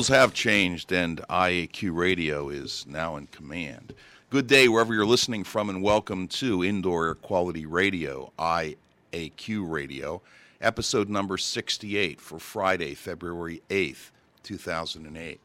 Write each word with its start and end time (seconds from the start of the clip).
Rules 0.00 0.08
have 0.08 0.32
changed, 0.32 0.92
and 0.92 1.20
IAQ 1.28 1.94
Radio 1.94 2.48
is 2.48 2.86
now 2.88 3.16
in 3.16 3.26
command. 3.26 3.92
Good 4.30 4.46
day 4.46 4.66
wherever 4.66 4.94
you're 4.94 5.04
listening 5.04 5.44
from, 5.44 5.68
and 5.68 5.82
welcome 5.82 6.26
to 6.28 6.64
Indoor 6.64 7.08
Air 7.08 7.14
Quality 7.14 7.66
Radio, 7.66 8.32
IAQ 8.38 9.70
Radio, 9.70 10.22
episode 10.58 11.10
number 11.10 11.36
68 11.36 12.18
for 12.18 12.38
Friday, 12.38 12.94
February 12.94 13.60
8th, 13.68 14.10
2008. 14.42 15.38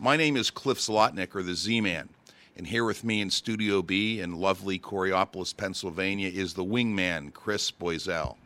My 0.00 0.16
name 0.16 0.38
is 0.38 0.50
Cliff 0.50 0.78
Zlotnick, 0.78 1.34
or 1.34 1.42
the 1.42 1.54
Z 1.54 1.82
Man, 1.82 2.08
and 2.56 2.66
here 2.66 2.86
with 2.86 3.04
me 3.04 3.20
in 3.20 3.28
Studio 3.28 3.82
B 3.82 4.18
in 4.18 4.40
lovely 4.40 4.78
Coraopolis, 4.78 5.54
Pennsylvania, 5.54 6.30
is 6.30 6.54
the 6.54 6.64
wingman, 6.64 7.34
Chris 7.34 7.70
Boisel. 7.70 8.36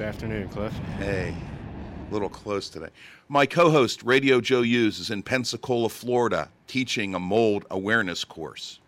afternoon, 0.11 0.49
Cliff. 0.49 0.73
Hey, 0.97 1.33
a 2.09 2.13
little 2.13 2.27
close 2.27 2.67
today. 2.67 2.89
My 3.29 3.45
co 3.45 3.71
host, 3.71 4.03
Radio 4.03 4.41
Joe 4.41 4.61
Hughes, 4.61 4.99
is 4.99 5.09
in 5.09 5.23
Pensacola, 5.23 5.87
Florida, 5.87 6.49
teaching 6.67 7.15
a 7.15 7.19
mold 7.19 7.65
awareness 7.71 8.25
course. 8.25 8.81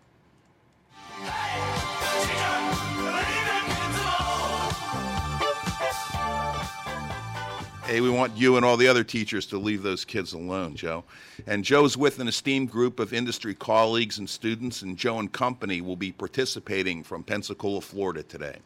Hey, 7.86 8.02
we 8.02 8.10
want 8.10 8.36
you 8.36 8.56
and 8.56 8.64
all 8.66 8.76
the 8.76 8.86
other 8.86 9.02
teachers 9.02 9.46
to 9.46 9.56
leave 9.56 9.82
those 9.82 10.04
kids 10.04 10.34
alone, 10.34 10.74
Joe. 10.76 11.04
And 11.46 11.64
Joe's 11.64 11.96
with 11.96 12.18
an 12.18 12.28
esteemed 12.28 12.70
group 12.70 13.00
of 13.00 13.14
industry 13.14 13.54
colleagues 13.54 14.18
and 14.18 14.28
students, 14.28 14.82
and 14.82 14.94
Joe 14.94 15.20
and 15.20 15.32
company 15.32 15.80
will 15.80 15.96
be 15.96 16.12
participating 16.12 17.02
from 17.02 17.24
Pensacola, 17.24 17.80
Florida 17.80 18.22
today. 18.22 18.58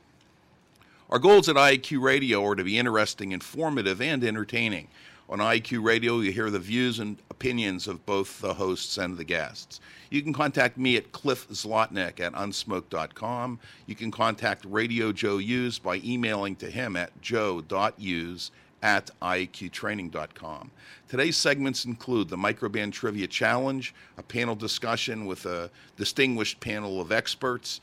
Our 1.10 1.18
goals 1.18 1.48
at 1.48 1.56
IAQ 1.56 2.02
Radio 2.02 2.44
are 2.44 2.54
to 2.54 2.62
be 2.62 2.76
interesting, 2.76 3.32
informative, 3.32 4.02
and 4.02 4.22
entertaining. 4.22 4.88
On 5.30 5.38
IAQ 5.38 5.82
Radio, 5.82 6.20
you 6.20 6.32
hear 6.32 6.50
the 6.50 6.58
views 6.58 6.98
and 6.98 7.16
opinions 7.30 7.88
of 7.88 8.04
both 8.04 8.42
the 8.42 8.52
hosts 8.52 8.98
and 8.98 9.16
the 9.16 9.24
guests. 9.24 9.80
You 10.10 10.20
can 10.20 10.34
contact 10.34 10.76
me 10.76 10.98
at 10.98 11.12
cliffzlotnick 11.12 12.20
at 12.20 12.34
unsmoke.com. 12.34 13.58
You 13.86 13.94
can 13.94 14.10
contact 14.10 14.66
Radio 14.66 15.10
Joe 15.10 15.38
Hughes 15.38 15.78
by 15.78 16.02
emailing 16.04 16.56
to 16.56 16.70
him 16.70 16.94
at 16.94 17.18
joe.hughes 17.22 18.50
at 18.82 19.10
iaqtraining.com. 19.22 20.70
Today's 21.08 21.36
segments 21.38 21.86
include 21.86 22.28
the 22.28 22.36
Microban 22.36 22.92
Trivia 22.92 23.26
Challenge, 23.26 23.94
a 24.18 24.22
panel 24.22 24.54
discussion 24.54 25.24
with 25.24 25.46
a 25.46 25.70
distinguished 25.96 26.60
panel 26.60 27.00
of 27.00 27.12
experts, 27.12 27.80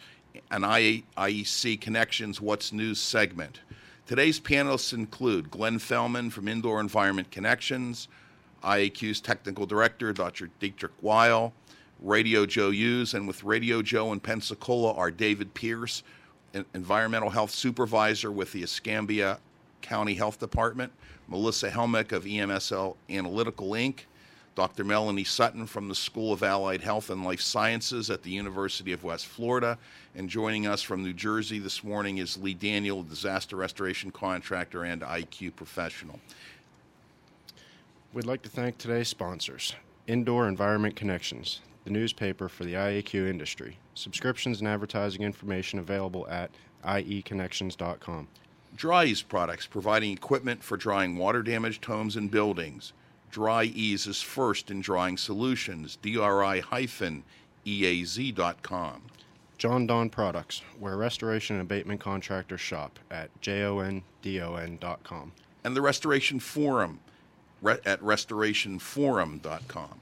an 0.51 0.62
IEC 0.62 1.79
Connections 1.81 2.41
What's 2.41 2.72
News 2.72 3.00
segment. 3.00 3.62
Today's 4.06 4.40
panelists 4.40 4.94
include 4.94 5.50
Glenn 5.50 5.79
Fellman 5.79 6.31
from 6.31 6.47
Indoor 6.47 6.79
Environment 6.79 7.29
Connections, 7.31 8.07
IAQ's 8.63 9.19
Technical 9.19 9.66
Director, 9.66 10.13
Dr. 10.13 10.50
Dietrich 10.59 10.91
Weil, 11.01 11.53
Radio 12.01 12.45
Joe 12.45 12.72
Hughes, 12.72 13.13
and 13.13 13.28
with 13.28 13.44
Radio 13.44 13.81
Joe 13.81 14.12
in 14.13 14.19
Pensacola 14.19 14.94
are 14.94 15.12
David 15.12 15.53
Pierce, 15.53 16.03
Environmental 16.74 17.29
Health 17.29 17.51
Supervisor 17.51 18.31
with 18.31 18.51
the 18.51 18.63
Escambia 18.63 19.40
County 19.81 20.13
Health 20.13 20.40
Department, 20.40 20.91
Melissa 21.28 21.69
Helmick 21.69 22.12
of 22.12 22.25
EMSL 22.25 22.95
Analytical 23.09 23.69
Inc., 23.69 24.01
Dr. 24.56 24.86
Melanie 24.86 25.26
Sutton 25.26 25.68
from 25.68 25.90
the 25.90 25.96
School 25.96 26.32
of 26.32 26.42
Allied 26.42 26.80
Health 26.80 27.10
and 27.10 27.26
Life 27.26 27.42
Sciences 27.42 28.10
at 28.10 28.24
the 28.24 28.32
University 28.32 28.94
of 28.94 29.04
West 29.04 29.26
Florida. 29.26 29.78
And 30.16 30.30
joining 30.30 30.66
us 30.66 30.82
from 30.82 31.04
New 31.04 31.12
Jersey 31.12 31.60
this 31.60 31.84
morning 31.84 32.20
is 32.20 32.38
Lee 32.38 32.54
Daniel, 32.54 33.04
disaster 33.04 33.58
restoration 33.58 34.12
contractor 34.12 34.86
and 34.86 35.02
IQ 35.02 35.58
professional. 35.58 36.22
We'd 38.14 38.26
like 38.26 38.44
to 38.44 38.50
thank 38.50 38.78
today's 38.78 39.10
sponsors 39.10 39.76
Indoor 40.08 40.48
Environment 40.48 40.96
Connections, 40.96 41.60
the 41.84 41.92
newspaper 41.92 42.48
for 42.48 42.64
the 42.64 42.76
IAQ 42.76 43.30
industry. 43.30 43.78
Subscriptions 43.94 44.62
and 44.62 44.70
advertising 44.70 45.22
information 45.22 45.80
available 45.80 46.30
at 46.30 46.50
ieconnections.com. 46.86 48.30
Dri-Eaz 48.78 49.28
products 49.28 49.68
providing 49.68 50.14
equipment 50.14 50.64
for 50.64 50.78
drying 50.78 51.18
water 51.18 51.44
damaged 51.44 51.84
homes 51.84 52.16
and 52.16 52.32
buildings. 52.32 52.94
Dri-Eaz 53.35 54.07
is 54.07 54.22
first 54.22 54.72
in 54.72 54.79
drying 54.79 55.18
solutions. 55.18 55.97
DRI-EAZ.com. 55.97 56.62
Jon-Don 59.57 60.09
Products, 60.09 60.62
where 60.79 60.96
restoration 60.96 61.57
and 61.57 61.63
abatement 61.63 62.00
contractors 62.00 62.62
shop 62.62 62.97
at 63.12 63.29
jondon.com. 63.41 64.03
And 65.66 65.75
the 65.75 65.81
Restoration 65.81 66.40
Forum 66.40 67.01
re- 67.62 67.79
at 67.85 68.00
restorationforum.com. 68.00 70.00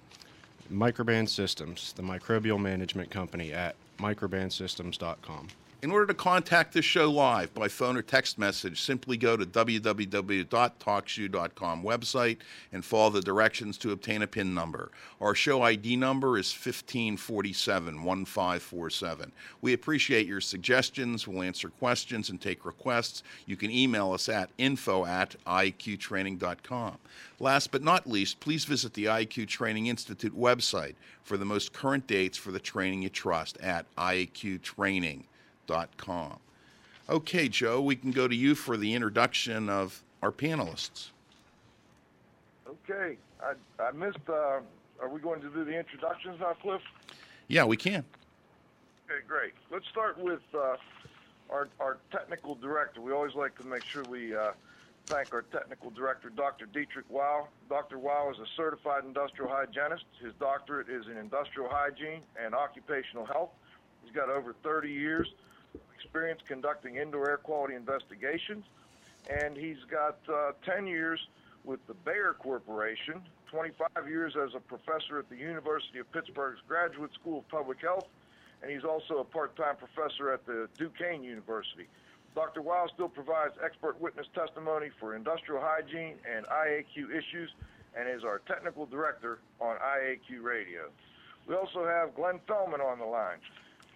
Microban 0.72 1.27
Systems, 1.27 1.93
the 1.93 2.03
microbial 2.03 2.61
management 2.61 3.09
company 3.09 3.51
at 3.51 3.75
microbansystems.com. 3.97 5.47
In 5.83 5.91
order 5.91 6.05
to 6.05 6.13
contact 6.13 6.73
this 6.73 6.85
show 6.85 7.11
live 7.11 7.53
by 7.53 7.67
phone 7.67 7.97
or 7.97 8.01
text 8.01 8.39
message, 8.39 8.81
simply 8.81 9.17
go 9.17 9.35
to 9.35 9.45
www.talkshoe.com 9.45 11.83
website 11.83 12.38
and 12.71 12.85
follow 12.85 13.09
the 13.09 13.19
directions 13.19 13.77
to 13.79 13.91
obtain 13.91 14.22
a 14.22 14.27
PIN 14.27 14.53
number. 14.53 14.91
Our 15.19 15.35
show 15.35 15.61
ID 15.61 15.97
number 15.97 16.38
is 16.38 16.53
1547 16.53 18.01
1547. 18.01 19.33
We 19.59 19.73
appreciate 19.73 20.25
your 20.25 20.39
suggestions. 20.39 21.27
We'll 21.27 21.43
answer 21.43 21.67
questions 21.67 22.29
and 22.29 22.39
take 22.39 22.63
requests. 22.63 23.22
You 23.45 23.57
can 23.57 23.69
email 23.69 24.13
us 24.13 24.29
at 24.29 24.51
info 24.57 25.03
at 25.03 25.35
iqtraining.com. 25.45 26.97
Last 27.41 27.72
but 27.72 27.83
not 27.83 28.07
least, 28.07 28.39
please 28.39 28.63
visit 28.63 28.93
the 28.93 29.07
IAQ 29.07 29.49
Training 29.49 29.88
Institute 29.88 30.33
website 30.33 30.95
for 31.23 31.35
the 31.35 31.43
most 31.43 31.73
current 31.73 32.07
dates 32.07 32.38
for 32.38 32.53
the 32.53 32.59
training 32.61 33.01
you 33.01 33.09
trust 33.09 33.57
at 33.57 33.85
iaqtraining.com 33.97 35.25
com. 35.97 36.40
Okay, 37.09 37.50
Joe, 37.50 37.81
we 37.81 37.96
can 37.96 38.12
go 38.12 38.28
to 38.28 38.35
you 38.35 38.55
for 38.55 38.78
the 38.78 38.93
introduction 38.93 39.70
of 39.70 40.02
our 40.22 40.32
panelists. 40.32 41.09
Okay, 42.67 43.17
I, 43.41 43.53
I 43.82 43.91
missed. 43.91 44.17
Uh, 44.28 44.61
are 45.02 45.09
we 45.09 45.20
going 45.20 45.41
to 45.41 45.49
do 45.49 45.66
the 45.66 45.78
introductions 45.78 46.40
now, 46.40 46.53
Cliff? 46.53 46.82
Yeah, 47.47 47.66
we 47.66 47.76
can. 47.76 48.05
Okay, 49.05 49.22
great. 49.28 49.53
Let's 49.70 49.87
start 49.90 50.17
with 50.17 50.41
uh, 50.53 50.78
our, 51.49 51.67
our 51.79 51.97
technical 52.11 52.55
director. 52.55 53.02
We 53.02 53.11
always 53.11 53.35
like 53.35 53.58
to 53.59 53.67
make 53.67 53.84
sure 53.84 54.03
we 54.03 54.34
uh, 54.34 54.52
thank 55.08 55.34
our 55.34 55.41
technical 55.41 55.90
director, 55.90 56.29
Dr. 56.29 56.66
Dietrich 56.67 57.05
Weil. 57.09 57.49
Dr. 57.70 57.99
Weil 57.99 58.32
is 58.32 58.40
a 58.40 58.47
certified 58.55 59.03
industrial 59.03 59.52
hygienist. 59.52 60.05
His 60.22 60.34
doctorate 60.40 60.87
is 60.87 61.05
in 61.08 61.17
industrial 61.17 61.70
hygiene 61.70 62.22
and 62.41 62.55
occupational 62.55 63.26
health. 63.26 63.49
He's 64.03 64.16
got 64.16 64.29
over 64.29 64.55
30 64.64 64.90
years 64.90 65.28
experience 66.03 66.41
conducting 66.47 66.97
indoor 66.97 67.29
air 67.29 67.38
quality 67.38 67.76
investigations, 67.76 68.66
and 69.29 69.55
he's 69.55 69.78
got 69.90 70.17
uh, 70.32 70.52
10 70.66 70.85
years 70.85 71.20
with 71.64 71.79
the 71.88 71.94
Bayer 71.94 72.35
Corporation, 72.38 73.22
25 73.50 74.09
years 74.09 74.34
as 74.35 74.53
a 74.55 74.59
professor 74.59 75.20
at 75.20 75.29
the 75.29 75.35
University 75.38 76.00
of 76.00 76.11
Pittsburgh's 76.11 76.59
Graduate 76.67 77.11
School 77.14 77.40
of 77.40 77.47
Public 77.47 77.79
Health, 77.79 78.08
and 78.61 78.72
he's 78.72 78.84
also 78.84 79.20
a 79.20 79.23
part-time 79.23 79.76
professor 79.78 80.32
at 80.32 80.46
the 80.46 80.67
Duquesne 80.78 81.23
University. 81.23 81.88
Dr. 82.35 82.61
Weil 82.61 82.90
still 82.94 83.09
provides 83.09 83.53
expert 83.64 83.99
witness 84.02 84.28
testimony 84.34 84.90
for 84.99 85.16
industrial 85.16 85.61
hygiene 85.61 86.16
and 86.29 86.46
IAQ 86.47 87.11
issues 87.11 87.53
and 87.96 88.09
is 88.09 88.23
our 88.23 88.40
technical 88.47 88.88
director 88.88 89.40
on 89.61 89.78
IAQ 89.78 90.41
Radio. 90.41 90.90
We 91.47 91.56
also 91.56 91.85
have 91.85 92.16
Glenn 92.16 92.40
Fellman 92.47 92.84
on 92.84 92.97
the 92.97 93.06
line. 93.06 93.38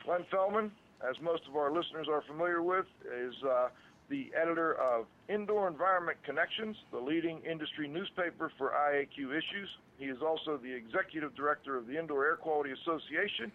Glenn 0.06 0.24
Fellman, 0.32 0.70
as 1.08 1.20
most 1.22 1.44
of 1.48 1.56
our 1.56 1.72
listeners 1.72 2.08
are 2.10 2.22
familiar 2.22 2.62
with, 2.62 2.86
is 3.06 3.34
uh, 3.44 3.70
the 4.10 4.32
editor 4.40 4.74
of 4.74 5.06
Indoor 5.30 5.68
Environment 5.68 6.18
Connections, 6.24 6.78
the 6.92 7.00
leading 7.00 7.42
industry 7.42 7.88
newspaper 7.88 8.52
for 8.58 8.72
IAQ 8.72 9.32
issues. 9.32 9.70
He 9.98 10.06
is 10.06 10.22
also 10.22 10.58
the 10.58 10.74
executive 10.74 11.36
director 11.36 11.78
of 11.78 11.88
the 11.88 11.98
Indoor 11.98 12.26
Air 12.26 12.36
Quality 12.36 12.72
Association 12.72 13.52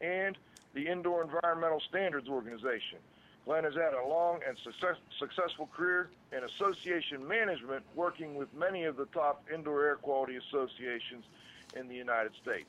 and 0.00 0.36
the 0.74 0.86
Indoor 0.86 1.22
Environmental 1.22 1.80
Standards 1.88 2.28
Organization. 2.28 2.98
Glenn 3.44 3.64
has 3.64 3.74
had 3.74 3.94
a 3.94 4.06
long 4.06 4.40
and 4.46 4.56
success, 4.58 4.96
successful 5.18 5.68
career 5.74 6.10
in 6.32 6.42
association 6.42 7.26
management, 7.26 7.84
working 7.94 8.34
with 8.34 8.52
many 8.54 8.84
of 8.84 8.96
the 8.96 9.06
top 9.06 9.44
indoor 9.52 9.84
air 9.84 9.96
quality 9.96 10.36
associations 10.36 11.24
in 11.74 11.88
the 11.88 11.94
United 11.94 12.32
States. 12.42 12.68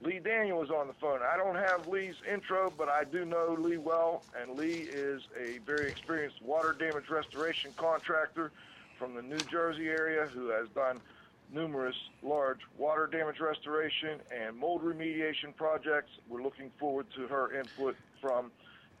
Lee 0.00 0.18
Daniel 0.20 0.62
is 0.62 0.70
on 0.70 0.88
the 0.88 0.94
phone. 1.00 1.20
I 1.22 1.36
don't 1.36 1.54
have 1.56 1.86
Lee's 1.86 2.16
intro, 2.30 2.70
but 2.70 2.88
I 2.88 3.04
do 3.04 3.24
know 3.24 3.56
Lee 3.58 3.78
well, 3.78 4.26
and 4.34 4.56
Lee 4.56 4.82
is 4.82 5.22
a 5.38 5.58
very 5.64 5.88
experienced 5.90 6.42
water 6.42 6.72
damage 6.72 7.04
restoration 7.10 7.74
contractor 7.78 8.52
from 8.98 9.14
the 9.14 9.22
New 9.22 9.44
Jersey 9.44 9.86
area 9.88 10.28
who 10.32 10.48
has 10.48 10.68
done 10.74 11.00
numerous 11.48 11.96
large 12.22 12.60
water 12.76 13.06
damage 13.06 13.36
restoration 13.40 14.20
and 14.30 14.56
mold 14.56 14.82
remediation 14.82 15.54
projects. 15.56 16.10
We're 16.26 16.42
looking 16.42 16.72
forward 16.78 17.06
to 17.16 17.28
her 17.28 17.58
input 17.58 17.96
from 18.20 18.52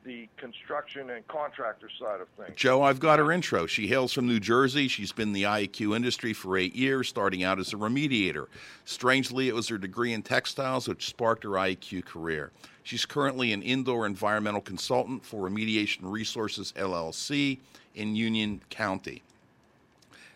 the 0.04 0.28
construction 0.36 1.10
and 1.10 1.26
contractor 1.28 1.88
side 1.98 2.20
of 2.20 2.28
things. 2.36 2.56
Joe, 2.56 2.82
I've 2.82 3.00
got 3.00 3.18
her 3.18 3.32
intro. 3.32 3.66
She 3.66 3.86
hails 3.86 4.12
from 4.12 4.26
New 4.26 4.38
Jersey. 4.38 4.86
She's 4.86 5.12
been 5.12 5.28
in 5.28 5.32
the 5.32 5.44
IEQ 5.44 5.96
industry 5.96 6.32
for 6.32 6.56
eight 6.58 6.76
years, 6.76 7.08
starting 7.08 7.42
out 7.42 7.58
as 7.58 7.72
a 7.72 7.76
remediator. 7.76 8.46
Strangely, 8.84 9.48
it 9.48 9.54
was 9.54 9.68
her 9.68 9.78
degree 9.78 10.12
in 10.12 10.22
textiles 10.22 10.86
which 10.86 11.06
sparked 11.06 11.44
her 11.44 11.50
IEQ 11.50 12.04
career. 12.04 12.52
She's 12.82 13.06
currently 13.06 13.52
an 13.52 13.62
indoor 13.62 14.06
environmental 14.06 14.60
consultant 14.60 15.24
for 15.24 15.48
Remediation 15.48 16.00
Resources 16.02 16.72
LLC 16.76 17.58
in 17.94 18.14
Union 18.14 18.60
County. 18.68 19.22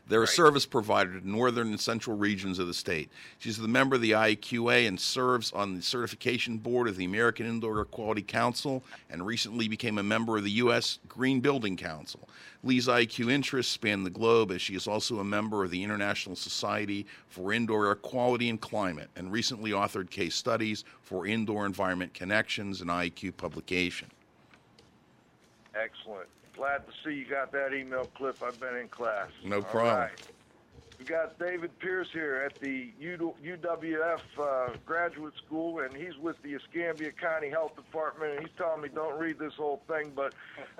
They're 0.08 0.22
a 0.22 0.26
service 0.26 0.64
provider 0.64 1.20
to 1.20 1.28
northern 1.28 1.68
and 1.68 1.80
central 1.80 2.16
regions 2.16 2.58
of 2.58 2.66
the 2.66 2.74
state. 2.74 3.10
She's 3.38 3.58
a 3.58 3.68
member 3.68 3.96
of 3.96 4.02
the 4.02 4.12
IEQA 4.12 4.88
and 4.88 4.98
serves 4.98 5.52
on 5.52 5.74
the 5.74 5.82
certification 5.82 6.56
board 6.56 6.88
of 6.88 6.96
the 6.96 7.04
American 7.04 7.46
Indoor 7.46 7.78
Air 7.78 7.84
Quality 7.84 8.22
Council 8.22 8.82
and 9.10 9.26
recently 9.26 9.68
became 9.68 9.98
a 9.98 10.02
member 10.02 10.38
of 10.38 10.44
the 10.44 10.50
U.S. 10.52 10.98
Green 11.08 11.40
Building 11.40 11.76
Council. 11.76 12.26
Lee's 12.64 12.88
IEQ 12.88 13.30
interests 13.30 13.70
span 13.70 14.02
the 14.02 14.10
globe 14.10 14.50
as 14.50 14.62
she 14.62 14.74
is 14.74 14.88
also 14.88 15.18
a 15.18 15.24
member 15.24 15.62
of 15.62 15.70
the 15.70 15.84
International 15.84 16.34
Society 16.34 17.06
for 17.28 17.52
Indoor 17.52 17.88
Air 17.88 17.94
Quality 17.94 18.48
and 18.48 18.60
Climate 18.60 19.10
and 19.14 19.30
recently 19.30 19.72
authored 19.72 20.08
case 20.08 20.34
studies 20.34 20.84
for 21.02 21.26
Indoor 21.26 21.66
Environment 21.66 22.14
Connections 22.14 22.80
and 22.80 22.88
IEQ 22.88 23.36
publication. 23.36 24.08
Excellent. 25.74 26.28
Glad 26.58 26.78
to 26.86 26.92
see 27.04 27.14
you 27.14 27.24
got 27.24 27.52
that 27.52 27.72
email, 27.72 28.08
Cliff. 28.16 28.42
I've 28.42 28.58
been 28.58 28.74
in 28.74 28.88
class. 28.88 29.28
No 29.44 29.62
problem. 29.62 29.94
right. 29.94 30.10
We 30.98 31.04
got 31.04 31.38
David 31.38 31.78
Pierce 31.78 32.08
here 32.12 32.42
at 32.44 32.60
the 32.60 32.90
UWF 33.00 34.18
uh, 34.42 34.76
Graduate 34.84 35.34
School, 35.46 35.78
and 35.78 35.94
he's 35.96 36.16
with 36.20 36.34
the 36.42 36.54
Escambia 36.54 37.12
County 37.12 37.48
Health 37.48 37.76
Department. 37.76 38.32
And 38.32 38.40
he's 38.40 38.56
telling 38.58 38.80
me 38.82 38.88
don't 38.92 39.16
read 39.20 39.38
this 39.38 39.52
whole 39.56 39.80
thing, 39.86 40.10
but 40.16 40.32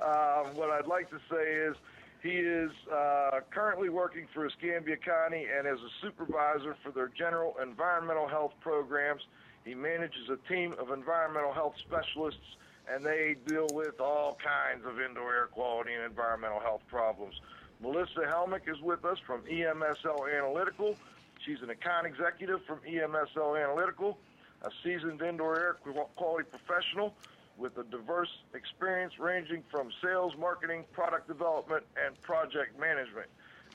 uh, 0.03 0.43
what 0.57 0.71
I'd 0.71 0.89
like 0.89 1.09
to 1.11 1.21
say 1.31 1.53
is 1.53 1.77
he 2.25 2.31
is 2.31 2.73
uh, 2.93 3.39
currently 3.53 3.89
working 3.89 4.27
for 4.35 4.47
Escambia 4.47 4.97
County 4.97 5.47
and 5.57 5.69
as 5.69 5.79
a 5.79 5.91
supervisor 6.03 6.77
for 6.83 6.91
their 6.91 7.13
general 7.17 7.55
environmental 7.63 8.27
health 8.27 8.55
programs. 8.61 9.23
He 9.65 9.77
manages 9.77 10.29
a 10.29 10.53
team 10.53 10.75
of 10.81 10.91
environmental 10.91 11.53
health 11.53 11.75
specialists 11.87 12.57
and 12.93 13.05
they 13.05 13.37
deal 13.47 13.69
with 13.73 14.01
all 14.01 14.39
kinds 14.43 14.85
of 14.87 15.01
indoor 15.01 15.35
air 15.35 15.47
quality 15.47 15.93
and 15.95 16.05
environmental 16.05 16.61
health 16.61 16.83
problems. 16.89 17.35
Melissa 17.81 18.21
Helmick 18.27 18.69
is 18.69 18.81
with 18.81 19.05
us 19.05 19.19
from 19.27 19.43
EMSL 19.43 20.37
Analytical. 20.37 20.97
She's 21.45 21.63
an 21.63 21.71
account 21.71 22.07
executive 22.07 22.65
from 22.65 22.81
EMSL 22.81 23.63
Analytical, 23.63 24.19
a 24.63 24.71
seasoned 24.83 25.23
indoor 25.23 25.59
air 25.59 25.77
quality 26.17 26.49
professional 26.51 27.15
with 27.57 27.77
a 27.79 27.85
diverse 27.85 28.31
experience 28.55 29.19
ranging 29.19 29.63
from 29.71 29.91
sales, 30.03 30.33
marketing, 30.39 30.85
product 30.93 31.29
development, 31.29 31.85
and 32.05 32.21
project 32.23 32.79
management. 32.79 33.27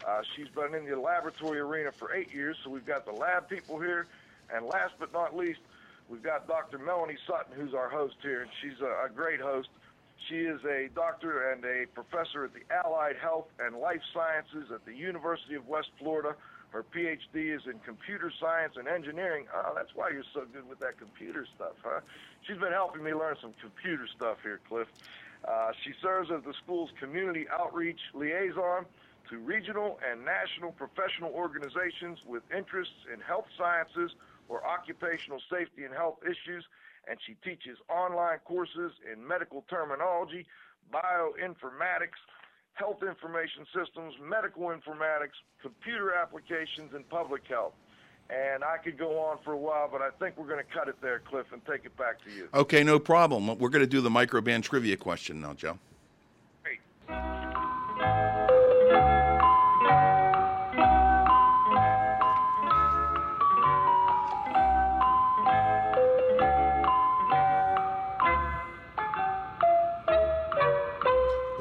Uh, 0.08 0.22
she's 0.36 0.48
been 0.50 0.74
in 0.74 0.90
the 0.90 1.00
laboratory 1.00 1.60
arena 1.60 1.92
for 1.92 2.14
eight 2.14 2.34
years, 2.34 2.58
so 2.64 2.70
we've 2.70 2.86
got 2.86 3.06
the 3.06 3.12
lab 3.12 3.48
people 3.48 3.80
here. 3.80 4.08
And 4.54 4.66
last 4.66 4.94
but 5.00 5.14
not 5.14 5.36
least, 5.36 5.60
We've 6.10 6.24
got 6.24 6.48
Dr. 6.48 6.78
Melanie 6.78 7.18
Sutton, 7.28 7.54
who's 7.56 7.74
our 7.74 7.90
host 7.90 8.16
here, 8.22 8.42
and 8.42 8.52
she's 8.62 8.80
a, 8.82 9.06
a 9.06 9.10
great 9.14 9.40
host. 9.40 9.70
She 10.30 10.36
is 10.36 10.60
a 10.64 10.90
doctor 10.96 11.52
and 11.52 11.64
a 11.66 11.86
professor 11.94 12.46
at 12.46 12.52
the 12.54 12.64
Allied 12.74 13.16
Health 13.22 13.48
and 13.60 13.76
Life 13.76 14.02
Sciences 14.14 14.72
at 14.74 14.86
the 14.86 14.94
University 14.94 15.56
of 15.56 15.68
West 15.68 15.90
Florida. 16.00 16.36
Her 16.70 16.84
PhD 16.84 17.56
is 17.56 17.62
in 17.66 17.80
computer 17.86 18.32
science 18.40 18.74
and 18.78 18.88
engineering. 18.88 19.46
Oh, 19.54 19.74
that's 19.76 19.94
why 19.94 20.10
you're 20.10 20.24
so 20.34 20.46
good 20.52 20.68
with 20.68 20.80
that 20.80 20.98
computer 20.98 21.46
stuff, 21.56 21.74
huh? 21.84 22.00
She's 22.48 22.58
been 22.58 22.72
helping 22.72 23.04
me 23.04 23.14
learn 23.14 23.36
some 23.42 23.54
computer 23.62 24.08
stuff 24.16 24.38
here, 24.42 24.60
Cliff. 24.68 24.88
Uh, 25.46 25.72
she 25.84 25.92
serves 26.02 26.32
as 26.32 26.44
the 26.44 26.54
school's 26.64 26.90
community 27.00 27.46
outreach 27.52 28.00
liaison 28.14 28.86
to 29.30 29.38
regional 29.38 30.00
and 30.10 30.24
national 30.26 30.72
professional 30.72 31.32
organizations 31.32 32.20
with 32.26 32.44
interests 32.56 32.96
in 33.14 33.20
health 33.20 33.46
sciences, 33.58 34.12
or 34.50 34.66
occupational 34.66 35.40
safety 35.52 35.84
and 35.84 35.94
health 35.94 36.18
issues, 36.24 36.66
and 37.08 37.18
she 37.26 37.36
teaches 37.48 37.78
online 37.90 38.40
courses 38.46 38.92
in 39.12 39.26
medical 39.26 39.66
terminology, 39.70 40.46
bioinformatics, 40.94 42.20
health 42.74 43.04
information 43.04 43.66
systems, 43.76 44.14
medical 44.22 44.68
informatics, 44.68 45.38
computer 45.62 46.14
applications, 46.14 46.94
and 46.94 47.08
public 47.10 47.44
health. 47.48 47.74
And 48.30 48.64
I 48.64 48.78
could 48.78 48.98
go 48.98 49.20
on 49.20 49.38
for 49.44 49.52
a 49.52 49.58
while, 49.58 49.90
but 49.92 50.02
I 50.02 50.10
think 50.12 50.38
we're 50.38 50.48
going 50.48 50.64
to 50.64 50.74
cut 50.74 50.88
it 50.88 50.96
there, 51.02 51.20
Cliff, 51.20 51.46
and 51.52 51.64
take 51.66 51.86
it 51.86 51.96
back 51.98 52.24
to 52.24 52.32
you. 52.32 52.48
Okay, 52.54 52.84
no 52.84 52.98
problem. 52.98 53.48
We're 53.60 53.70
going 53.70 53.84
to 53.84 53.88
do 53.88 54.02
the 54.02 54.10
Microban 54.10 54.64
trivia 54.64 54.98
question 54.98 55.42
now, 55.42 55.54
Joe. 55.54 55.78
Great. 56.64 56.80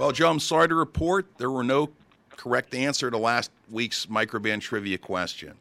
Well, 0.02 0.10
Joe, 0.10 0.30
I'm 0.30 0.40
sorry 0.40 0.66
to 0.66 0.74
report 0.74 1.28
there 1.38 1.52
were 1.52 1.62
no 1.62 1.90
correct 2.30 2.74
answer 2.74 3.08
to 3.08 3.16
last 3.16 3.52
week's 3.70 4.06
Microban 4.06 4.60
trivia 4.60 4.98
question. 4.98 5.54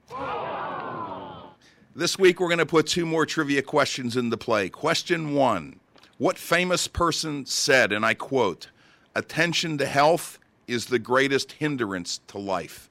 This 1.96 2.18
week, 2.18 2.40
we're 2.40 2.48
going 2.48 2.58
to 2.58 2.66
put 2.66 2.88
two 2.88 3.06
more 3.06 3.28
trivia 3.28 3.62
questions 3.62 4.18
into 4.18 4.36
play. 4.38 4.68
Question 4.68 5.36
one 5.36 5.80
What 6.18 6.40
famous 6.40 6.88
person 6.88 7.46
said, 7.46 7.92
and 7.92 8.04
I 8.04 8.16
quote, 8.16 8.70
attention 9.14 9.78
to 9.78 9.86
health 9.86 10.40
is 10.68 10.88
the 10.88 10.98
greatest 10.98 11.52
hindrance 11.52 12.20
to 12.30 12.40
life? 12.40 12.90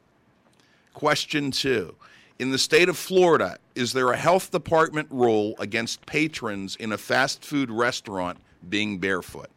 Question 0.94 1.50
two 1.50 1.96
In 2.38 2.52
the 2.52 2.58
state 2.58 2.88
of 2.88 2.96
Florida, 2.96 3.58
is 3.74 3.92
there 3.92 4.12
a 4.12 4.16
health 4.16 4.52
department 4.52 5.08
rule 5.10 5.56
against 5.58 6.06
patrons 6.06 6.76
in 6.76 6.92
a 6.92 6.96
fast 6.96 7.44
food 7.44 7.72
restaurant 7.72 8.38
being 8.68 8.98
barefoot? 8.98 9.50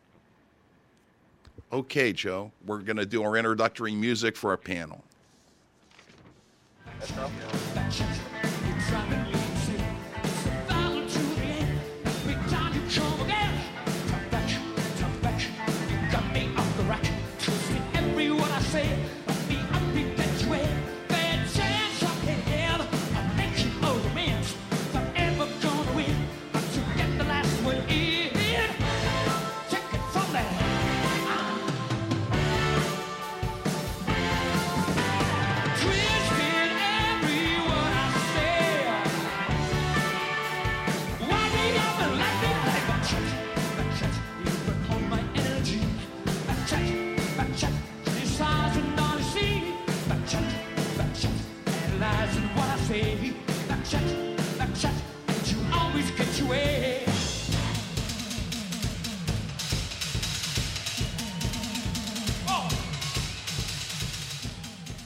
Okay, 1.74 2.14
Joe, 2.14 2.52
we're 2.68 2.82
going 2.82 2.98
to 2.98 3.06
do 3.06 3.24
our 3.24 3.36
introductory 3.36 3.96
music 3.96 4.38
for 4.38 4.52
our 4.52 4.58
panel. 4.58 5.04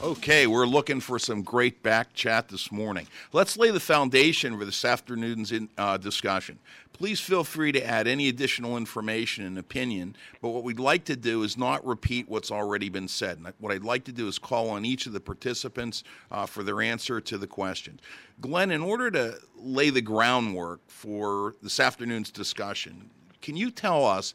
Okay, 0.08 0.46
we're 0.46 0.64
looking 0.64 1.00
for 1.00 1.18
some 1.18 1.42
great 1.42 1.82
back 1.82 2.14
chat 2.14 2.48
this 2.48 2.72
morning. 2.72 3.06
Let's 3.34 3.58
lay 3.58 3.70
the 3.70 3.78
foundation 3.78 4.58
for 4.58 4.64
this 4.64 4.82
afternoon's 4.82 5.52
in, 5.52 5.68
uh, 5.76 5.98
discussion. 5.98 6.58
Please 6.94 7.20
feel 7.20 7.44
free 7.44 7.72
to 7.72 7.86
add 7.86 8.08
any 8.08 8.30
additional 8.30 8.78
information 8.78 9.44
and 9.44 9.58
opinion, 9.58 10.16
but 10.40 10.48
what 10.48 10.64
we'd 10.64 10.80
like 10.80 11.04
to 11.04 11.14
do 11.14 11.42
is 11.42 11.58
not 11.58 11.86
repeat 11.86 12.26
what's 12.26 12.50
already 12.50 12.88
been 12.88 13.06
said. 13.06 13.44
What 13.58 13.70
I'd 13.70 13.84
like 13.84 14.04
to 14.04 14.12
do 14.12 14.26
is 14.28 14.38
call 14.38 14.70
on 14.70 14.86
each 14.86 15.04
of 15.04 15.12
the 15.12 15.20
participants 15.20 16.04
uh, 16.30 16.46
for 16.46 16.62
their 16.62 16.80
answer 16.80 17.20
to 17.20 17.36
the 17.36 17.46
question. 17.46 18.00
Glenn, 18.40 18.70
in 18.70 18.80
order 18.80 19.10
to 19.10 19.38
lay 19.58 19.90
the 19.90 20.00
groundwork 20.00 20.80
for 20.86 21.54
this 21.62 21.78
afternoon's 21.78 22.30
discussion, 22.30 23.10
can 23.42 23.56
you 23.56 23.70
tell 23.70 24.06
us, 24.06 24.32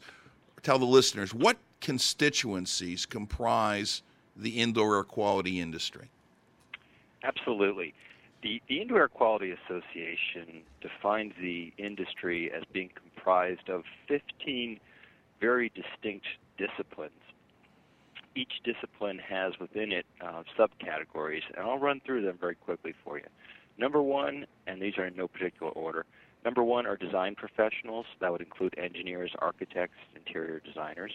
tell 0.62 0.78
the 0.78 0.84
listeners, 0.84 1.34
what 1.34 1.56
constituencies 1.80 3.06
comprise 3.06 4.02
the 4.36 4.60
indoor 4.60 4.96
air 4.96 5.04
quality 5.04 5.60
industry? 5.60 6.08
Absolutely. 7.24 7.94
The, 8.42 8.60
the 8.68 8.82
Indoor 8.82 9.00
Air 9.00 9.08
Quality 9.08 9.52
Association 9.52 10.62
defines 10.82 11.32
the 11.40 11.72
industry 11.78 12.52
as 12.52 12.62
being 12.72 12.90
comprised 12.94 13.70
of 13.70 13.84
15 14.06 14.78
very 15.40 15.72
distinct 15.74 16.26
disciplines. 16.58 17.12
Each 18.36 18.52
discipline 18.62 19.18
has 19.18 19.54
within 19.58 19.92
it 19.92 20.04
uh, 20.20 20.42
subcategories, 20.58 21.42
and 21.56 21.66
I'll 21.66 21.78
run 21.78 22.02
through 22.04 22.22
them 22.22 22.36
very 22.38 22.54
quickly 22.54 22.92
for 23.02 23.16
you. 23.16 23.24
Number 23.78 24.02
one, 24.02 24.46
and 24.66 24.80
these 24.80 24.98
are 24.98 25.06
in 25.06 25.16
no 25.16 25.26
particular 25.26 25.72
order, 25.72 26.04
number 26.44 26.62
one 26.62 26.86
are 26.86 26.96
design 26.96 27.34
professionals. 27.36 28.04
That 28.20 28.30
would 28.30 28.42
include 28.42 28.74
engineers, 28.76 29.32
architects, 29.38 29.96
interior 30.14 30.60
designers. 30.60 31.12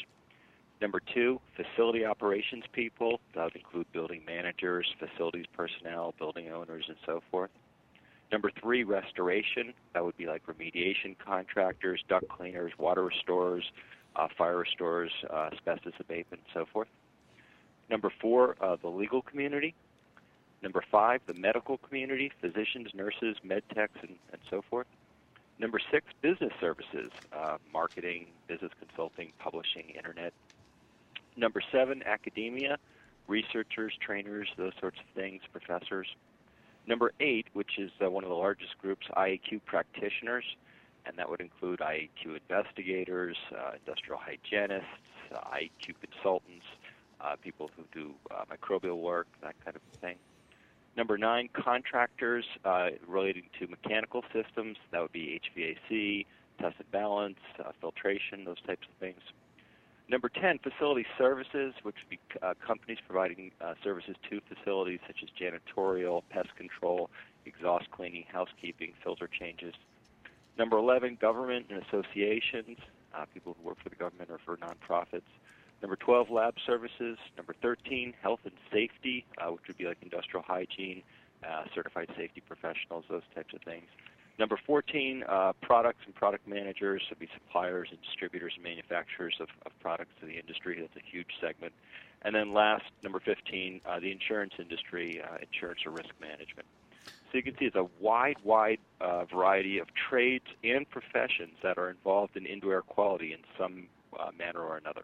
Number 0.81 1.01
two, 1.13 1.41
facility 1.55 2.05
operations 2.05 2.63
people. 2.71 3.19
That 3.36 3.43
would 3.45 3.55
include 3.55 3.91
building 3.91 4.24
managers, 4.25 4.93
facilities 4.98 5.45
personnel, 5.55 6.13
building 6.17 6.51
owners, 6.51 6.86
and 6.88 6.98
so 7.05 7.21
forth. 7.29 7.50
Number 8.31 8.51
three, 8.62 8.83
restoration. 8.83 9.74
That 9.93 10.05
would 10.05 10.15
be 10.15 10.27
like 10.27 10.43
remediation 10.45 11.17
contractors, 11.17 12.01
duct 12.07 12.29
cleaners, 12.29 12.71
water 12.77 13.03
restorers, 13.03 13.69
uh, 14.15 14.27
fire 14.38 14.57
restorers, 14.57 15.12
uh, 15.29 15.50
asbestos 15.51 15.93
abatement, 16.00 16.43
and 16.45 16.53
so 16.53 16.65
forth. 16.71 16.88
Number 17.89 18.12
four, 18.21 18.55
uh, 18.62 18.77
the 18.81 18.89
legal 18.89 19.21
community. 19.21 19.74
Number 20.62 20.83
five, 20.91 21.21
the 21.25 21.33
medical 21.33 21.77
community, 21.77 22.31
physicians, 22.39 22.89
nurses, 22.93 23.38
med 23.43 23.63
techs, 23.74 23.98
and, 24.01 24.15
and 24.31 24.41
so 24.50 24.62
forth. 24.69 24.88
Number 25.57 25.79
six, 25.91 26.05
business 26.21 26.53
services, 26.62 27.12
uh, 27.33 27.57
marketing, 27.74 28.27
business 28.48 28.71
consulting, 28.79 29.31
publishing, 29.39 29.89
internet, 29.89 30.33
Number 31.36 31.62
seven, 31.71 32.03
academia, 32.05 32.77
researchers, 33.27 33.93
trainers, 34.01 34.50
those 34.57 34.74
sorts 34.79 34.98
of 35.00 35.05
things, 35.15 35.41
professors. 35.51 36.07
Number 36.88 37.12
eight, 37.19 37.48
which 37.53 37.77
is 37.77 37.91
uh, 38.03 38.09
one 38.09 38.24
of 38.24 38.29
the 38.29 38.36
largest 38.36 38.77
groups, 38.81 39.05
IAQ 39.15 39.62
practitioners, 39.65 40.43
and 41.05 41.17
that 41.17 41.29
would 41.29 41.39
include 41.39 41.79
IAQ 41.79 42.39
investigators, 42.50 43.38
uh, 43.55 43.71
industrial 43.86 44.19
hygienists, 44.19 44.86
uh, 45.33 45.39
IAQ 45.55 45.93
consultants, 46.01 46.65
uh, 47.21 47.36
people 47.41 47.69
who 47.75 47.83
do 47.93 48.13
uh, 48.31 48.43
microbial 48.51 49.01
work, 49.01 49.27
that 49.41 49.55
kind 49.63 49.75
of 49.75 50.00
thing. 50.00 50.15
Number 50.98 51.17
nine, 51.17 51.50
contractors 51.53 52.45
uh, 52.65 52.89
relating 53.07 53.43
to 53.59 53.67
mechanical 53.67 54.24
systems, 54.33 54.77
that 54.91 55.01
would 55.01 55.12
be 55.12 55.39
HVAC, 55.55 56.25
test 56.59 56.75
and 56.79 56.91
balance, 56.91 57.38
filtration, 57.79 58.43
those 58.43 58.62
types 58.65 58.88
of 58.89 58.95
things. 59.00 59.21
Number 60.09 60.27
10, 60.27 60.57
facility 60.59 61.05
services, 61.19 61.75
which 61.83 61.95
would 62.01 62.09
be 62.09 62.19
uh, 62.41 62.55
companies 62.65 62.97
providing 63.07 63.51
uh, 63.61 63.75
services 63.83 64.15
to 64.27 64.41
facilities 64.49 64.99
such 65.05 65.17
as 65.21 65.29
janitorial, 65.39 66.23
pest 66.31 66.49
control, 66.55 67.11
exhaust 67.45 67.91
cleaning, 67.91 68.25
housekeeping, 68.31 68.93
filter 69.03 69.27
changes. 69.27 69.75
Number 70.57 70.77
11, 70.77 71.19
government 71.21 71.67
and 71.69 71.83
associations, 71.83 72.77
uh, 73.15 73.25
people 73.31 73.55
who 73.59 73.67
work 73.67 73.77
for 73.83 73.89
the 73.89 73.95
government 73.95 74.31
or 74.31 74.39
for 74.43 74.57
nonprofits. 74.57 75.29
Number 75.83 75.95
12, 75.95 76.31
lab 76.31 76.55
services. 76.65 77.19
Number 77.37 77.53
13, 77.61 78.15
health 78.19 78.39
and 78.45 78.53
safety, 78.73 79.25
uh, 79.37 79.51
which 79.51 79.61
would 79.67 79.77
be 79.77 79.85
like 79.85 79.97
industrial 80.01 80.43
hygiene, 80.43 81.03
uh, 81.47 81.65
certified 81.75 82.09
safety 82.17 82.41
professionals, 82.41 83.05
those 83.09 83.21
types 83.35 83.53
of 83.53 83.61
things. 83.61 83.85
Number 84.39 84.58
14, 84.65 85.25
uh, 85.27 85.51
products 85.62 86.00
and 86.05 86.15
product 86.15 86.48
managers, 86.48 87.01
would 87.10 87.19
be 87.19 87.27
suppliers 87.34 87.89
and 87.91 88.01
distributors 88.01 88.53
and 88.55 88.63
manufacturers 88.63 89.36
of, 89.41 89.50
of 89.65 89.77
products 89.81 90.12
to 90.22 90.25
the 90.25 90.39
industry. 90.39 90.77
That's 90.79 90.96
a 90.96 91.05
huge 91.05 91.27
segment. 91.41 91.74
And 92.22 92.34
then 92.34 92.53
last, 92.53 92.86
number 93.03 93.19
15, 93.19 93.81
uh, 93.86 94.00
the 94.00 94.13
insurance 94.13 94.53
industry, 94.58 95.22
uh, 95.22 95.39
insurance 95.41 95.81
or 95.86 95.91
risk 95.91 96.12
management. 96.22 96.65
So 97.05 97.38
you 97.38 97.43
can 97.43 97.58
see 97.58 97.65
it's 97.65 97.75
a 97.75 97.88
wide, 98.00 98.38
wide 98.46 98.79
uh, 99.01 99.25
variety 99.25 99.77
of 99.77 99.88
trades 100.10 100.46
and 100.63 100.89
professions 100.89 101.58
that 101.62 101.77
are 101.77 101.89
involved 101.89 102.38
in 102.38 102.46
indoor 102.46 102.75
air 102.75 102.81
quality 102.81 103.34
in 103.34 103.39
some 103.58 103.88
uh, 104.17 104.31
manner 104.38 104.62
or 104.62 104.77
another. 104.77 105.03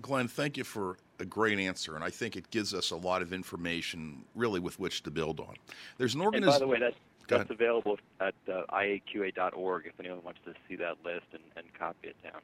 Glenn, 0.00 0.26
thank 0.26 0.56
you 0.56 0.64
for 0.64 0.96
a 1.22 1.24
great 1.24 1.58
answer, 1.58 1.94
and 1.94 2.04
I 2.04 2.10
think 2.10 2.36
it 2.36 2.50
gives 2.50 2.74
us 2.74 2.90
a 2.90 2.96
lot 2.96 3.22
of 3.22 3.32
information, 3.32 4.24
really, 4.34 4.60
with 4.60 4.78
which 4.78 5.02
to 5.04 5.10
build 5.10 5.40
on. 5.40 5.54
There's 5.96 6.14
an 6.14 6.20
organization. 6.20 6.52
by 6.52 6.58
the 6.58 6.66
way, 6.66 6.78
that's 6.78 6.96
that's 7.28 7.50
available 7.50 7.98
at 8.20 8.34
uh, 8.46 8.64
iaqa.org 8.70 9.86
if 9.86 9.98
anyone 9.98 10.22
wants 10.22 10.40
to 10.44 10.52
see 10.68 10.76
that 10.76 10.96
list 11.02 11.24
and, 11.32 11.42
and 11.56 11.72
copy 11.72 12.08
it 12.08 12.16
down. 12.22 12.42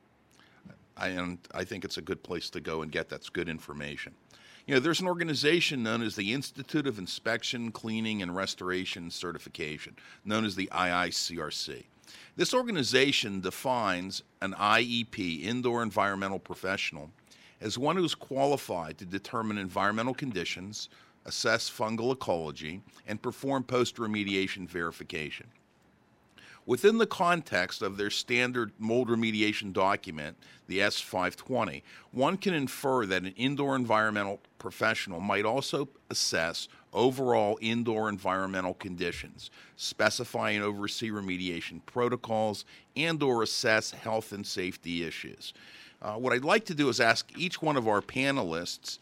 I, 0.96 1.08
and 1.08 1.38
I 1.52 1.64
think 1.64 1.84
it's 1.84 1.98
a 1.98 2.02
good 2.02 2.22
place 2.22 2.48
to 2.50 2.60
go 2.60 2.80
and 2.80 2.90
get 2.90 3.08
that's 3.10 3.28
good 3.28 3.48
information. 3.48 4.14
You 4.66 4.74
know, 4.74 4.80
there's 4.80 5.00
an 5.00 5.06
organization 5.06 5.82
known 5.82 6.02
as 6.02 6.16
the 6.16 6.32
Institute 6.32 6.86
of 6.86 6.98
Inspection, 6.98 7.70
Cleaning, 7.70 8.22
and 8.22 8.34
Restoration 8.34 9.10
Certification, 9.10 9.96
known 10.24 10.44
as 10.44 10.56
the 10.56 10.68
IICRC. 10.72 11.84
This 12.36 12.54
organization 12.54 13.40
defines 13.40 14.22
an 14.40 14.54
IEP, 14.54 15.42
indoor 15.42 15.82
environmental 15.82 16.38
professional, 16.38 17.10
as 17.60 17.78
one 17.78 17.96
who 17.96 18.04
is 18.04 18.14
qualified 18.14 18.98
to 18.98 19.04
determine 19.04 19.58
environmental 19.58 20.14
conditions, 20.14 20.88
assess 21.24 21.70
fungal 21.70 22.12
ecology, 22.12 22.80
and 23.06 23.20
perform 23.20 23.62
post 23.62 23.96
remediation 23.96 24.68
verification. 24.68 25.46
Within 26.68 26.98
the 26.98 27.06
context 27.06 27.80
of 27.80 27.96
their 27.96 28.10
standard 28.10 28.72
mold 28.78 29.08
remediation 29.08 29.72
document, 29.72 30.36
the 30.66 30.80
S520, 30.80 31.80
one 32.12 32.36
can 32.36 32.52
infer 32.52 33.06
that 33.06 33.22
an 33.22 33.32
indoor 33.38 33.74
environmental 33.74 34.38
professional 34.58 35.18
might 35.18 35.46
also 35.46 35.88
assess 36.10 36.68
overall 36.92 37.58
indoor 37.62 38.10
environmental 38.10 38.74
conditions, 38.74 39.50
specify 39.76 40.50
and 40.50 40.62
oversee 40.62 41.10
remediation 41.10 41.80
protocols, 41.86 42.66
and 42.96 43.22
or 43.22 43.42
assess 43.42 43.90
health 43.90 44.32
and 44.32 44.46
safety 44.46 45.04
issues. 45.04 45.54
Uh, 46.00 46.14
what 46.14 46.32
I'd 46.32 46.44
like 46.44 46.64
to 46.66 46.74
do 46.74 46.88
is 46.88 47.00
ask 47.00 47.30
each 47.36 47.60
one 47.60 47.76
of 47.76 47.88
our 47.88 48.00
panelists 48.00 48.98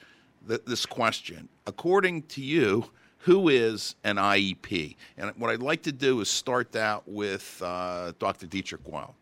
th- 0.48 0.62
this 0.66 0.86
question. 0.86 1.48
According 1.66 2.22
to 2.22 2.40
you, 2.40 2.90
who 3.18 3.48
is 3.48 3.96
an 4.04 4.16
IEP? 4.16 4.96
And 5.18 5.32
what 5.36 5.50
I'd 5.50 5.62
like 5.62 5.82
to 5.82 5.92
do 5.92 6.20
is 6.20 6.28
start 6.28 6.72
that 6.72 7.06
with 7.06 7.60
uh, 7.62 8.12
Dr. 8.18 8.46
Dietrich 8.46 8.86
Weil. 8.86 9.14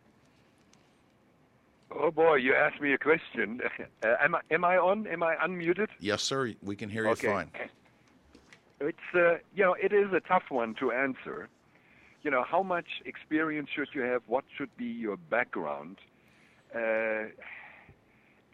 Oh 1.97 2.11
boy, 2.11 2.37
you 2.37 2.55
asked 2.55 2.81
me 2.81 2.93
a 2.93 2.99
question. 2.99 3.61
Uh, 4.05 4.17
am 4.23 4.35
I 4.35 4.41
am 4.51 4.65
I 4.67 4.77
on? 4.77 5.07
Am 5.07 5.23
I 5.23 5.35
unmuted? 5.37 5.89
Yes, 5.99 6.23
sir. 6.23 6.53
We 6.63 6.77
can 6.77 6.91
hear 6.91 7.05
you 7.05 7.11
okay. 7.13 7.29
fine. 7.29 7.51
It's 8.81 8.99
uh, 9.15 9.39
you 9.55 9.65
know 9.65 9.75
it 9.83 9.95
is 9.95 10.13
a 10.13 10.21
tough 10.21 10.51
one 10.51 10.75
to 10.75 10.93
answer. 10.93 11.49
You 12.23 12.31
know 12.31 12.43
how 12.43 12.63
much 12.63 12.87
experience 13.07 13.71
should 13.75 13.89
you 13.95 14.03
have? 14.03 14.23
What 14.27 14.45
should 14.59 14.77
be 14.77 14.85
your 14.85 15.17
background? 15.17 15.97
Uh, 16.75 17.31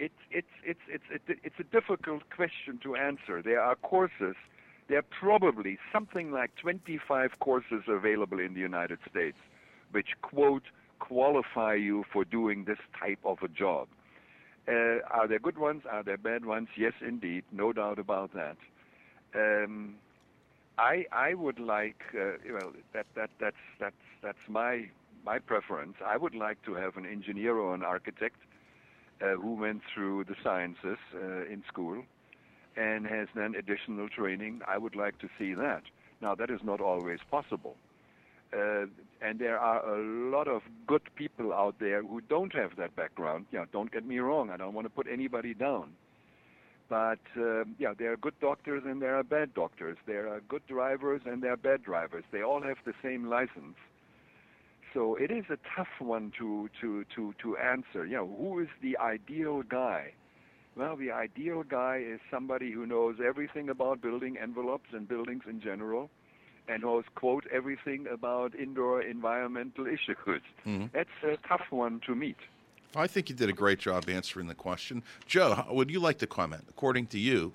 it's 0.01 0.15
it's 0.31 0.55
it's 0.65 0.81
it's 0.89 1.41
it's 1.45 1.61
a 1.61 1.65
difficult 1.65 2.23
question 2.35 2.81
to 2.83 2.97
answer. 2.97 3.43
There 3.43 3.61
are 3.61 3.77
courses. 3.77 4.37
There 4.89 4.99
are 4.99 5.11
probably 5.21 5.79
something 5.93 6.33
like 6.33 6.51
25 6.57 7.39
courses 7.39 7.85
available 7.87 8.41
in 8.41 8.55
the 8.55 8.61
United 8.61 8.99
States, 9.09 9.37
which 9.93 10.09
quote 10.23 10.65
qualify 10.99 11.75
you 11.75 12.05
for 12.13 12.25
doing 12.25 12.65
this 12.65 12.79
type 12.99 13.21
of 13.25 13.39
a 13.43 13.49
job. 13.49 13.87
Uh, 14.67 14.99
are 15.11 15.29
there 15.29 15.39
good 15.39 15.59
ones? 15.59 15.83
Are 15.89 16.03
there 16.03 16.17
bad 16.17 16.45
ones? 16.45 16.69
Yes, 16.77 16.95
indeed, 17.07 17.45
no 17.53 17.73
doubt 17.73 17.99
about 17.99 18.33
that. 18.35 18.57
Um, 19.35 19.95
I 20.79 21.05
I 21.13 21.35
would 21.35 21.61
like 21.61 22.03
uh, 22.15 22.39
well 22.53 22.73
that 22.95 23.07
that 23.15 23.31
that's 23.39 23.65
that's 23.79 24.05
that's 24.23 24.45
my 24.49 24.89
my 25.25 25.39
preference. 25.39 25.97
I 26.05 26.17
would 26.17 26.35
like 26.35 26.63
to 26.65 26.75
have 26.75 26.97
an 26.97 27.07
engineer 27.07 27.57
or 27.57 27.75
an 27.75 27.83
architect 27.83 28.37
uh, 29.23 29.37
who 29.37 29.55
went 29.55 29.83
through 29.93 30.25
the 30.25 30.37
sciences 30.43 30.99
uh, 31.15 31.45
in 31.47 31.63
school 31.69 32.03
and 32.77 33.07
has 33.07 33.29
then 33.35 33.55
additional 33.55 34.09
training. 34.09 34.61
I 34.67 34.79
would 34.79 34.97
like 34.97 35.19
to 35.19 35.29
see 35.39 35.55
that. 35.55 35.83
Now, 36.21 36.35
that 36.35 36.51
is 36.51 36.61
not 36.63 36.81
always 36.81 37.19
possible. 37.31 37.77
Uh, 38.53 38.87
and 39.23 39.39
there 39.39 39.59
are 39.59 39.87
a 39.87 40.03
lot 40.31 40.49
of 40.49 40.63
good 40.87 41.03
people 41.15 41.53
out 41.53 41.77
there 41.79 42.03
who 42.03 42.21
don't 42.21 42.53
have 42.55 42.77
that 42.77 42.97
background. 42.97 43.47
Yeah, 43.53 43.65
don't 43.73 43.93
get 43.93 44.05
me 44.05 44.19
wrong. 44.19 44.51
I 44.51 44.57
don't 44.57 44.75
want 44.75 44.87
to 44.87 44.91
put 44.91 45.07
anybody 45.11 45.55
down. 45.55 45.93
But 46.89 47.21
uh, 47.37 47.65
yeah, 47.79 47.95
there 47.97 48.13
are 48.13 48.17
good 48.17 48.35
doctors 48.41 48.83
and 48.85 49.01
there 49.01 49.15
are 49.15 49.23
bad 49.23 49.55
doctors. 49.55 49.97
There 50.07 50.29
are 50.29 50.41
good 50.49 50.67
drivers 50.67 51.21
and 51.25 51.41
there 51.43 51.53
are 51.53 51.57
bad 51.57 51.85
drivers. 51.85 52.25
They 52.33 52.43
all 52.43 52.63
have 52.63 52.79
the 52.85 52.95
same 53.03 53.27
license. 53.27 53.77
So 54.93 55.15
it 55.15 55.31
is 55.31 55.45
a 55.51 55.59
tough 55.77 56.01
one 56.01 56.33
to 56.39 56.69
to 56.81 57.05
to 57.15 57.35
to 57.43 57.57
answer. 57.57 58.05
You 58.07 58.17
know, 58.17 58.37
who 58.39 58.59
is 58.61 58.69
the 58.83 58.97
ideal 58.99 59.63
guy? 59.63 60.13
Well, 60.77 60.97
the 60.97 61.11
ideal 61.13 61.63
guy 61.63 62.03
is 62.05 62.21
somebody 62.31 62.73
who 62.73 62.87
knows 62.87 63.17
everything 63.25 63.69
about 63.69 64.01
building 64.01 64.37
envelopes 64.39 64.89
and 64.93 65.07
buildings 65.07 65.43
in 65.49 65.61
general, 65.61 66.11
and 66.69 66.83
knows 66.83 67.05
quote 67.15 67.45
everything 67.53 68.07
about 68.07 68.55
indoor 68.55 69.03
environmental 69.03 69.87
issues. 69.87 70.17
Mm-hmm. 70.67 70.87
That's 70.93 71.09
a 71.23 71.37
tough 71.47 71.67
one 71.71 72.01
to 72.07 72.15
meet. 72.15 72.37
I 72.97 73.07
think 73.07 73.29
you 73.29 73.37
did 73.37 73.49
a 73.49 73.53
great 73.53 73.79
job 73.79 74.09
answering 74.09 74.49
the 74.49 74.55
question. 74.55 75.05
Joe, 75.27 75.65
would 75.71 75.91
you 75.91 76.01
like 76.01 76.19
to 76.19 76.27
comment? 76.27 76.65
According 76.69 77.07
to 77.09 77.19
you, 77.19 77.53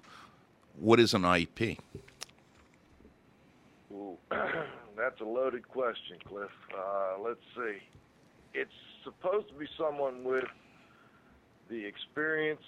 what 0.79 0.99
is 0.99 1.13
an 1.13 1.23
IEP? 1.23 1.77
That's 4.95 5.19
a 5.21 5.25
loaded 5.25 5.67
question, 5.67 6.17
Cliff. 6.27 6.49
Uh, 6.73 7.17
let's 7.21 7.39
see. 7.55 7.77
It's 8.53 8.71
supposed 9.03 9.49
to 9.49 9.55
be 9.55 9.67
someone 9.77 10.23
with 10.23 10.45
the 11.69 11.85
experience 11.85 12.63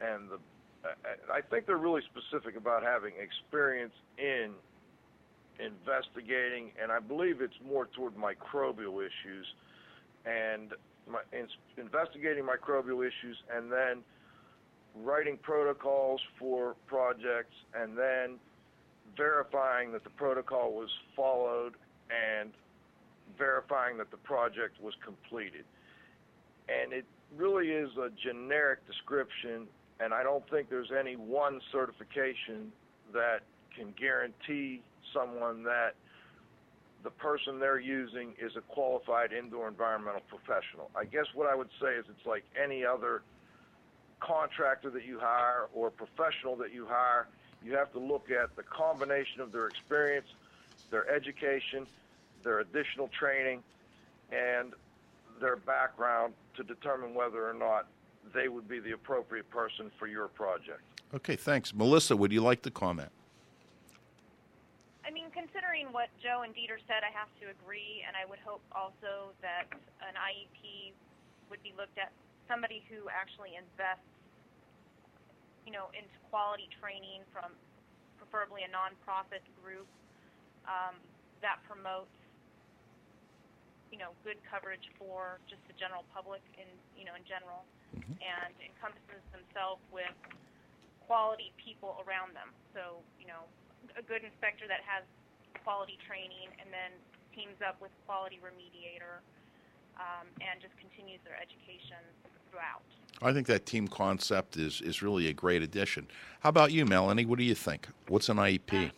and 0.00 0.30
the. 0.30 0.38
I- 0.84 1.38
I 1.38 1.40
think 1.42 1.66
they're 1.66 1.76
really 1.76 2.02
specific 2.02 2.56
about 2.56 2.82
having 2.82 3.12
experience 3.20 3.92
in 4.16 4.54
investigating, 5.58 6.70
and 6.80 6.92
I 6.92 7.00
believe 7.00 7.40
it's 7.40 7.58
more 7.66 7.86
toward 7.86 8.14
microbial 8.14 9.04
issues 9.04 9.46
and 10.24 10.72
my, 11.10 11.20
in, 11.32 11.48
investigating 11.76 12.44
microbial 12.44 13.04
issues, 13.04 13.36
and 13.52 13.70
then 13.70 14.04
writing 14.94 15.36
protocols 15.42 16.20
for 16.38 16.76
projects, 16.86 17.54
and 17.74 17.96
then 17.98 18.38
verifying 19.16 19.92
that 19.92 20.04
the 20.04 20.10
protocol 20.10 20.72
was 20.72 20.90
followed 21.14 21.74
and 22.10 22.50
verifying 23.36 23.98
that 23.98 24.10
the 24.10 24.16
project 24.16 24.80
was 24.82 24.94
completed. 25.04 25.64
And 26.68 26.92
it 26.92 27.04
really 27.36 27.68
is 27.68 27.90
a 27.96 28.10
generic 28.22 28.86
description, 28.86 29.66
and 30.00 30.12
I 30.12 30.22
don't 30.22 30.48
think 30.50 30.70
there's 30.70 30.92
any 30.98 31.16
one 31.16 31.60
certification 31.72 32.72
that 33.12 33.40
can 33.76 33.94
guarantee 33.98 34.82
someone 35.14 35.62
that 35.64 35.94
the 37.04 37.10
person 37.10 37.60
they're 37.60 37.78
using 37.78 38.34
is 38.40 38.52
a 38.56 38.60
qualified 38.60 39.32
indoor 39.32 39.68
environmental 39.68 40.22
professional. 40.28 40.90
I 40.96 41.04
guess 41.04 41.26
what 41.34 41.48
I 41.48 41.54
would 41.54 41.70
say 41.80 41.94
is 41.94 42.04
it's 42.08 42.26
like 42.26 42.44
any 42.60 42.84
other 42.84 43.22
contractor 44.20 44.90
that 44.90 45.04
you 45.04 45.18
hire 45.20 45.68
or 45.72 45.90
professional 45.90 46.56
that 46.56 46.74
you 46.74 46.86
hire. 46.88 47.28
You 47.68 47.76
have 47.76 47.92
to 47.92 47.98
look 47.98 48.30
at 48.30 48.56
the 48.56 48.62
combination 48.62 49.42
of 49.42 49.52
their 49.52 49.66
experience, 49.66 50.26
their 50.90 51.06
education, 51.10 51.86
their 52.42 52.60
additional 52.60 53.08
training, 53.08 53.62
and 54.32 54.72
their 55.38 55.56
background 55.56 56.32
to 56.56 56.62
determine 56.62 57.12
whether 57.12 57.46
or 57.46 57.52
not 57.52 57.86
they 58.32 58.48
would 58.48 58.66
be 58.68 58.80
the 58.80 58.92
appropriate 58.92 59.50
person 59.50 59.90
for 59.98 60.06
your 60.06 60.28
project. 60.28 60.80
Okay, 61.12 61.36
thanks. 61.36 61.74
Melissa, 61.74 62.16
would 62.16 62.32
you 62.32 62.40
like 62.40 62.62
to 62.62 62.70
comment? 62.70 63.10
I 65.04 65.10
mean, 65.10 65.28
considering 65.30 65.88
what 65.92 66.08
Joe 66.22 66.40
and 66.44 66.54
Dieter 66.54 66.80
said, 66.88 67.04
I 67.04 67.12
have 67.12 67.28
to 67.44 67.52
agree, 67.52 68.02
and 68.08 68.16
I 68.16 68.24
would 68.24 68.40
hope 68.46 68.62
also 68.72 69.36
that 69.42 69.68
an 70.00 70.16
IEP 70.16 70.92
would 71.50 71.62
be 71.62 71.74
looked 71.76 71.98
at 71.98 72.12
somebody 72.48 72.82
who 72.88 73.10
actually 73.12 73.60
invests, 73.60 74.08
you 75.66 75.72
know, 75.72 75.90
into 75.96 76.14
quality 76.30 76.68
training 76.78 77.24
from 77.32 77.54
preferably 78.18 78.66
a 78.66 78.70
nonprofit 78.70 79.42
group 79.62 79.88
um, 80.68 80.98
that 81.40 81.62
promotes, 81.64 82.12
you 83.88 83.96
know, 83.96 84.12
good 84.26 84.36
coverage 84.44 84.84
for 85.00 85.40
just 85.48 85.62
the 85.70 85.76
general 85.80 86.04
public 86.12 86.44
in, 86.60 86.68
you 86.92 87.08
know, 87.08 87.16
in 87.16 87.24
general, 87.24 87.64
and 88.20 88.52
encompasses 88.60 89.22
themselves 89.32 89.80
with 89.88 90.12
quality 91.08 91.56
people 91.56 91.96
around 92.04 92.36
them. 92.36 92.52
So, 92.76 93.00
you 93.16 93.24
know, 93.24 93.48
a 93.96 94.04
good 94.04 94.20
inspector 94.20 94.68
that 94.68 94.84
has 94.84 95.06
quality 95.64 95.96
training 96.04 96.52
and 96.60 96.68
then 96.68 96.92
teams 97.32 97.56
up 97.64 97.80
with 97.80 97.94
quality 98.04 98.36
remediator 98.44 99.24
um, 99.96 100.28
and 100.44 100.60
just 100.60 100.74
continues 100.76 101.22
their 101.24 101.38
education 101.40 102.02
throughout. 102.50 102.84
I 103.20 103.32
think 103.34 103.50
that 103.50 103.66
team 103.66 103.90
concept 103.90 104.56
is, 104.56 104.80
is 104.80 105.02
really 105.02 105.26
a 105.26 105.34
great 105.34 105.62
addition. 105.62 106.06
How 106.40 106.54
about 106.54 106.70
you, 106.70 106.86
Melanie? 106.86 107.26
What 107.26 107.42
do 107.42 107.44
you 107.44 107.54
think? 107.54 107.90
What's 108.06 108.30
an 108.30 108.38
IEP? 108.38 108.70
Um, 108.70 108.94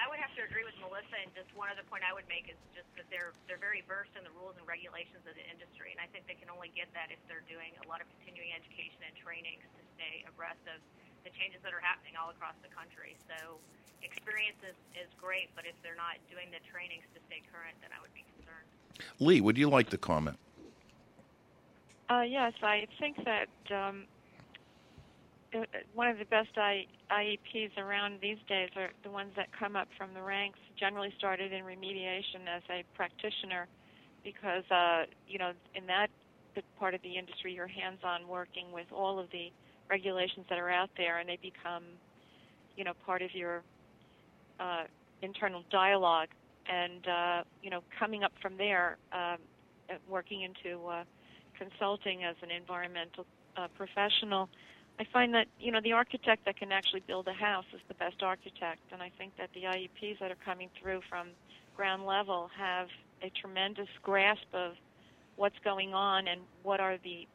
I 0.00 0.08
would 0.08 0.16
have 0.16 0.32
to 0.40 0.42
agree 0.48 0.64
with 0.64 0.72
Melissa, 0.80 1.20
and 1.20 1.28
just 1.36 1.52
one 1.52 1.68
other 1.68 1.84
point 1.92 2.08
I 2.08 2.16
would 2.16 2.24
make 2.24 2.48
is 2.48 2.56
just 2.72 2.88
that 2.96 3.04
they're 3.12 3.36
they're 3.44 3.60
very 3.60 3.84
versed 3.84 4.16
in 4.16 4.24
the 4.24 4.32
rules 4.40 4.56
and 4.56 4.64
regulations 4.64 5.28
of 5.28 5.36
the 5.36 5.44
industry, 5.44 5.92
and 5.92 6.00
I 6.00 6.08
think 6.08 6.24
they 6.24 6.40
can 6.40 6.48
only 6.48 6.72
get 6.72 6.88
that 6.96 7.12
if 7.12 7.20
they're 7.28 7.44
doing 7.44 7.76
a 7.84 7.86
lot 7.86 8.00
of 8.00 8.08
continuing 8.16 8.56
education 8.56 9.04
and 9.04 9.12
trainings 9.12 9.60
to 9.76 9.82
stay 9.92 10.24
abreast 10.24 10.64
of 10.72 10.80
the 11.28 11.32
changes 11.36 11.60
that 11.68 11.76
are 11.76 11.84
happening 11.84 12.16
all 12.16 12.32
across 12.32 12.56
the 12.64 12.72
country. 12.72 13.12
So 13.28 13.60
experience 14.00 14.60
is, 14.64 14.76
is 14.96 15.12
great, 15.20 15.52
but 15.52 15.68
if 15.68 15.76
they're 15.84 16.00
not 16.00 16.16
doing 16.32 16.48
the 16.48 16.64
trainings 16.64 17.04
to 17.12 17.20
stay 17.28 17.44
current, 17.52 17.76
then 17.84 17.92
I 17.92 18.00
would 18.00 18.12
be 18.16 18.24
concerned. 18.36 18.68
Lee, 19.20 19.40
would 19.44 19.56
you 19.56 19.68
like 19.68 19.92
to 19.92 20.00
comment? 20.00 20.36
Uh, 22.10 22.22
yes, 22.22 22.52
I 22.62 22.86
think 23.00 23.16
that 23.24 23.48
um, 23.74 24.04
uh, 25.54 25.64
one 25.94 26.08
of 26.08 26.18
the 26.18 26.26
best 26.26 26.50
IEPs 26.56 27.78
around 27.78 28.18
these 28.20 28.36
days 28.48 28.68
are 28.76 28.90
the 29.02 29.10
ones 29.10 29.30
that 29.36 29.48
come 29.58 29.74
up 29.74 29.88
from 29.96 30.12
the 30.12 30.22
ranks. 30.22 30.58
Generally, 30.78 31.14
started 31.16 31.52
in 31.52 31.64
remediation 31.64 32.46
as 32.54 32.62
a 32.70 32.84
practitioner, 32.94 33.66
because 34.22 34.64
uh, 34.70 35.04
you 35.26 35.38
know 35.38 35.52
in 35.74 35.86
that 35.86 36.08
part 36.78 36.94
of 36.94 37.02
the 37.02 37.16
industry, 37.16 37.52
you're 37.52 37.66
hands-on 37.66 38.28
working 38.28 38.70
with 38.72 38.86
all 38.92 39.18
of 39.18 39.30
the 39.30 39.50
regulations 39.90 40.46
that 40.50 40.58
are 40.58 40.70
out 40.70 40.90
there, 40.96 41.18
and 41.18 41.28
they 41.28 41.38
become, 41.40 41.84
you 42.76 42.84
know, 42.84 42.92
part 43.04 43.22
of 43.22 43.34
your 43.34 43.62
uh, 44.60 44.84
internal 45.22 45.62
dialogue. 45.70 46.28
And 46.66 47.06
uh, 47.06 47.42
you 47.62 47.70
know, 47.70 47.82
coming 47.98 48.24
up 48.24 48.32
from 48.40 48.56
there, 48.56 48.98
um, 49.12 49.38
uh, 49.90 49.94
working 50.08 50.42
into 50.42 50.86
uh, 50.86 51.04
consulting 51.58 52.24
as 52.24 52.36
an 52.42 52.50
environmental 52.50 53.26
uh, 53.56 53.68
professional, 53.76 54.48
I 54.98 55.04
find 55.12 55.34
that 55.34 55.46
you 55.58 55.72
know 55.72 55.80
the 55.82 55.92
architect 55.92 56.44
that 56.46 56.56
can 56.56 56.70
actually 56.70 57.02
build 57.06 57.26
a 57.28 57.32
house 57.32 57.64
is 57.74 57.80
the 57.88 57.94
best 57.94 58.22
architect, 58.22 58.80
and 58.92 59.02
I 59.02 59.10
think 59.18 59.36
that 59.38 59.50
the 59.54 59.64
IEPs 59.64 60.20
that 60.20 60.30
are 60.30 60.42
coming 60.44 60.70
through 60.80 61.00
from 61.08 61.28
ground 61.76 62.06
level 62.06 62.50
have 62.56 62.88
a 63.22 63.30
tremendous 63.30 63.88
grasp 64.02 64.46
of 64.52 64.74
what's 65.36 65.58
going 65.64 65.94
on 65.94 66.28
and 66.28 66.40
what 66.62 66.80
are 66.80 66.96
the 67.02 67.26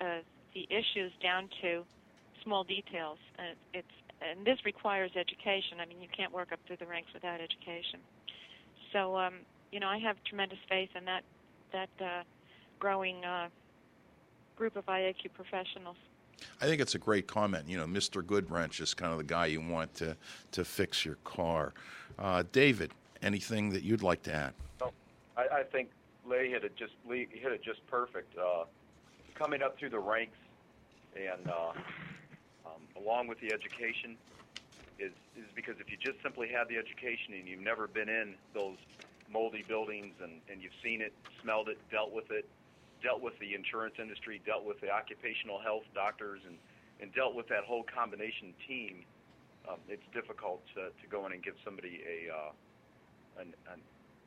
uh, 0.00 0.20
the 0.54 0.66
issues 0.70 1.12
down 1.22 1.48
to 1.62 1.84
small 2.42 2.64
details. 2.64 3.18
And 3.38 3.56
it's 3.72 3.96
and 4.20 4.46
this 4.46 4.58
requires 4.64 5.10
education. 5.14 5.78
I 5.80 5.86
mean, 5.86 6.00
you 6.00 6.08
can't 6.14 6.32
work 6.32 6.52
up 6.52 6.58
through 6.66 6.78
the 6.78 6.86
ranks 6.86 7.10
without 7.12 7.40
education. 7.40 8.00
So 8.92 9.16
um, 9.16 9.34
you 9.70 9.80
know, 9.80 9.88
I 9.88 9.98
have 9.98 10.16
tremendous 10.24 10.58
faith 10.68 10.90
in 10.96 11.04
that 11.04 11.22
that 11.72 11.90
uh, 12.00 12.22
growing 12.78 13.24
uh, 13.24 13.48
group 14.56 14.76
of 14.76 14.86
IAQ 14.86 15.32
professionals. 15.34 15.96
I 16.60 16.66
think 16.66 16.80
it's 16.80 16.94
a 16.94 16.98
great 16.98 17.26
comment. 17.26 17.68
You 17.68 17.78
know, 17.78 17.86
Mr. 17.86 18.22
Goodwrench 18.22 18.80
is 18.80 18.94
kind 18.94 19.12
of 19.12 19.18
the 19.18 19.24
guy 19.24 19.46
you 19.46 19.60
want 19.60 19.94
to, 19.96 20.16
to 20.52 20.64
fix 20.64 21.04
your 21.04 21.16
car. 21.24 21.72
Uh, 22.18 22.42
David, 22.52 22.92
anything 23.22 23.70
that 23.70 23.82
you'd 23.82 24.02
like 24.02 24.22
to 24.24 24.34
add? 24.34 24.54
I, 25.36 25.58
I 25.58 25.62
think 25.64 25.90
Lee 26.28 26.50
hit 26.50 26.64
it 26.64 26.76
just 26.76 26.92
Lee 27.08 27.28
hit 27.30 27.52
it 27.52 27.62
just 27.62 27.86
perfect. 27.86 28.36
Uh, 28.38 28.64
coming 29.34 29.62
up 29.62 29.78
through 29.78 29.90
the 29.90 29.98
ranks, 29.98 30.38
and 31.14 31.48
uh, 31.48 31.72
um, 32.66 33.02
along 33.02 33.28
with 33.28 33.38
the 33.40 33.52
education, 33.52 34.16
is 34.98 35.12
is 35.36 35.44
because 35.54 35.74
if 35.78 35.90
you 35.90 35.96
just 35.98 36.22
simply 36.22 36.48
have 36.48 36.68
the 36.68 36.76
education 36.76 37.34
and 37.34 37.46
you've 37.46 37.60
never 37.60 37.86
been 37.86 38.08
in 38.08 38.34
those 38.54 38.76
moldy 39.30 39.64
buildings 39.68 40.14
and 40.22 40.40
and 40.50 40.62
you've 40.62 40.76
seen 40.82 41.00
it, 41.00 41.12
smelled 41.42 41.68
it, 41.68 41.78
dealt 41.90 42.12
with 42.12 42.30
it, 42.30 42.48
dealt 43.02 43.22
with 43.22 43.38
the 43.38 43.54
insurance 43.54 43.94
industry, 44.00 44.40
dealt 44.44 44.64
with 44.64 44.80
the 44.80 44.90
occupational 44.90 45.60
health 45.60 45.84
doctors, 45.94 46.40
and 46.46 46.56
and 47.00 47.12
dealt 47.12 47.34
with 47.34 47.48
that 47.48 47.64
whole 47.64 47.84
combination 47.84 48.54
team, 48.66 49.04
um, 49.68 49.76
it's 49.86 50.06
difficult 50.14 50.62
to, 50.74 50.88
to 50.88 51.06
go 51.10 51.26
in 51.26 51.32
and 51.32 51.42
give 51.42 51.54
somebody 51.64 52.00
a 52.08 52.32
uh, 52.32 53.42
an, 53.42 53.54
an 53.72 53.80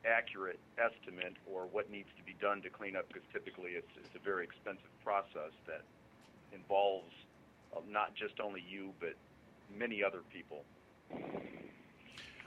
accurate 0.04 0.60
estimate 0.78 1.34
or 1.46 1.66
what 1.72 1.90
needs 1.90 2.08
to 2.16 2.22
be 2.22 2.34
done 2.40 2.62
to 2.62 2.70
clean 2.70 2.96
up 2.96 3.06
because 3.08 3.22
typically 3.32 3.72
it's, 3.72 3.90
it's 3.98 4.14
a 4.14 4.24
very 4.24 4.44
expensive 4.44 4.90
process 5.04 5.52
that 5.66 5.82
involves 6.54 7.12
uh, 7.76 7.80
not 7.90 8.14
just 8.14 8.40
only 8.40 8.64
you, 8.68 8.92
but 8.98 9.14
many 9.76 10.02
other 10.02 10.20
people. 10.32 10.64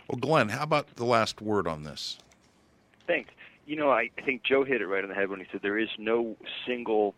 Well, 0.07 0.19
Glenn, 0.19 0.49
how 0.49 0.63
about 0.63 0.95
the 0.95 1.05
last 1.05 1.41
word 1.41 1.67
on 1.67 1.83
this? 1.83 2.17
Thanks. 3.07 3.31
You 3.65 3.75
know, 3.75 3.91
I, 3.91 4.09
think 4.25 4.43
Joe 4.43 4.63
hit 4.63 4.81
it 4.81 4.87
right 4.87 5.03
on 5.03 5.09
the 5.09 5.15
head 5.15 5.29
when 5.29 5.39
he 5.39 5.45
said 5.51 5.61
there 5.61 5.77
is 5.77 5.89
no 5.97 6.35
single 6.65 7.15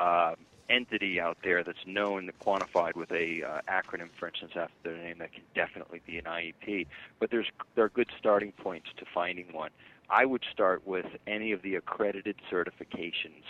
uh, 0.00 0.34
entity 0.70 1.20
out 1.20 1.36
there 1.44 1.62
that's 1.62 1.86
known, 1.86 2.26
that 2.26 2.38
quantified 2.40 2.96
with 2.96 3.10
a 3.12 3.42
uh, 3.42 3.60
acronym, 3.68 4.08
for 4.18 4.28
instance, 4.28 4.52
after 4.56 4.74
their 4.82 4.96
name 4.96 5.18
that 5.18 5.32
can 5.32 5.42
definitely 5.54 6.00
be 6.06 6.18
an 6.18 6.24
IEP. 6.24 6.86
But 7.20 7.30
there's 7.30 7.48
there 7.74 7.84
are 7.84 7.90
good 7.90 8.08
starting 8.18 8.52
points 8.52 8.88
to 8.96 9.04
finding 9.12 9.52
one. 9.52 9.70
I 10.08 10.24
would 10.24 10.44
start 10.50 10.86
with 10.86 11.06
any 11.26 11.52
of 11.52 11.62
the 11.62 11.76
accredited 11.76 12.36
certifications 12.50 13.44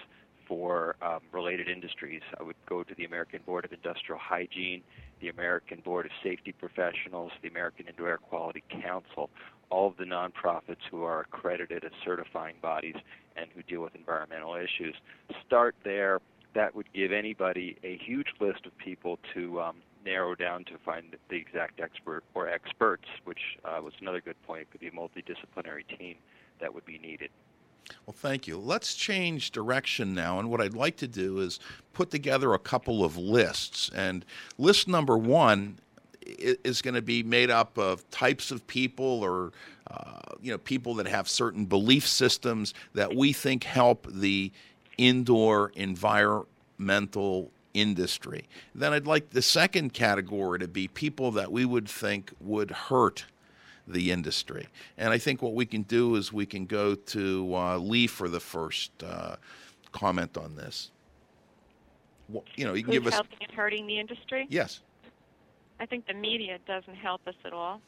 for 0.46 0.96
um, 1.00 1.20
related 1.32 1.68
industries. 1.68 2.22
I 2.38 2.42
would 2.42 2.56
go 2.66 2.82
to 2.82 2.94
the 2.94 3.04
American 3.04 3.40
Board 3.46 3.64
of 3.64 3.72
Industrial 3.72 4.20
Hygiene, 4.20 4.82
the 5.20 5.28
American 5.28 5.80
Board 5.80 6.06
of 6.06 6.12
Safety 6.22 6.52
Professionals, 6.52 7.32
the 7.42 7.48
American 7.48 7.86
Indoor 7.88 8.10
Air 8.10 8.18
Quality 8.18 8.62
Council, 8.68 9.30
all 9.72 9.88
of 9.88 9.96
the 9.96 10.04
nonprofits 10.04 10.84
who 10.90 11.02
are 11.02 11.20
accredited 11.20 11.82
as 11.82 11.92
certifying 12.04 12.56
bodies 12.60 12.96
and 13.36 13.46
who 13.54 13.62
deal 13.62 13.80
with 13.80 13.94
environmental 13.94 14.54
issues. 14.54 14.94
Start 15.46 15.74
there. 15.82 16.20
That 16.54 16.74
would 16.74 16.92
give 16.92 17.10
anybody 17.10 17.78
a 17.82 17.96
huge 17.96 18.28
list 18.38 18.66
of 18.66 18.76
people 18.76 19.18
to 19.32 19.62
um, 19.62 19.76
narrow 20.04 20.34
down 20.34 20.64
to 20.64 20.72
find 20.84 21.16
the 21.30 21.36
exact 21.36 21.80
expert 21.80 22.22
or 22.34 22.46
experts, 22.46 23.06
which 23.24 23.40
uh, 23.64 23.80
was 23.82 23.94
another 24.02 24.20
good 24.20 24.40
point. 24.42 24.62
It 24.62 24.70
could 24.70 24.80
be 24.80 24.88
a 24.88 24.90
multidisciplinary 24.90 25.98
team 25.98 26.16
that 26.60 26.74
would 26.74 26.84
be 26.84 26.98
needed. 26.98 27.30
Well, 28.04 28.14
thank 28.14 28.46
you. 28.46 28.58
Let's 28.58 28.94
change 28.94 29.50
direction 29.52 30.14
now. 30.14 30.38
And 30.38 30.50
what 30.50 30.60
I'd 30.60 30.74
like 30.74 30.98
to 30.98 31.08
do 31.08 31.40
is 31.40 31.58
put 31.94 32.10
together 32.10 32.52
a 32.52 32.58
couple 32.58 33.02
of 33.02 33.16
lists. 33.16 33.90
And 33.94 34.26
list 34.58 34.86
number 34.86 35.16
one 35.16 35.78
is 36.26 36.82
going 36.82 36.94
to 36.94 37.02
be 37.02 37.22
made 37.22 37.50
up 37.50 37.78
of 37.78 38.08
types 38.10 38.50
of 38.50 38.66
people 38.66 39.22
or 39.22 39.52
uh, 39.90 40.20
you 40.40 40.50
know 40.52 40.58
people 40.58 40.94
that 40.94 41.06
have 41.06 41.28
certain 41.28 41.64
belief 41.64 42.06
systems 42.06 42.74
that 42.94 43.14
we 43.14 43.32
think 43.32 43.64
help 43.64 44.06
the 44.10 44.50
indoor 44.98 45.72
environmental 45.74 47.50
industry. 47.74 48.48
Then 48.74 48.92
I'd 48.92 49.06
like 49.06 49.30
the 49.30 49.42
second 49.42 49.92
category 49.92 50.58
to 50.58 50.68
be 50.68 50.88
people 50.88 51.30
that 51.32 51.50
we 51.50 51.64
would 51.64 51.88
think 51.88 52.32
would 52.40 52.70
hurt 52.70 53.24
the 53.86 54.12
industry. 54.12 54.68
And 54.96 55.12
I 55.12 55.18
think 55.18 55.42
what 55.42 55.54
we 55.54 55.66
can 55.66 55.82
do 55.82 56.14
is 56.16 56.32
we 56.32 56.46
can 56.46 56.66
go 56.66 56.94
to 56.94 57.54
uh, 57.54 57.78
Lee 57.78 58.06
for 58.06 58.28
the 58.28 58.40
first 58.40 58.90
uh, 59.02 59.36
comment 59.90 60.36
on 60.36 60.54
this. 60.56 60.90
Well, 62.28 62.44
you 62.56 62.64
know, 62.64 62.74
you 62.74 62.84
can 62.84 62.92
Who's 62.92 63.00
give 63.00 63.06
us. 63.08 63.14
helping 63.14 63.38
and 63.42 63.52
hurting 63.52 63.86
the 63.86 63.98
industry? 63.98 64.46
Yes. 64.48 64.80
I 65.82 65.86
think 65.86 66.06
the 66.06 66.14
media 66.14 66.58
doesn't 66.64 66.94
help 66.94 67.26
us 67.26 67.34
at 67.44 67.52
all. 67.52 67.80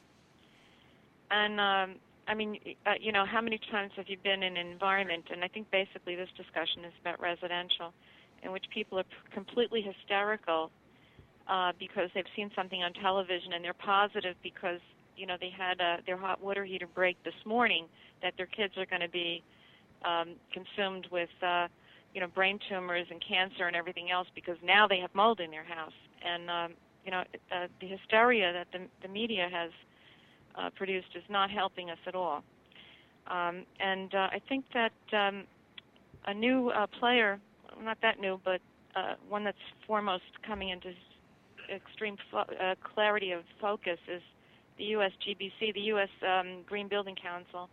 And 1.31 1.61
um, 1.61 1.95
I 2.27 2.33
mean, 2.35 2.59
uh, 2.85 2.91
you 2.99 3.13
know, 3.13 3.25
how 3.25 3.39
many 3.39 3.57
times 3.71 3.91
have 3.95 4.09
you 4.09 4.17
been 4.21 4.43
in 4.43 4.57
an 4.57 4.67
environment? 4.67 5.23
And 5.31 5.45
I 5.45 5.47
think 5.47 5.71
basically 5.71 6.15
this 6.17 6.27
discussion 6.35 6.83
is 6.83 6.91
about 6.99 7.21
residential, 7.21 7.93
in 8.43 8.51
which 8.51 8.65
people 8.73 8.99
are 8.99 9.03
p- 9.03 9.09
completely 9.33 9.81
hysterical 9.81 10.71
uh, 11.47 11.71
because 11.79 12.09
they've 12.13 12.33
seen 12.35 12.51
something 12.53 12.83
on 12.83 12.91
television 12.93 13.53
and 13.53 13.63
they're 13.63 13.73
positive 13.73 14.35
because 14.43 14.81
you 15.15 15.25
know 15.25 15.37
they 15.39 15.51
had 15.55 15.79
uh, 15.79 15.97
their 16.05 16.17
hot 16.17 16.43
water 16.43 16.65
heater 16.65 16.87
break 16.93 17.15
this 17.23 17.39
morning 17.45 17.85
that 18.21 18.33
their 18.35 18.47
kids 18.47 18.73
are 18.77 18.85
going 18.85 19.01
to 19.01 19.09
be 19.09 19.41
um, 20.03 20.35
consumed 20.51 21.07
with 21.13 21.29
uh, 21.41 21.67
you 22.13 22.19
know 22.19 22.27
brain 22.27 22.59
tumors 22.67 23.07
and 23.09 23.23
cancer 23.25 23.67
and 23.67 23.75
everything 23.75 24.11
else 24.11 24.27
because 24.35 24.57
now 24.65 24.85
they 24.85 24.99
have 24.99 25.13
mold 25.15 25.39
in 25.39 25.49
their 25.49 25.63
house 25.63 25.95
and 26.25 26.49
um, 26.49 26.73
you 27.05 27.11
know 27.11 27.23
uh, 27.51 27.67
the 27.79 27.87
hysteria 27.87 28.51
that 28.51 28.67
the, 28.71 28.85
the 29.01 29.07
media 29.07 29.47
has 29.51 29.71
uh, 30.57 30.69
produced 30.75 31.09
is 31.15 31.23
not 31.29 31.49
helping 31.49 31.89
us 31.89 31.97
at 32.07 32.15
all. 32.15 32.43
Um, 33.27 33.65
and 33.79 34.13
uh, 34.13 34.29
I 34.31 34.41
think 34.47 34.65
that 34.73 34.91
um, 35.13 35.45
a 36.27 36.33
new 36.33 36.69
uh, 36.69 36.87
player, 36.99 37.39
not 37.81 37.97
that 38.01 38.19
new, 38.19 38.39
but 38.43 38.61
uh, 38.95 39.15
one 39.27 39.43
that's 39.43 39.57
foremost 39.87 40.23
coming 40.45 40.69
into 40.69 40.91
extreme 41.73 42.17
fo- 42.31 42.39
uh, 42.39 42.75
clarity 42.83 43.31
of 43.31 43.43
focus 43.59 43.97
is 44.07 44.21
the 44.77 44.85
U.S. 44.85 45.11
GBC, 45.27 45.73
the 45.73 45.81
U.S. 45.81 46.09
Um, 46.21 46.63
Green 46.67 46.87
Building 46.87 47.15
Council. 47.15 47.69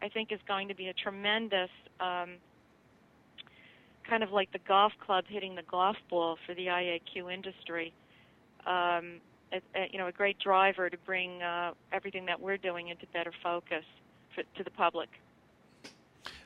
I 0.00 0.08
think 0.08 0.32
is 0.32 0.40
going 0.48 0.68
to 0.68 0.74
be 0.74 0.88
a 0.88 0.92
tremendous 0.94 1.70
um, 2.00 2.36
kind 4.08 4.22
of 4.22 4.30
like 4.30 4.50
the 4.52 4.58
golf 4.66 4.92
club 5.04 5.24
hitting 5.28 5.54
the 5.54 5.62
golf 5.70 5.96
ball 6.10 6.36
for 6.46 6.54
the 6.54 6.66
IAQ 6.66 7.32
industry. 7.32 7.92
Um, 8.66 9.20
a, 9.52 9.60
a, 9.74 9.88
you 9.92 9.98
know, 9.98 10.06
a 10.06 10.12
great 10.12 10.38
driver 10.38 10.88
to 10.88 10.96
bring 11.04 11.42
uh, 11.42 11.72
everything 11.92 12.24
that 12.26 12.40
we're 12.40 12.56
doing 12.56 12.88
into 12.88 13.06
better 13.12 13.32
focus 13.42 13.84
for, 14.34 14.42
to 14.56 14.64
the 14.64 14.70
public. 14.70 15.08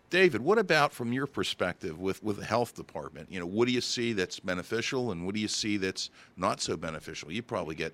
David, 0.09 0.41
what 0.41 0.59
about 0.59 0.93
from 0.93 1.13
your 1.13 1.27
perspective 1.27 1.99
with, 1.99 2.23
with 2.23 2.39
the 2.39 2.45
health 2.45 2.75
department? 2.75 3.31
You 3.31 3.41
know, 3.41 3.47
what 3.47 3.67
do 3.67 3.75
you 3.75 3.81
see 3.81 4.13
that's 4.13 4.39
beneficial 4.39 5.11
and 5.11 5.27
what 5.27 5.35
do 5.35 5.41
you 5.41 5.49
see 5.49 5.77
that's 5.77 6.11
not 6.37 6.61
so 6.61 6.77
beneficial? 6.77 7.33
You 7.33 7.43
probably 7.43 7.75
get 7.75 7.93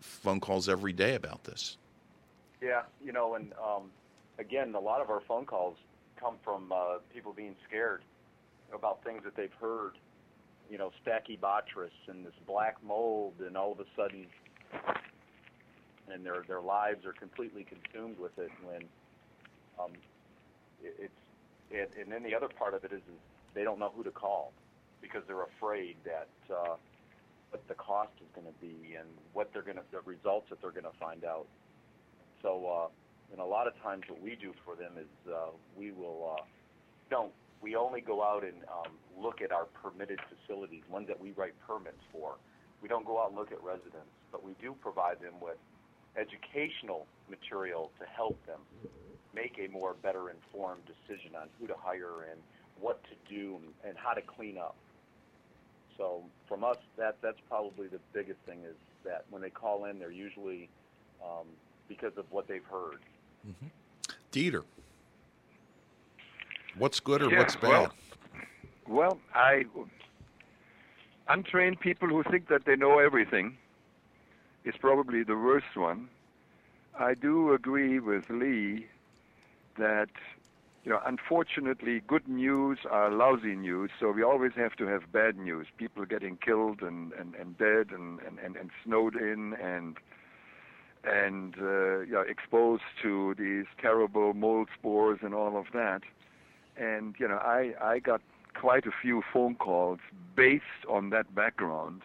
phone 0.00 0.40
calls 0.40 0.68
every 0.68 0.92
day 0.92 1.14
about 1.14 1.44
this. 1.44 1.76
Yeah, 2.60 2.82
you 3.04 3.12
know, 3.12 3.34
and 3.34 3.52
um, 3.64 3.90
again, 4.38 4.74
a 4.74 4.80
lot 4.80 5.00
of 5.00 5.10
our 5.10 5.20
phone 5.20 5.44
calls 5.44 5.76
come 6.16 6.34
from 6.42 6.72
uh, 6.72 6.98
people 7.14 7.32
being 7.32 7.54
scared 7.68 8.02
about 8.74 9.04
things 9.04 9.22
that 9.22 9.36
they've 9.36 9.54
heard. 9.60 9.92
You 10.70 10.78
know, 10.78 10.90
Stachybotrys 11.04 11.90
and 12.08 12.24
this 12.26 12.34
black 12.46 12.76
mold, 12.84 13.34
and 13.44 13.56
all 13.56 13.72
of 13.72 13.80
a 13.80 13.86
sudden, 13.96 14.26
and 16.12 16.24
their 16.24 16.44
their 16.46 16.60
lives 16.60 17.06
are 17.06 17.12
completely 17.12 17.64
consumed 17.64 18.18
with 18.18 18.36
it. 18.38 18.50
When 18.64 18.82
um, 19.82 19.92
it, 20.82 20.94
it's 20.98 21.12
and, 21.70 21.88
and 22.00 22.12
then 22.12 22.22
the 22.22 22.34
other 22.34 22.48
part 22.48 22.74
of 22.74 22.84
it 22.84 22.92
is, 22.92 23.00
is 23.00 23.20
they 23.54 23.64
don't 23.64 23.78
know 23.78 23.92
who 23.94 24.02
to 24.04 24.10
call 24.10 24.52
because 25.00 25.22
they're 25.26 25.44
afraid 25.44 25.96
that 26.04 26.28
uh, 26.52 26.76
what 27.50 27.66
the 27.68 27.74
cost 27.74 28.12
is 28.20 28.28
going 28.34 28.46
to 28.46 28.60
be 28.60 28.94
and 28.98 29.08
what 29.32 29.50
they're 29.52 29.62
going 29.62 29.76
to 29.76 29.82
the 29.92 30.00
results 30.04 30.46
that 30.50 30.60
they're 30.60 30.70
going 30.70 30.84
to 30.84 30.98
find 30.98 31.24
out. 31.24 31.46
So, 32.42 32.66
uh, 32.66 32.88
and 33.32 33.40
a 33.40 33.44
lot 33.44 33.66
of 33.66 33.74
times 33.82 34.04
what 34.08 34.20
we 34.22 34.36
do 34.40 34.52
for 34.64 34.74
them 34.76 34.92
is 34.98 35.32
uh, 35.32 35.50
we 35.76 35.92
will 35.92 36.36
uh, 36.36 36.44
don't 37.10 37.32
we 37.60 37.76
only 37.76 38.00
go 38.00 38.22
out 38.22 38.44
and 38.44 38.62
um, 38.70 38.92
look 39.20 39.42
at 39.42 39.52
our 39.52 39.66
permitted 39.66 40.20
facilities, 40.28 40.82
ones 40.90 41.08
that 41.08 41.20
we 41.20 41.32
write 41.32 41.54
permits 41.66 42.02
for. 42.12 42.36
We 42.82 42.88
don't 42.88 43.04
go 43.04 43.20
out 43.20 43.28
and 43.28 43.36
look 43.36 43.50
at 43.52 43.62
residents, 43.62 44.10
but 44.30 44.44
we 44.44 44.54
do 44.60 44.74
provide 44.80 45.20
them 45.20 45.34
with 45.40 45.56
educational 46.16 47.06
material 47.28 47.90
to 47.98 48.06
help 48.06 48.38
them 48.46 48.60
make 49.34 49.58
a 49.58 49.70
more 49.70 49.94
better 50.02 50.30
informed 50.30 50.82
decision 50.86 51.34
on 51.36 51.48
who 51.58 51.66
to 51.66 51.74
hire 51.76 52.30
and 52.30 52.40
what 52.80 53.02
to 53.04 53.34
do 53.34 53.58
and, 53.84 53.96
how 53.96 54.12
to 54.12 54.22
clean 54.22 54.56
up. 54.56 54.76
So 55.96 56.22
from 56.48 56.62
us, 56.62 56.76
that 56.96 57.16
that's 57.22 57.40
probably 57.48 57.88
the 57.88 57.98
biggest 58.12 58.38
thing 58.46 58.60
is 58.64 58.76
that 59.04 59.24
when 59.30 59.42
they 59.42 59.50
call 59.50 59.86
in, 59.86 59.98
they're 59.98 60.12
usually 60.12 60.68
um, 61.22 61.46
because 61.88 62.12
of 62.16 62.24
what 62.30 62.46
they've 62.46 62.64
heard. 62.64 63.00
Dieter, 64.32 64.62
what's 66.78 67.00
good 67.00 67.22
or 67.22 67.30
Yeah, 67.30 67.38
what's 67.40 67.56
bad? 67.56 67.68
well- 67.70 67.92
Well, 68.86 69.20
I 69.34 69.66
untrained 71.28 71.78
people 71.80 72.08
who 72.08 72.22
think 72.22 72.48
that 72.48 72.64
they 72.64 72.74
know 72.76 72.98
everything 72.98 73.58
is 74.64 74.74
probably 74.78 75.22
the 75.22 75.36
worst 75.36 75.76
one. 75.76 76.08
I 76.98 77.12
do 77.14 77.52
agree 77.52 77.98
with 78.00 78.30
Lee 78.30 78.86
that 79.76 80.08
you 80.84 80.92
know, 80.94 81.02
unfortunately, 81.04 82.00
good 82.06 82.26
news 82.28 82.78
are 82.90 83.10
lousy 83.10 83.54
news, 83.56 83.90
so 84.00 84.10
we 84.10 84.22
always 84.22 84.52
have 84.54 84.74
to 84.76 84.86
have 84.86 85.12
bad 85.12 85.36
news. 85.36 85.66
People 85.76 86.06
getting 86.06 86.38
killed 86.38 86.80
and, 86.80 87.12
and, 87.12 87.34
and 87.34 87.58
dead 87.58 87.88
and, 87.90 88.20
and, 88.20 88.38
and, 88.38 88.56
and 88.56 88.70
snowed 88.84 89.14
in 89.14 89.54
and 89.54 89.96
and 91.04 91.54
uh, 91.60 92.00
you 92.00 92.12
know, 92.12 92.22
exposed 92.22 92.82
to 93.02 93.34
these 93.38 93.66
terrible 93.80 94.32
mold 94.34 94.68
spores 94.78 95.18
and 95.22 95.34
all 95.34 95.56
of 95.58 95.66
that. 95.74 96.02
And 96.78 97.14
you 97.18 97.28
know, 97.28 97.36
I 97.36 97.72
I 97.80 97.98
got 97.98 98.20
quite 98.54 98.86
a 98.86 98.92
few 99.02 99.22
phone 99.32 99.54
calls 99.56 99.98
based 100.36 100.84
on 100.88 101.10
that 101.10 101.34
background. 101.34 102.02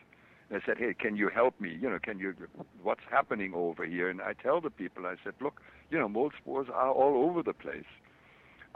I 0.52 0.60
said, 0.66 0.78
"Hey, 0.78 0.94
can 0.94 1.16
you 1.16 1.30
help 1.30 1.60
me? 1.60 1.78
You 1.82 1.90
know, 1.90 2.00
can 2.00 2.20
you? 2.20 2.34
What's 2.82 3.06
happening 3.10 3.54
over 3.56 3.86
here?" 3.86 4.10
And 4.10 4.22
I 4.22 4.34
tell 4.34 4.62
the 4.62 4.70
people, 4.70 5.06
I 5.06 5.16
said, 5.24 5.34
"Look, 5.42 5.62
you 5.90 5.98
know, 6.00 6.10
mold 6.10 6.34
spores 6.40 6.68
are 6.70 6.92
all 6.92 7.28
over 7.28 7.42
the 7.42 7.54
place. 7.54 7.92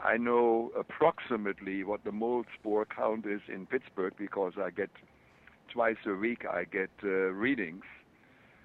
I 0.00 0.16
know 0.16 0.70
approximately 0.78 1.82
what 1.82 2.04
the 2.04 2.12
mold 2.12 2.46
spore 2.58 2.86
count 2.86 3.26
is 3.26 3.40
in 3.52 3.66
Pittsburgh 3.66 4.14
because 4.16 4.52
I 4.56 4.70
get 4.70 4.90
twice 5.72 5.96
a 6.06 6.14
week 6.14 6.44
I 6.46 6.64
get 6.64 6.90
uh, 7.02 7.08
readings, 7.08 7.84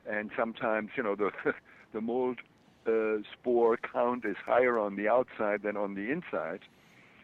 and 0.09 0.31
sometimes 0.37 0.91
you 0.95 1.03
know 1.03 1.15
the 1.15 1.31
the 1.93 2.01
mold 2.01 2.39
uh, 2.87 3.17
spore 3.33 3.77
count 3.77 4.25
is 4.25 4.37
higher 4.45 4.77
on 4.79 4.95
the 4.95 5.07
outside 5.07 5.63
than 5.63 5.77
on 5.77 5.95
the 5.95 6.11
inside, 6.11 6.61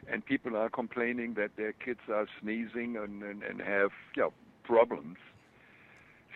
and 0.07 0.25
people 0.25 0.55
are 0.55 0.69
complaining 0.69 1.33
that 1.35 1.51
their 1.57 1.73
kids 1.73 1.99
are 2.09 2.27
sneezing 2.41 2.97
and 2.97 3.23
and, 3.23 3.43
and 3.43 3.61
have 3.61 3.91
you 4.15 4.23
know 4.23 4.33
problems. 4.63 5.17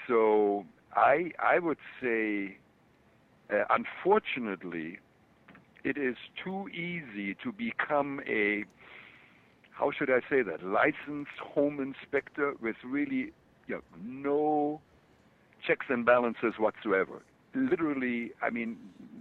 So 0.07 0.65
I 0.95 1.31
I 1.39 1.59
would 1.59 1.77
say, 2.01 2.57
uh, 3.51 3.63
unfortunately, 3.69 4.99
it 5.83 5.97
is 5.97 6.15
too 6.43 6.67
easy 6.69 7.35
to 7.43 7.51
become 7.51 8.21
a 8.27 8.65
how 9.71 9.91
should 9.91 10.09
I 10.09 10.19
say 10.29 10.41
that 10.43 10.63
licensed 10.63 11.39
home 11.41 11.79
inspector 11.79 12.53
with 12.61 12.75
really 12.85 13.31
you 13.67 13.75
know, 13.75 13.81
no 14.01 14.81
checks 15.65 15.87
and 15.89 16.05
balances 16.05 16.53
whatsoever. 16.57 17.21
Literally, 17.55 18.31
I 18.41 18.49
mean, 18.49 18.77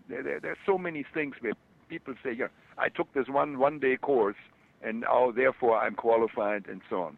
there, 0.08 0.22
there, 0.22 0.40
there 0.40 0.52
are 0.52 0.64
so 0.66 0.78
many 0.78 1.04
things 1.14 1.34
where 1.40 1.52
people 1.92 2.14
say, 2.24 2.32
"Yeah, 2.42 2.48
I 2.78 2.88
took 2.88 3.08
this 3.12 3.28
one 3.28 3.58
one-day 3.66 3.96
course, 4.10 4.40
and 4.86 4.94
now 5.08 5.30
therefore 5.30 5.74
I'm 5.84 5.96
qualified," 6.06 6.62
and 6.72 6.80
so 6.88 6.96
on. 7.08 7.14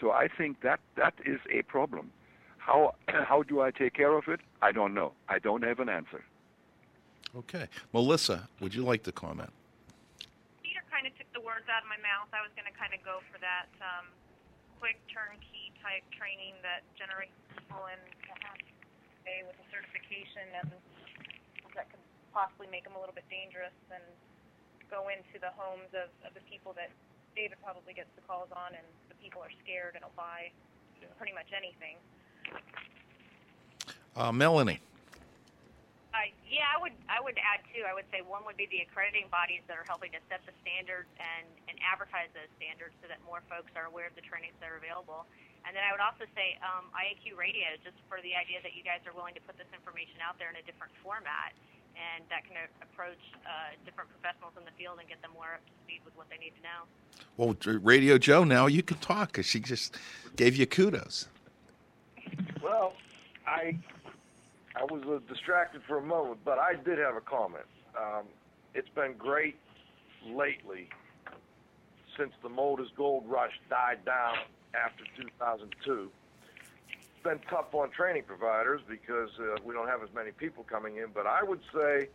So 0.00 0.04
I 0.12 0.26
think 0.38 0.52
that 0.68 0.80
that 1.00 1.14
is 1.32 1.40
a 1.58 1.60
problem. 1.74 2.06
How 2.66 2.94
how 3.30 3.42
do 3.50 3.54
I 3.66 3.70
take 3.82 3.94
care 4.02 4.14
of 4.20 4.24
it? 4.34 4.40
I 4.62 4.70
don't 4.78 4.94
know. 4.98 5.10
I 5.34 5.38
don't 5.46 5.64
have 5.70 5.80
an 5.84 5.90
answer. 5.98 6.22
Okay. 7.40 7.66
Melissa, 7.92 8.48
would 8.60 8.72
you 8.76 8.82
like 8.90 9.02
to 9.08 9.12
comment? 9.12 9.52
Peter 10.64 10.84
kind 10.94 11.04
of 11.08 11.12
took 11.18 11.30
the 11.36 11.44
words 11.50 11.66
out 11.74 11.82
of 11.84 11.88
my 11.94 12.00
mouth. 12.10 12.28
I 12.32 12.40
was 12.46 12.52
going 12.56 12.70
to 12.72 12.76
kind 12.82 12.94
of 12.96 13.00
go 13.04 13.20
for 13.30 13.38
that 13.44 13.68
um, 13.84 14.06
quick 14.80 14.96
turnkey 15.12 15.66
type 15.84 16.06
training 16.16 16.54
that 16.64 16.80
generates 16.96 17.36
people 17.52 17.84
in 17.92 18.00
perhaps 18.24 18.64
with 19.28 19.60
a 19.60 19.66
certification 19.68 20.48
and 20.56 20.72
that 20.72 20.80
could 20.96 21.07
possibly 22.32 22.68
make 22.70 22.84
them 22.84 22.94
a 22.96 23.00
little 23.00 23.14
bit 23.14 23.26
dangerous 23.28 23.74
and 23.92 24.02
go 24.88 25.08
into 25.12 25.36
the 25.40 25.52
homes 25.56 25.88
of, 25.92 26.08
of 26.24 26.32
the 26.32 26.44
people 26.48 26.72
that 26.76 26.88
David 27.36 27.60
probably 27.62 27.92
gets 27.92 28.08
the 28.16 28.24
calls 28.24 28.48
on 28.50 28.74
and 28.74 28.84
the 29.12 29.16
people 29.20 29.44
are 29.44 29.52
scared 29.62 29.94
and 29.94 30.02
will 30.02 30.16
buy 30.16 30.50
pretty 31.20 31.34
much 31.34 31.50
anything. 31.54 31.98
Uh, 34.16 34.32
Melanie. 34.32 34.82
Uh, 36.10 36.26
yeah, 36.50 36.66
I 36.74 36.80
would 36.80 36.96
I 37.06 37.22
would 37.22 37.38
add 37.38 37.62
too. 37.70 37.86
I 37.86 37.94
would 37.94 38.08
say 38.10 38.24
one 38.24 38.42
would 38.48 38.58
be 38.58 38.66
the 38.66 38.82
accrediting 38.82 39.30
bodies 39.30 39.62
that 39.70 39.78
are 39.78 39.86
helping 39.86 40.10
to 40.16 40.20
set 40.26 40.42
the 40.48 40.56
standards 40.64 41.06
and 41.20 41.46
and 41.70 41.76
advertise 41.84 42.26
those 42.34 42.50
standards 42.58 42.96
so 42.98 43.06
that 43.06 43.22
more 43.22 43.44
folks 43.46 43.70
are 43.78 43.86
aware 43.86 44.10
of 44.10 44.16
the 44.18 44.24
trainings 44.24 44.56
that 44.58 44.72
are 44.72 44.80
available. 44.80 45.28
And 45.62 45.76
then 45.76 45.84
I 45.84 45.92
would 45.92 46.00
also 46.00 46.24
say 46.32 46.56
um, 46.64 46.88
IAQ 46.96 47.36
Radio, 47.36 47.76
just 47.84 48.00
for 48.08 48.18
the 48.24 48.32
idea 48.32 48.58
that 48.64 48.72
you 48.72 48.80
guys 48.80 49.04
are 49.04 49.12
willing 49.12 49.36
to 49.36 49.44
put 49.44 49.60
this 49.60 49.68
information 49.70 50.16
out 50.24 50.40
there 50.40 50.48
in 50.48 50.56
a 50.56 50.64
different 50.64 50.96
format, 51.04 51.52
and 51.98 52.24
that 52.30 52.46
can 52.46 52.56
approach 52.82 53.18
uh, 53.44 53.74
different 53.84 54.10
professionals 54.10 54.52
in 54.56 54.64
the 54.64 54.70
field 54.78 54.98
and 55.00 55.08
get 55.08 55.20
them 55.22 55.32
more 55.34 55.58
up 55.58 55.64
to 55.66 55.72
speed 55.84 56.00
with 56.04 56.16
what 56.16 56.30
they 56.30 56.38
need 56.38 56.54
to 56.56 56.62
know. 56.62 56.86
Well, 57.36 57.56
Radio 57.82 58.18
Joe, 58.18 58.44
now 58.44 58.66
you 58.66 58.82
can 58.82 58.98
talk 58.98 59.32
because 59.32 59.46
she 59.46 59.60
just 59.60 59.96
gave 60.36 60.56
you 60.56 60.66
kudos. 60.66 61.28
Well, 62.62 62.94
I 63.46 63.78
I 64.76 64.84
was 64.84 65.02
uh, 65.08 65.18
distracted 65.32 65.82
for 65.86 65.98
a 65.98 66.02
moment, 66.02 66.40
but 66.44 66.58
I 66.58 66.74
did 66.74 66.98
have 66.98 67.16
a 67.16 67.20
comment. 67.20 67.64
Um, 67.96 68.24
it's 68.74 68.88
been 68.90 69.14
great 69.14 69.56
lately 70.26 70.88
since 72.16 72.32
the 72.42 72.48
Molders 72.48 72.90
Gold 72.96 73.24
Rush 73.26 73.52
died 73.70 74.04
down 74.04 74.34
after 74.74 75.04
2002. 75.16 76.10
Been 77.28 77.40
tough 77.50 77.74
on 77.74 77.90
training 77.90 78.22
providers 78.26 78.80
because 78.88 79.28
uh, 79.38 79.56
we 79.62 79.74
don't 79.74 79.86
have 79.86 80.02
as 80.02 80.08
many 80.14 80.30
people 80.30 80.64
coming 80.64 80.96
in, 80.96 81.08
but 81.12 81.26
I 81.26 81.42
would 81.42 81.60
say 81.74 82.08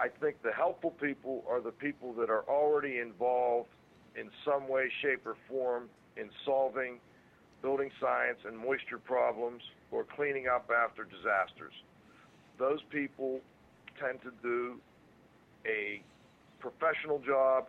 I 0.00 0.08
think 0.08 0.42
the 0.42 0.50
helpful 0.50 0.90
people 0.90 1.44
are 1.48 1.60
the 1.60 1.70
people 1.70 2.12
that 2.14 2.28
are 2.28 2.42
already 2.48 2.98
involved 2.98 3.68
in 4.16 4.28
some 4.44 4.66
way, 4.66 4.90
shape, 5.00 5.24
or 5.26 5.36
form 5.48 5.84
in 6.16 6.28
solving 6.44 6.98
building 7.62 7.92
science 8.00 8.38
and 8.44 8.58
moisture 8.58 8.98
problems 8.98 9.62
or 9.92 10.02
cleaning 10.02 10.48
up 10.48 10.72
after 10.76 11.04
disasters. 11.04 11.74
Those 12.58 12.80
people 12.90 13.38
tend 14.00 14.22
to 14.22 14.32
do 14.42 14.80
a 15.64 16.02
professional 16.58 17.20
job, 17.20 17.68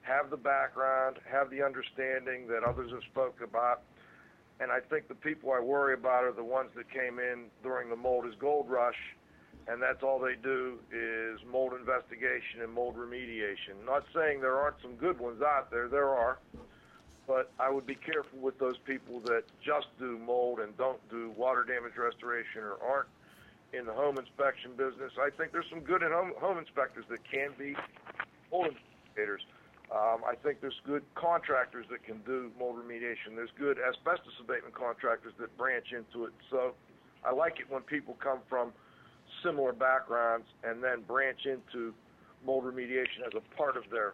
have 0.00 0.30
the 0.30 0.38
background, 0.38 1.18
have 1.30 1.50
the 1.50 1.62
understanding 1.62 2.48
that 2.48 2.64
others 2.64 2.92
have 2.92 3.02
spoke 3.12 3.42
about. 3.42 3.82
And 4.60 4.72
I 4.72 4.80
think 4.80 5.08
the 5.08 5.14
people 5.14 5.52
I 5.52 5.60
worry 5.60 5.94
about 5.94 6.24
are 6.24 6.32
the 6.32 6.44
ones 6.44 6.70
that 6.76 6.90
came 6.90 7.18
in 7.18 7.44
during 7.62 7.88
the 7.88 7.96
mold 7.96 8.26
is 8.26 8.34
gold 8.40 8.68
rush, 8.68 8.98
and 9.68 9.80
that's 9.80 10.02
all 10.02 10.18
they 10.18 10.34
do 10.42 10.78
is 10.92 11.38
mold 11.50 11.74
investigation 11.78 12.62
and 12.62 12.72
mold 12.72 12.96
remediation. 12.96 13.84
Not 13.86 14.04
saying 14.14 14.40
there 14.40 14.56
aren't 14.56 14.80
some 14.82 14.96
good 14.96 15.18
ones 15.20 15.42
out 15.42 15.70
there, 15.70 15.88
there 15.88 16.08
are 16.08 16.38
but 17.28 17.52
I 17.60 17.70
would 17.70 17.86
be 17.86 17.94
careful 17.94 18.40
with 18.40 18.58
those 18.58 18.78
people 18.86 19.20
that 19.26 19.44
just 19.62 19.86
do 19.98 20.18
mold 20.18 20.60
and 20.60 20.74
don't 20.78 20.98
do 21.10 21.30
water 21.36 21.62
damage 21.62 21.92
restoration 21.96 22.62
or 22.62 22.78
aren't 22.82 23.08
in 23.74 23.84
the 23.84 23.92
home 23.92 24.16
inspection 24.16 24.72
business. 24.72 25.12
I 25.20 25.28
think 25.36 25.52
there's 25.52 25.68
some 25.68 25.80
good 25.80 26.00
home, 26.00 26.32
home 26.40 26.56
inspectors 26.56 27.04
that 27.10 27.20
can 27.30 27.50
be 27.58 27.76
mold 28.50 28.68
investigators. 28.68 29.42
Um, 29.90 30.20
I 30.26 30.34
think 30.34 30.60
there's 30.60 30.80
good 30.84 31.02
contractors 31.14 31.86
that 31.90 32.04
can 32.04 32.18
do 32.26 32.50
mold 32.58 32.76
remediation. 32.76 33.34
There's 33.34 33.50
good 33.58 33.78
asbestos 33.78 34.34
abatement 34.38 34.74
contractors 34.74 35.32
that 35.40 35.56
branch 35.56 35.92
into 35.92 36.26
it. 36.26 36.32
So 36.50 36.74
I 37.24 37.32
like 37.32 37.58
it 37.58 37.70
when 37.70 37.82
people 37.82 38.16
come 38.20 38.40
from 38.48 38.72
similar 39.42 39.72
backgrounds 39.72 40.46
and 40.62 40.82
then 40.84 41.02
branch 41.02 41.46
into 41.46 41.94
mold 42.44 42.64
remediation 42.64 43.26
as 43.26 43.32
a 43.34 43.56
part 43.56 43.76
of 43.76 43.84
their 43.90 44.12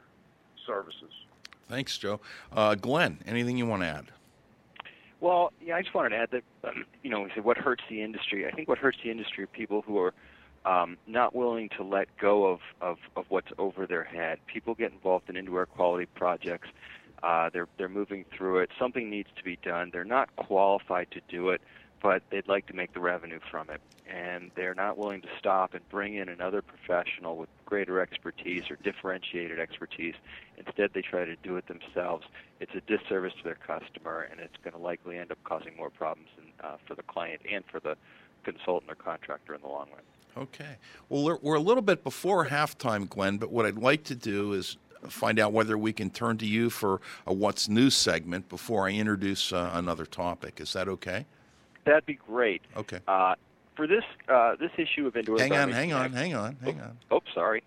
services. 0.64 1.10
Thanks, 1.68 1.98
Joe. 1.98 2.20
Uh, 2.52 2.76
Glenn, 2.76 3.18
anything 3.26 3.56
you 3.56 3.66
want 3.66 3.82
to 3.82 3.88
add? 3.88 4.06
Well, 5.20 5.52
yeah, 5.60 5.76
I 5.76 5.82
just 5.82 5.94
wanted 5.94 6.10
to 6.10 6.16
add 6.16 6.30
that, 6.32 6.68
um, 6.68 6.84
you 7.02 7.10
know, 7.10 7.22
we 7.22 7.30
said 7.34 7.44
what 7.44 7.56
hurts 7.56 7.82
the 7.88 8.02
industry. 8.02 8.46
I 8.46 8.52
think 8.52 8.68
what 8.68 8.78
hurts 8.78 8.98
the 9.02 9.10
industry 9.10 9.44
are 9.44 9.48
people 9.48 9.82
who 9.82 9.98
are 9.98 10.14
um, 10.64 10.96
not 11.06 11.34
willing 11.34 11.68
to 11.76 11.82
let 11.82 12.08
go 12.18 12.46
of, 12.46 12.60
of, 12.80 12.98
of 13.16 13.26
what's 13.28 13.52
over 13.58 13.86
their 13.86 14.04
head. 14.04 14.38
People 14.46 14.74
get 14.74 14.92
involved 14.92 15.28
in 15.28 15.36
indoor 15.36 15.60
air 15.60 15.66
quality 15.66 16.06
projects. 16.06 16.68
Uh, 17.22 17.48
they're 17.52 17.68
they're 17.78 17.88
moving 17.88 18.24
through 18.36 18.58
it. 18.58 18.70
Something 18.78 19.08
needs 19.08 19.28
to 19.36 19.44
be 19.44 19.56
done. 19.62 19.90
They're 19.92 20.04
not 20.04 20.34
qualified 20.36 21.10
to 21.12 21.20
do 21.28 21.50
it, 21.50 21.62
but 22.02 22.22
they'd 22.30 22.48
like 22.48 22.66
to 22.66 22.74
make 22.74 22.92
the 22.92 23.00
revenue 23.00 23.40
from 23.50 23.70
it, 23.70 23.80
and 24.06 24.50
they're 24.56 24.74
not 24.74 24.98
willing 24.98 25.22
to 25.22 25.28
stop 25.38 25.72
and 25.72 25.88
bring 25.88 26.16
in 26.16 26.28
another 26.28 26.60
professional 26.60 27.38
with 27.38 27.48
greater 27.64 27.98
expertise 28.00 28.64
or 28.70 28.76
differentiated 28.76 29.58
expertise. 29.58 30.14
Instead, 30.58 30.90
they 30.92 31.00
try 31.00 31.24
to 31.24 31.36
do 31.36 31.56
it 31.56 31.66
themselves. 31.66 32.26
It's 32.60 32.74
a 32.74 32.82
disservice 32.82 33.32
to 33.38 33.44
their 33.44 33.54
customer, 33.66 34.28
and 34.30 34.38
it's 34.38 34.56
going 34.62 34.74
to 34.74 34.80
likely 34.80 35.16
end 35.16 35.30
up 35.32 35.38
causing 35.44 35.74
more 35.76 35.88
problems 35.88 36.28
in, 36.36 36.44
uh, 36.62 36.76
for 36.86 36.94
the 36.94 37.02
client 37.04 37.40
and 37.50 37.64
for 37.70 37.80
the 37.80 37.96
consultant 38.44 38.92
or 38.92 38.96
contractor 38.96 39.54
in 39.54 39.62
the 39.62 39.68
long 39.68 39.88
run. 39.90 40.02
Okay. 40.36 40.76
Well, 41.08 41.24
we're, 41.24 41.38
we're 41.42 41.54
a 41.54 41.60
little 41.60 41.82
bit 41.82 42.02
before 42.02 42.46
halftime, 42.46 43.08
Glenn, 43.08 43.38
but 43.38 43.50
what 43.50 43.66
I'd 43.66 43.78
like 43.78 44.04
to 44.04 44.14
do 44.14 44.52
is 44.52 44.76
find 45.08 45.38
out 45.38 45.52
whether 45.52 45.76
we 45.76 45.92
can 45.92 46.10
turn 46.10 46.38
to 46.38 46.46
you 46.46 46.70
for 46.70 47.00
a 47.26 47.32
What's 47.32 47.68
New 47.68 47.90
segment 47.90 48.48
before 48.48 48.88
I 48.88 48.92
introduce 48.92 49.52
uh, 49.52 49.70
another 49.74 50.06
topic. 50.06 50.60
Is 50.60 50.72
that 50.72 50.88
okay? 50.88 51.26
That'd 51.84 52.06
be 52.06 52.14
great. 52.14 52.62
Okay. 52.76 53.00
Uh, 53.06 53.34
for 53.76 53.86
this 53.86 54.04
uh, 54.28 54.56
this 54.56 54.70
issue 54.78 55.06
of 55.06 55.16
indoor 55.16 55.38
Hang 55.38 55.52
on, 55.52 55.70
hang 55.70 55.92
on, 55.92 56.12
hang 56.12 56.34
on, 56.34 56.56
hang 56.62 56.80
on. 56.80 56.96
Oh, 57.10 57.20
sorry. 57.34 57.62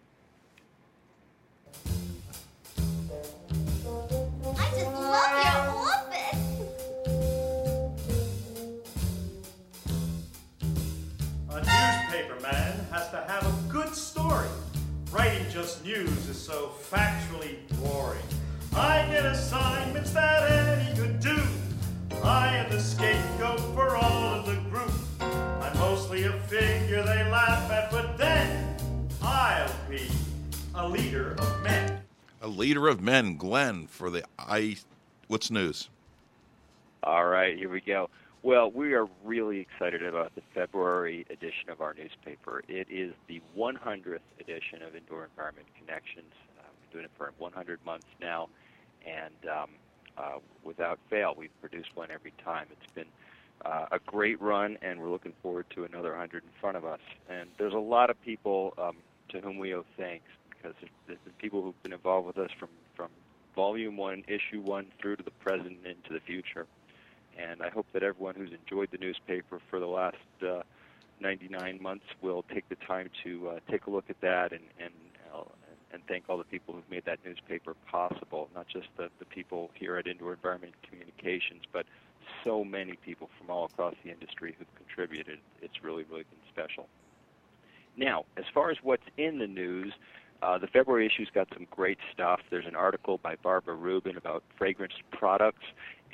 Has 13.08 13.26
to 13.26 13.32
have 13.32 13.46
a 13.46 13.72
good 13.72 13.94
story. 13.94 14.48
Writing 15.12 15.46
just 15.52 15.84
news 15.84 16.30
is 16.30 16.38
so 16.38 16.72
factually 16.90 17.58
boring. 17.82 18.24
I 18.76 19.06
get 19.10 19.26
assignments 19.26 20.12
that 20.12 20.50
any 20.52 20.98
could 20.98 21.20
do. 21.20 21.38
I 22.24 22.58
am 22.58 22.70
the 22.70 22.80
scapegoat 22.80 23.60
for 23.74 23.96
all 23.96 24.24
of 24.36 24.46
the 24.46 24.56
group. 24.70 24.92
I'm 25.20 25.78
mostly 25.78 26.24
a 26.24 26.34
figure 26.34 27.04
they 27.04 27.30
laugh 27.30 27.72
at, 27.72 27.92
but 27.92 28.18
then 28.18 28.78
I'll 29.22 29.72
be 29.90 30.10
a 30.76 30.88
leader 30.88 31.36
of 31.40 31.64
men. 31.64 32.02
A 32.42 32.48
leader 32.48 32.88
of 32.88 33.02
men, 33.02 33.38
Glenn, 33.38 33.88
for 33.88 34.10
the 34.10 34.24
I. 34.38 34.78
What's 35.28 35.50
news? 35.50 35.90
All 37.04 37.26
right, 37.26 37.58
here 37.58 37.70
we 37.70 37.82
go. 37.82 38.10
Well, 38.48 38.72
we 38.72 38.94
are 38.94 39.08
really 39.26 39.60
excited 39.60 40.04
about 40.04 40.34
the 40.34 40.42
February 40.54 41.26
edition 41.30 41.70
of 41.70 41.82
our 41.82 41.94
newspaper. 41.94 42.64
It 42.70 42.88
is 42.90 43.14
the 43.28 43.42
100th 43.58 44.20
edition 44.40 44.82
of 44.84 44.96
Indoor 44.96 45.26
Environment 45.26 45.68
Connections. 45.78 46.32
Uh, 46.58 46.64
we've 46.72 46.90
been 46.90 47.00
doing 47.00 47.04
it 47.04 47.12
for 47.18 47.34
100 47.40 47.86
months 47.86 48.06
now, 48.22 48.48
and 49.06 49.52
um, 49.52 49.70
uh, 50.18 50.40
without 50.64 50.98
fail, 51.10 51.34
we've 51.38 51.52
produced 51.60 51.90
one 51.96 52.10
every 52.10 52.32
time. 52.42 52.68
It's 52.72 52.94
been 52.94 53.10
uh, 53.66 53.88
a 53.92 54.00
great 54.00 54.42
run, 54.42 54.78
and 54.82 55.02
we're 55.02 55.12
looking 55.12 55.34
forward 55.44 55.66
to 55.72 55.84
another 55.84 56.12
100 56.12 56.42
in 56.42 56.50
front 56.62 56.78
of 56.78 56.86
us. 56.86 57.02
And 57.30 57.50
there's 57.58 57.74
a 57.74 57.78
lot 57.78 58.10
of 58.10 58.22
people 58.22 58.74
um, 58.78 58.96
to 59.28 59.42
whom 59.42 59.58
we 59.58 59.76
owe 59.76 59.84
thanks 59.98 60.30
because 60.52 60.74
there's, 61.06 61.20
been 61.26 61.34
people 61.38 61.62
who've 61.62 61.84
been 61.84 61.92
involved 61.92 62.26
with 62.26 62.38
us 62.38 62.52
from, 62.58 62.70
from 62.96 63.10
volume 63.58 63.98
one, 63.98 64.24
issue 64.26 64.62
one, 64.62 64.86
through 65.02 65.18
to 65.18 65.24
the 65.24 65.32
present 65.32 65.80
and 65.84 65.86
into 65.86 66.14
the 66.14 66.22
future. 66.22 66.66
And 67.38 67.62
I 67.62 67.70
hope 67.70 67.86
that 67.94 68.04
everyone 68.04 68.36
who's 68.36 68.52
enjoyed 68.52 68.90
the 68.92 68.98
newspaper 68.98 69.60
for 69.70 69.80
the 69.80 69.88
last 69.88 70.18
uh, 70.42 70.62
99 71.20 71.82
months 71.82 72.06
will 72.22 72.44
take 72.54 72.68
the 72.70 72.76
time 72.76 73.10
to 73.24 73.50
uh, 73.50 73.60
take 73.70 73.88
a 73.88 73.90
look 73.90 74.06
at 74.10 74.20
that 74.22 74.52
and 74.52 74.64
and 74.80 74.94
uh, 75.34 75.44
and 75.92 76.02
thank 76.08 76.26
all 76.28 76.38
the 76.38 76.44
people 76.44 76.74
who've 76.74 76.90
made 76.90 77.06
that 77.06 77.20
newspaper 77.26 77.76
possible. 77.90 78.50
Not 78.54 78.68
just 78.68 78.88
the 78.98 79.10
the 79.20 79.26
people 79.26 79.72
here 79.74 79.98
at 79.98 80.08
Indoor 80.08 80.34
Environment 80.34 80.74
Communications, 80.88 81.64
but 81.72 81.86
so 82.44 82.64
many 82.64 82.98
people 83.06 83.30
from 83.38 83.50
all 83.50 83.66
across 83.66 83.96
the 84.04 84.12
industry 84.12 84.56
who've 84.58 84.76
contributed. 84.76 85.40
It's 85.62 85.84
really 85.84 86.04
really 86.04 86.24
been 86.24 86.40
special. 86.52 86.88
Now, 87.96 88.26
as 88.38 88.46
far 88.54 88.70
as 88.70 88.78
what's 88.84 89.08
in 89.18 89.40
the 89.40 89.48
news, 89.48 89.92
uh, 90.42 90.58
the 90.58 90.68
February 90.68 91.06
issue's 91.06 91.30
got 91.34 91.48
some 91.54 91.66
great 91.72 91.98
stuff. 92.14 92.40
There's 92.50 92.66
an 92.66 92.76
article 92.76 93.18
by 93.18 93.36
Barbara 93.42 93.76
Rubin 93.76 94.18
about 94.18 94.44
fragrance 94.58 94.94
products 95.12 95.66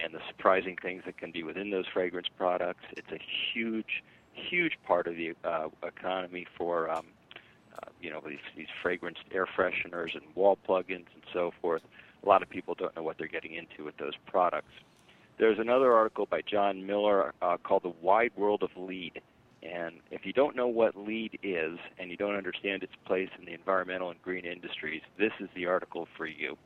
and 0.03 0.13
the 0.13 0.19
surprising 0.29 0.77
things 0.81 1.03
that 1.05 1.17
can 1.17 1.31
be 1.31 1.43
within 1.43 1.69
those 1.69 1.85
fragrance 1.93 2.27
products. 2.37 2.83
It's 2.91 3.11
a 3.11 3.19
huge, 3.53 4.03
huge 4.33 4.77
part 4.85 5.07
of 5.07 5.15
the 5.15 5.33
uh, 5.43 5.67
economy 5.85 6.47
for 6.57 6.89
um, 6.89 7.07
uh, 7.75 7.89
you 8.01 8.09
know 8.09 8.21
these, 8.25 8.39
these 8.55 8.67
fragranced 8.83 9.23
air 9.31 9.45
fresheners 9.45 10.15
and 10.15 10.23
wall 10.35 10.57
plugins 10.67 11.07
and 11.13 11.23
so 11.33 11.51
forth. 11.61 11.81
A 12.23 12.27
lot 12.27 12.41
of 12.41 12.49
people 12.49 12.75
don't 12.75 12.95
know 12.95 13.03
what 13.03 13.17
they're 13.17 13.27
getting 13.27 13.53
into 13.53 13.83
with 13.83 13.97
those 13.97 14.13
products. 14.25 14.71
There's 15.37 15.59
another 15.59 15.91
article 15.91 16.27
by 16.29 16.41
John 16.41 16.85
Miller 16.85 17.33
uh, 17.41 17.57
called 17.57 17.83
"The 17.83 17.93
Wide 18.01 18.31
World 18.37 18.63
of 18.63 18.69
LEED." 18.77 19.21
And 19.63 19.95
if 20.11 20.25
you 20.25 20.33
don't 20.33 20.55
know 20.55 20.67
what 20.67 20.95
LEED 20.95 21.39
is 21.41 21.79
and 21.97 22.11
you 22.11 22.17
don't 22.17 22.35
understand 22.35 22.83
its 22.83 22.93
place 23.05 23.29
in 23.39 23.45
the 23.45 23.53
environmental 23.53 24.09
and 24.09 24.21
green 24.21 24.45
industries, 24.45 25.01
this 25.17 25.31
is 25.39 25.47
the 25.55 25.67
article 25.67 26.07
for 26.17 26.25
you. 26.25 26.57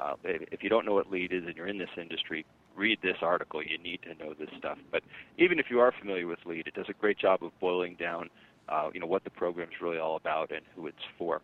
Uh, 0.00 0.14
if 0.24 0.62
you 0.62 0.68
don't 0.68 0.84
know 0.84 0.94
what 0.94 1.10
LEED 1.10 1.32
is 1.32 1.44
and 1.46 1.56
you're 1.56 1.68
in 1.68 1.78
this 1.78 1.90
industry, 1.96 2.44
read 2.74 2.98
this 3.02 3.18
article. 3.22 3.62
You 3.62 3.78
need 3.78 4.00
to 4.02 4.14
know 4.22 4.34
this 4.34 4.48
stuff. 4.58 4.78
But 4.90 5.02
even 5.38 5.58
if 5.58 5.66
you 5.70 5.78
are 5.80 5.92
familiar 5.92 6.26
with 6.26 6.38
LEED, 6.44 6.66
it 6.66 6.74
does 6.74 6.88
a 6.88 6.94
great 6.94 7.18
job 7.18 7.44
of 7.44 7.52
boiling 7.60 7.96
down, 8.00 8.30
uh, 8.68 8.90
you 8.92 8.98
know, 8.98 9.06
what 9.06 9.24
the 9.24 9.30
program 9.30 9.68
is 9.68 9.80
really 9.80 9.98
all 9.98 10.16
about 10.16 10.50
and 10.50 10.62
who 10.74 10.86
it's 10.86 10.96
for. 11.18 11.42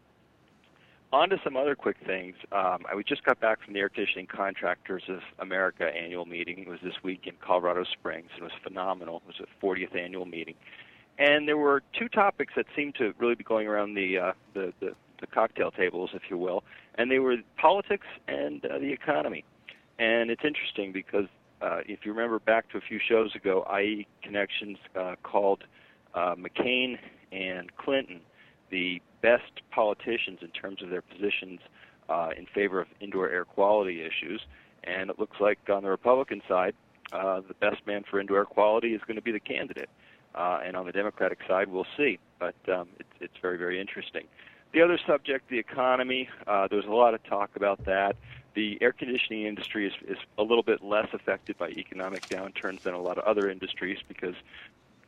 On 1.12 1.28
to 1.28 1.36
some 1.44 1.56
other 1.56 1.76
quick 1.76 1.98
things. 2.04 2.34
Um, 2.50 2.84
I 2.90 3.00
just 3.06 3.22
got 3.24 3.38
back 3.38 3.62
from 3.64 3.74
the 3.74 3.80
Air 3.80 3.88
Conditioning 3.88 4.26
Contractors 4.26 5.04
of 5.08 5.20
America 5.38 5.84
annual 5.84 6.24
meeting. 6.24 6.58
It 6.58 6.68
was 6.68 6.80
this 6.82 6.94
week 7.04 7.26
in 7.26 7.34
Colorado 7.40 7.84
Springs. 7.84 8.30
And 8.34 8.42
it 8.42 8.44
was 8.44 8.52
phenomenal. 8.64 9.22
It 9.28 9.38
was 9.38 9.40
a 9.40 9.64
40th 9.64 9.96
annual 9.96 10.26
meeting 10.26 10.56
and 11.18 11.48
there 11.48 11.56
were 11.56 11.82
two 11.98 12.08
topics 12.08 12.52
that 12.56 12.66
seemed 12.74 12.94
to 12.96 13.14
really 13.18 13.34
be 13.34 13.44
going 13.44 13.66
around 13.66 13.94
the 13.94 14.18
uh, 14.18 14.32
the, 14.54 14.72
the, 14.80 14.94
the 15.20 15.26
cocktail 15.26 15.70
tables, 15.70 16.10
if 16.14 16.22
you 16.30 16.38
will, 16.38 16.62
and 16.96 17.10
they 17.10 17.18
were 17.18 17.36
politics 17.56 18.06
and 18.28 18.64
uh, 18.66 18.78
the 18.78 18.92
economy. 18.92 19.44
And 19.98 20.30
it's 20.30 20.44
interesting 20.44 20.92
because 20.92 21.26
uh, 21.62 21.78
if 21.86 22.00
you 22.04 22.12
remember 22.12 22.38
back 22.38 22.70
to 22.70 22.78
a 22.78 22.80
few 22.82 23.00
shows 23.08 23.34
ago, 23.34 23.66
IE 23.78 24.06
Connections 24.22 24.78
uh, 24.94 25.14
called 25.22 25.64
uh, 26.14 26.34
McCain 26.34 26.98
and 27.32 27.74
Clinton 27.76 28.20
the 28.70 29.00
best 29.22 29.62
politicians 29.70 30.40
in 30.42 30.48
terms 30.48 30.82
of 30.82 30.90
their 30.90 31.02
positions 31.02 31.60
uh, 32.08 32.30
in 32.36 32.46
favor 32.46 32.80
of 32.80 32.88
indoor 33.00 33.28
air 33.28 33.44
quality 33.44 34.02
issues. 34.02 34.40
And 34.84 35.10
it 35.10 35.18
looks 35.18 35.36
like 35.40 35.58
on 35.72 35.82
the 35.82 35.88
Republican 35.88 36.42
side, 36.48 36.74
uh, 37.12 37.40
the 37.46 37.54
best 37.54 37.86
man 37.86 38.04
for 38.08 38.20
indoor 38.20 38.38
air 38.38 38.44
quality 38.44 38.94
is 38.94 39.00
going 39.06 39.16
to 39.16 39.22
be 39.22 39.32
the 39.32 39.40
candidate. 39.40 39.88
Uh, 39.88 40.05
and 40.36 40.76
on 40.76 40.86
the 40.86 40.92
Democratic 40.92 41.38
side, 41.48 41.68
we'll 41.68 41.86
see. 41.96 42.18
But 42.38 42.54
um, 42.72 42.88
it's, 42.98 43.08
it's 43.20 43.34
very, 43.40 43.56
very 43.56 43.80
interesting. 43.80 44.24
The 44.72 44.82
other 44.82 44.98
subject, 45.06 45.48
the 45.48 45.58
economy, 45.58 46.28
uh, 46.46 46.68
there's 46.70 46.84
a 46.84 46.90
lot 46.90 47.14
of 47.14 47.24
talk 47.24 47.56
about 47.56 47.84
that. 47.86 48.16
The 48.54 48.78
air 48.80 48.92
conditioning 48.92 49.46
industry 49.46 49.86
is, 49.86 49.92
is 50.08 50.18
a 50.38 50.42
little 50.42 50.62
bit 50.62 50.82
less 50.82 51.08
affected 51.12 51.56
by 51.58 51.70
economic 51.70 52.28
downturns 52.28 52.82
than 52.82 52.94
a 52.94 53.00
lot 53.00 53.18
of 53.18 53.24
other 53.24 53.48
industries 53.48 53.98
because 54.08 54.34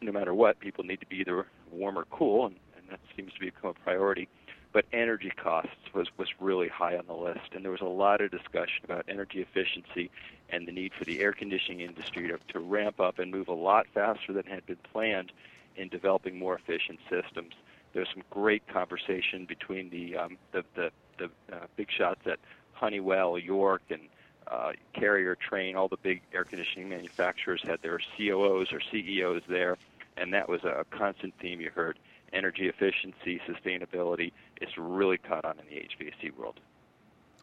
no 0.00 0.12
matter 0.12 0.32
what, 0.34 0.60
people 0.60 0.84
need 0.84 1.00
to 1.00 1.06
be 1.06 1.16
either 1.16 1.46
warm 1.70 1.98
or 1.98 2.04
cool, 2.10 2.46
and, 2.46 2.56
and 2.76 2.88
that 2.90 3.00
seems 3.16 3.32
to 3.32 3.40
become 3.40 3.70
a 3.70 3.74
priority. 3.84 4.28
But 4.72 4.84
energy 4.92 5.30
costs 5.30 5.70
was, 5.94 6.08
was 6.18 6.28
really 6.40 6.68
high 6.68 6.96
on 6.96 7.06
the 7.06 7.14
list, 7.14 7.54
and 7.54 7.64
there 7.64 7.72
was 7.72 7.80
a 7.80 7.86
lot 7.86 8.20
of 8.20 8.30
discussion 8.30 8.84
about 8.84 9.06
energy 9.08 9.40
efficiency 9.40 10.10
and 10.50 10.68
the 10.68 10.72
need 10.72 10.92
for 10.98 11.04
the 11.04 11.20
air 11.20 11.32
conditioning 11.32 11.80
industry 11.80 12.28
to, 12.28 12.38
to 12.52 12.60
ramp 12.60 13.00
up 13.00 13.18
and 13.18 13.30
move 13.30 13.48
a 13.48 13.54
lot 13.54 13.86
faster 13.94 14.32
than 14.32 14.44
had 14.44 14.66
been 14.66 14.78
planned 14.92 15.32
in 15.76 15.88
developing 15.88 16.38
more 16.38 16.54
efficient 16.56 16.98
systems. 17.08 17.54
There's 17.94 18.08
some 18.12 18.22
great 18.30 18.66
conversation 18.68 19.46
between 19.46 19.88
the 19.90 20.16
um, 20.16 20.36
the 20.52 20.64
the, 20.74 20.90
the 21.18 21.24
uh, 21.54 21.66
big 21.76 21.88
shots 21.90 22.20
at 22.26 22.38
Honeywell, 22.74 23.38
York, 23.38 23.82
and 23.90 24.02
uh, 24.46 24.72
Carrier, 24.92 25.36
Trane. 25.36 25.74
All 25.74 25.88
the 25.88 25.96
big 25.96 26.22
air 26.34 26.44
conditioning 26.44 26.88
manufacturers 26.88 27.62
had 27.64 27.80
their 27.82 28.00
COOs 28.16 28.72
or 28.72 28.80
CEOs 28.90 29.42
there, 29.48 29.78
and 30.16 30.32
that 30.34 30.48
was 30.48 30.64
a 30.64 30.84
constant 30.90 31.34
theme 31.40 31.60
you 31.60 31.70
heard. 31.70 31.98
Energy 32.32 32.68
efficiency, 32.68 33.40
sustainability. 33.48 34.32
It's 34.60 34.76
really 34.76 35.18
caught 35.18 35.44
on 35.44 35.58
in 35.58 35.66
the 35.66 35.76
HVAC 35.76 36.36
world. 36.36 36.60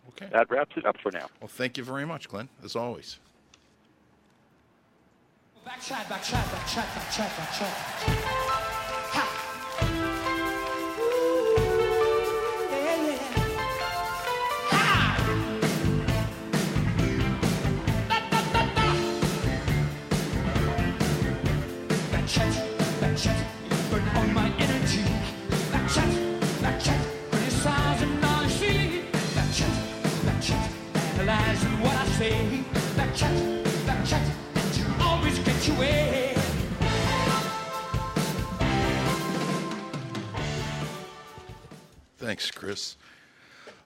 Okay. 0.10 0.28
That 0.32 0.50
wraps 0.50 0.78
it 0.78 0.86
up 0.86 0.98
for 1.02 1.12
now. 1.12 1.28
Well, 1.42 1.48
thank 1.48 1.78
you 1.78 1.84
very 1.84 2.06
much, 2.06 2.30
Glenn, 2.30 2.50
as 2.64 2.76
always. 2.76 3.20
What 31.26 31.96
I 31.96 32.06
say. 32.18 32.64
Always 35.00 35.40
get. 35.40 36.38
Thanks, 42.18 42.52
Chris. 42.52 42.98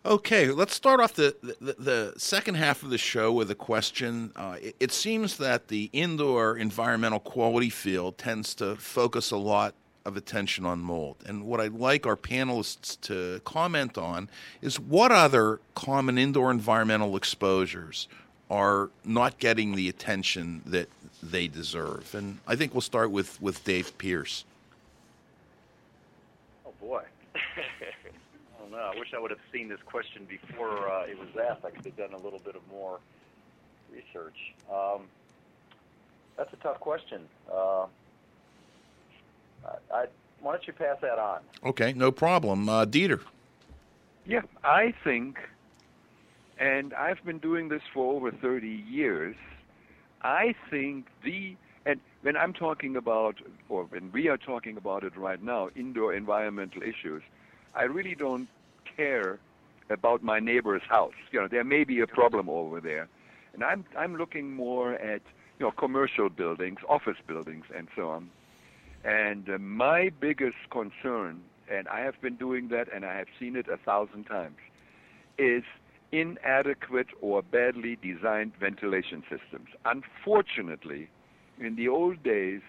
Okay, 0.05 0.47
let's 0.47 0.73
start 0.73 0.99
off 0.99 1.13
the, 1.13 1.35
the, 1.61 1.75
the 1.77 2.13
second 2.17 2.55
half 2.55 2.83
of 2.83 2.89
the 2.89 2.97
show 2.97 3.31
with 3.31 3.51
a 3.51 3.55
question. 3.55 4.31
Uh, 4.35 4.57
it, 4.61 4.75
it 4.79 4.91
seems 4.91 5.37
that 5.37 5.67
the 5.67 5.89
indoor 5.91 6.57
environmental 6.57 7.19
quality 7.19 7.69
field 7.69 8.17
tends 8.17 8.55
to 8.55 8.75
focus 8.77 9.31
a 9.31 9.37
lot 9.37 9.75
of 10.05 10.17
attention 10.17 10.65
on 10.65 10.79
mold. 10.79 11.17
And 11.25 11.45
what 11.45 11.59
I'd 11.59 11.73
like 11.73 12.05
our 12.05 12.15
panelists 12.15 12.99
to 13.01 13.41
comment 13.45 13.97
on 13.97 14.29
is 14.61 14.79
what 14.79 15.11
other 15.11 15.59
common 15.75 16.17
indoor 16.17 16.51
environmental 16.51 17.15
exposures 17.15 18.07
are 18.49 18.89
not 19.05 19.37
getting 19.39 19.75
the 19.75 19.87
attention 19.89 20.61
that 20.65 20.89
they 21.21 21.47
deserve. 21.47 22.15
And 22.15 22.39
I 22.47 22.55
think 22.55 22.73
we'll 22.73 22.81
start 22.81 23.11
with, 23.11 23.39
with 23.41 23.63
Dave 23.63 23.97
Pierce. 23.97 24.45
Oh 26.65 26.73
boy. 26.81 27.03
I 27.35 27.41
don't 28.59 28.71
know. 28.71 28.91
I 28.95 28.97
wish 28.97 29.13
I 29.15 29.19
would 29.19 29.31
have 29.31 29.39
seen 29.51 29.67
this 29.67 29.81
question 29.85 30.25
before 30.27 30.89
uh, 30.89 31.03
it 31.03 31.19
was 31.19 31.29
asked. 31.49 31.63
I 31.63 31.69
could 31.69 31.85
have 31.85 31.97
done 31.97 32.13
a 32.13 32.23
little 32.23 32.39
bit 32.39 32.55
of 32.55 32.61
more 32.71 32.99
research. 33.93 34.53
Um, 34.71 35.01
that's 36.37 36.53
a 36.53 36.57
tough 36.57 36.79
question. 36.79 37.21
Uh, 37.53 37.85
I, 39.65 39.95
I, 39.95 40.05
why 40.41 40.53
don't 40.53 40.67
you 40.67 40.73
pass 40.73 40.97
that 41.01 41.19
on? 41.19 41.39
Okay, 41.65 41.93
no 41.93 42.11
problem. 42.11 42.69
Uh, 42.69 42.85
Dieter. 42.85 43.21
Yeah, 44.25 44.41
I 44.63 44.93
think, 45.03 45.37
and 46.59 46.93
I've 46.93 47.23
been 47.25 47.39
doing 47.39 47.69
this 47.69 47.81
for 47.93 48.13
over 48.13 48.31
30 48.31 48.67
years, 48.67 49.35
I 50.21 50.53
think 50.69 51.07
the, 51.23 51.55
and 51.85 51.99
when 52.21 52.37
I'm 52.37 52.53
talking 52.53 52.95
about, 52.95 53.35
or 53.69 53.85
when 53.85 54.11
we 54.11 54.27
are 54.27 54.37
talking 54.37 54.77
about 54.77 55.03
it 55.03 55.15
right 55.17 55.41
now, 55.41 55.69
indoor 55.75 56.13
environmental 56.13 56.83
issues, 56.83 57.23
I 57.73 57.83
really 57.83 58.15
don't 58.15 58.47
care 58.95 59.39
about 59.89 60.23
my 60.23 60.39
neighbor's 60.39 60.83
house. 60.83 61.13
You 61.31 61.41
know, 61.41 61.47
there 61.47 61.63
may 61.63 61.83
be 61.83 61.99
a 62.01 62.07
problem 62.07 62.49
over 62.49 62.79
there. 62.79 63.07
And 63.53 63.63
I'm, 63.63 63.85
I'm 63.97 64.15
looking 64.17 64.53
more 64.53 64.93
at, 64.93 65.21
you 65.57 65.65
know, 65.65 65.71
commercial 65.71 66.29
buildings, 66.29 66.79
office 66.87 67.17
buildings, 67.25 67.65
and 67.75 67.87
so 67.95 68.09
on. 68.09 68.29
And 69.03 69.49
uh, 69.49 69.57
my 69.57 70.09
biggest 70.19 70.57
concern, 70.71 71.41
and 71.71 71.87
I 71.87 72.01
have 72.01 72.21
been 72.21 72.35
doing 72.35 72.69
that 72.69 72.87
and 72.93 73.05
I 73.05 73.17
have 73.17 73.27
seen 73.39 73.55
it 73.55 73.67
a 73.67 73.77
thousand 73.77 74.25
times, 74.25 74.57
is 75.37 75.63
inadequate 76.11 77.07
or 77.21 77.41
badly 77.41 77.97
designed 78.01 78.53
ventilation 78.59 79.23
systems. 79.23 79.69
Unfortunately, 79.85 81.09
in 81.59 81.75
the 81.75 81.87
old 81.87 82.23
days, 82.23 82.61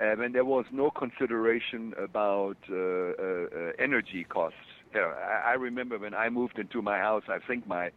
uh, 0.00 0.14
when 0.16 0.32
there 0.32 0.44
was 0.44 0.64
no 0.72 0.90
consideration 0.90 1.92
about 2.02 2.56
uh, 2.70 2.74
uh, 2.74 2.78
uh, 2.78 3.72
energy 3.78 4.24
costs, 4.28 4.58
know, 4.94 5.12
I, 5.16 5.50
I 5.50 5.52
remember 5.54 5.98
when 5.98 6.14
I 6.14 6.28
moved 6.30 6.58
into 6.58 6.82
my 6.82 6.98
house, 6.98 7.24
I 7.28 7.38
think 7.46 7.66
my 7.66 7.90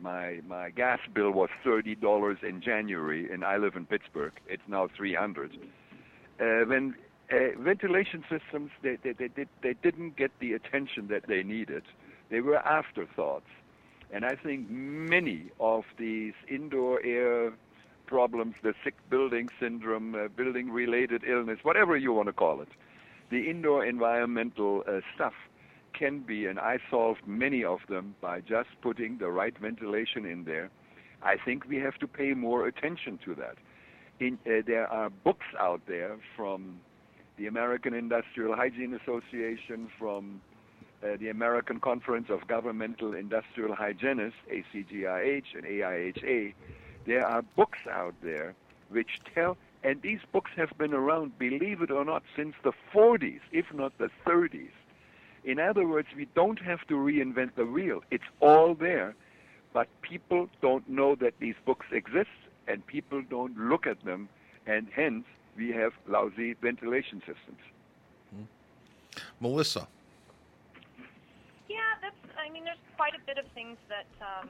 my 0.00 0.40
my 0.46 0.70
gas 0.70 0.98
bill 1.14 1.30
was 1.30 1.50
thirty 1.64 1.94
dollars 1.94 2.38
in 2.42 2.60
January, 2.60 3.30
and 3.32 3.44
I 3.44 3.56
live 3.56 3.76
in 3.76 3.86
Pittsburgh. 3.86 4.32
It's 4.48 4.62
now 4.68 4.88
three 4.96 5.14
hundred. 5.14 5.56
Uh, 6.40 6.64
when 6.64 6.94
uh, 7.30 7.36
ventilation 7.58 8.24
systems 8.30 8.70
they, 8.82 8.96
they 9.02 9.12
they 9.12 9.28
did 9.28 9.48
they 9.62 9.74
didn't 9.82 10.16
get 10.16 10.30
the 10.40 10.52
attention 10.52 11.08
that 11.08 11.26
they 11.26 11.42
needed. 11.42 11.82
They 12.30 12.40
were 12.40 12.58
afterthoughts, 12.58 13.50
and 14.12 14.24
I 14.24 14.34
think 14.36 14.70
many 14.70 15.50
of 15.58 15.84
these 15.98 16.34
indoor 16.48 17.02
air 17.04 17.52
problems, 18.06 18.54
the 18.62 18.74
sick 18.82 18.94
building 19.08 19.48
syndrome, 19.60 20.14
uh, 20.14 20.28
building-related 20.28 21.22
illness, 21.24 21.58
whatever 21.62 21.96
you 21.96 22.12
want 22.12 22.26
to 22.26 22.32
call 22.32 22.60
it, 22.60 22.68
the 23.30 23.48
indoor 23.48 23.84
environmental 23.84 24.82
uh, 24.88 25.00
stuff 25.14 25.34
can 25.92 26.20
be, 26.20 26.46
and 26.46 26.58
I 26.58 26.78
solved 26.90 27.20
many 27.26 27.62
of 27.62 27.80
them 27.88 28.14
by 28.20 28.40
just 28.40 28.70
putting 28.82 29.18
the 29.18 29.28
right 29.30 29.56
ventilation 29.56 30.24
in 30.24 30.44
there. 30.44 30.70
I 31.22 31.36
think 31.36 31.68
we 31.68 31.76
have 31.76 31.98
to 31.98 32.08
pay 32.08 32.34
more 32.34 32.66
attention 32.66 33.18
to 33.24 33.34
that. 33.36 33.56
In, 34.20 34.38
uh, 34.46 34.60
there 34.66 34.86
are 34.86 35.08
books 35.08 35.46
out 35.58 35.80
there 35.86 36.18
from 36.36 36.78
the 37.38 37.46
American 37.46 37.94
Industrial 37.94 38.54
Hygiene 38.54 38.92
Association, 38.92 39.88
from 39.98 40.42
uh, 41.02 41.16
the 41.18 41.30
American 41.30 41.80
Conference 41.80 42.28
of 42.28 42.46
Governmental 42.46 43.14
Industrial 43.14 43.74
Hygienists, 43.74 44.36
ACGIH 44.52 45.54
and 45.54 45.64
AIHA. 45.64 46.52
There 47.06 47.26
are 47.26 47.40
books 47.56 47.78
out 47.90 48.14
there 48.22 48.54
which 48.90 49.20
tell, 49.34 49.56
and 49.82 50.02
these 50.02 50.20
books 50.32 50.50
have 50.54 50.76
been 50.76 50.92
around, 50.92 51.38
believe 51.38 51.80
it 51.80 51.90
or 51.90 52.04
not, 52.04 52.22
since 52.36 52.54
the 52.62 52.72
40s, 52.92 53.40
if 53.52 53.72
not 53.72 53.96
the 53.96 54.10
30s. 54.26 54.68
In 55.44 55.58
other 55.58 55.86
words, 55.86 56.08
we 56.14 56.26
don't 56.34 56.60
have 56.60 56.86
to 56.88 56.94
reinvent 56.94 57.54
the 57.54 57.64
wheel. 57.64 58.02
It's 58.10 58.24
all 58.40 58.74
there, 58.74 59.14
but 59.72 59.88
people 60.02 60.50
don't 60.60 60.86
know 60.86 61.14
that 61.14 61.32
these 61.38 61.54
books 61.64 61.86
exist, 61.90 62.28
and 62.68 62.86
people 62.86 63.22
don't 63.28 63.56
look 63.56 63.86
at 63.86 64.04
them, 64.04 64.28
and 64.66 64.88
hence 64.94 65.24
we 65.56 65.70
have 65.70 65.92
lousy 66.08 66.54
ventilation 66.54 67.20
systems. 67.20 67.60
Melissa. 69.40 69.88
Yeah, 71.68 71.78
that's. 72.02 72.16
I 72.38 72.50
mean, 72.50 72.64
there's 72.64 72.80
quite 72.96 73.14
a 73.14 73.22
bit 73.26 73.38
of 73.38 73.46
things 73.52 73.76
that 73.88 74.10
um, 74.20 74.48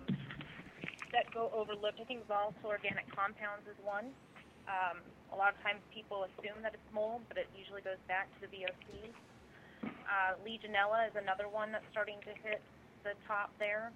that 1.13 1.33
go 1.33 1.51
overlooked. 1.55 2.01
I 2.01 2.05
think 2.05 2.27
volatile 2.27 2.71
organic 2.71 3.09
compounds 3.15 3.67
is 3.67 3.77
one. 3.85 4.11
Um, 4.69 5.03
a 5.33 5.37
lot 5.37 5.55
of 5.55 5.59
times 5.63 5.81
people 5.95 6.27
assume 6.27 6.63
that 6.63 6.75
it's 6.75 6.91
mold, 6.95 7.23
but 7.29 7.39
it 7.39 7.49
usually 7.57 7.83
goes 7.83 8.01
back 8.07 8.29
to 8.39 8.47
the 8.47 8.51
VOCs. 8.51 9.15
Uh, 9.83 10.35
Legionella 10.43 11.07
is 11.07 11.15
another 11.15 11.49
one 11.49 11.73
that's 11.73 11.87
starting 11.91 12.19
to 12.27 12.33
hit 12.43 12.61
the 13.03 13.15
top 13.27 13.51
there. 13.59 13.91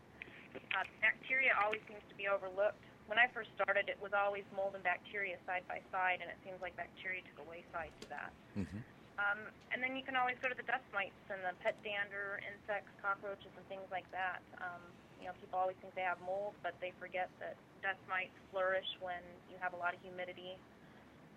Uh, 0.55 0.87
bacteria 1.03 1.51
always 1.59 1.83
seems 1.87 2.03
to 2.09 2.15
be 2.15 2.31
overlooked. 2.31 2.83
When 3.07 3.21
I 3.21 3.29
first 3.37 3.53
started, 3.53 3.93
it 3.93 4.01
was 4.01 4.17
always 4.17 4.45
mold 4.57 4.73
and 4.73 4.83
bacteria 4.83 5.37
side 5.45 5.63
by 5.69 5.85
side, 5.93 6.25
and 6.25 6.29
it 6.33 6.41
seems 6.41 6.57
like 6.65 6.73
bacteria 6.77 7.21
took 7.29 7.45
a 7.45 7.47
wayside 7.49 7.93
to 8.01 8.07
that. 8.09 8.33
Mm-hmm. 8.57 8.81
Um, 9.21 9.41
and 9.71 9.79
then 9.79 9.95
you 9.95 10.03
can 10.03 10.17
always 10.17 10.35
go 10.43 10.49
to 10.51 10.57
the 10.57 10.67
dust 10.67 10.83
mites 10.91 11.15
and 11.31 11.39
the 11.45 11.55
pet 11.63 11.79
dander, 11.87 12.43
insects, 12.43 12.91
cockroaches, 12.99 13.53
and 13.55 13.63
things 13.71 13.87
like 13.93 14.09
that. 14.11 14.43
Um, 14.59 14.83
you 15.21 15.31
know, 15.31 15.37
people 15.39 15.61
always 15.61 15.79
think 15.79 15.95
they 15.95 16.03
have 16.03 16.19
mold, 16.27 16.59
but 16.67 16.75
they 16.83 16.91
forget 16.99 17.31
that 17.39 17.55
dust 17.85 18.01
mites 18.11 18.35
flourish 18.51 18.89
when 18.99 19.23
you 19.47 19.57
have 19.61 19.73
a 19.73 19.79
lot 19.79 19.95
of 19.95 20.01
humidity 20.03 20.59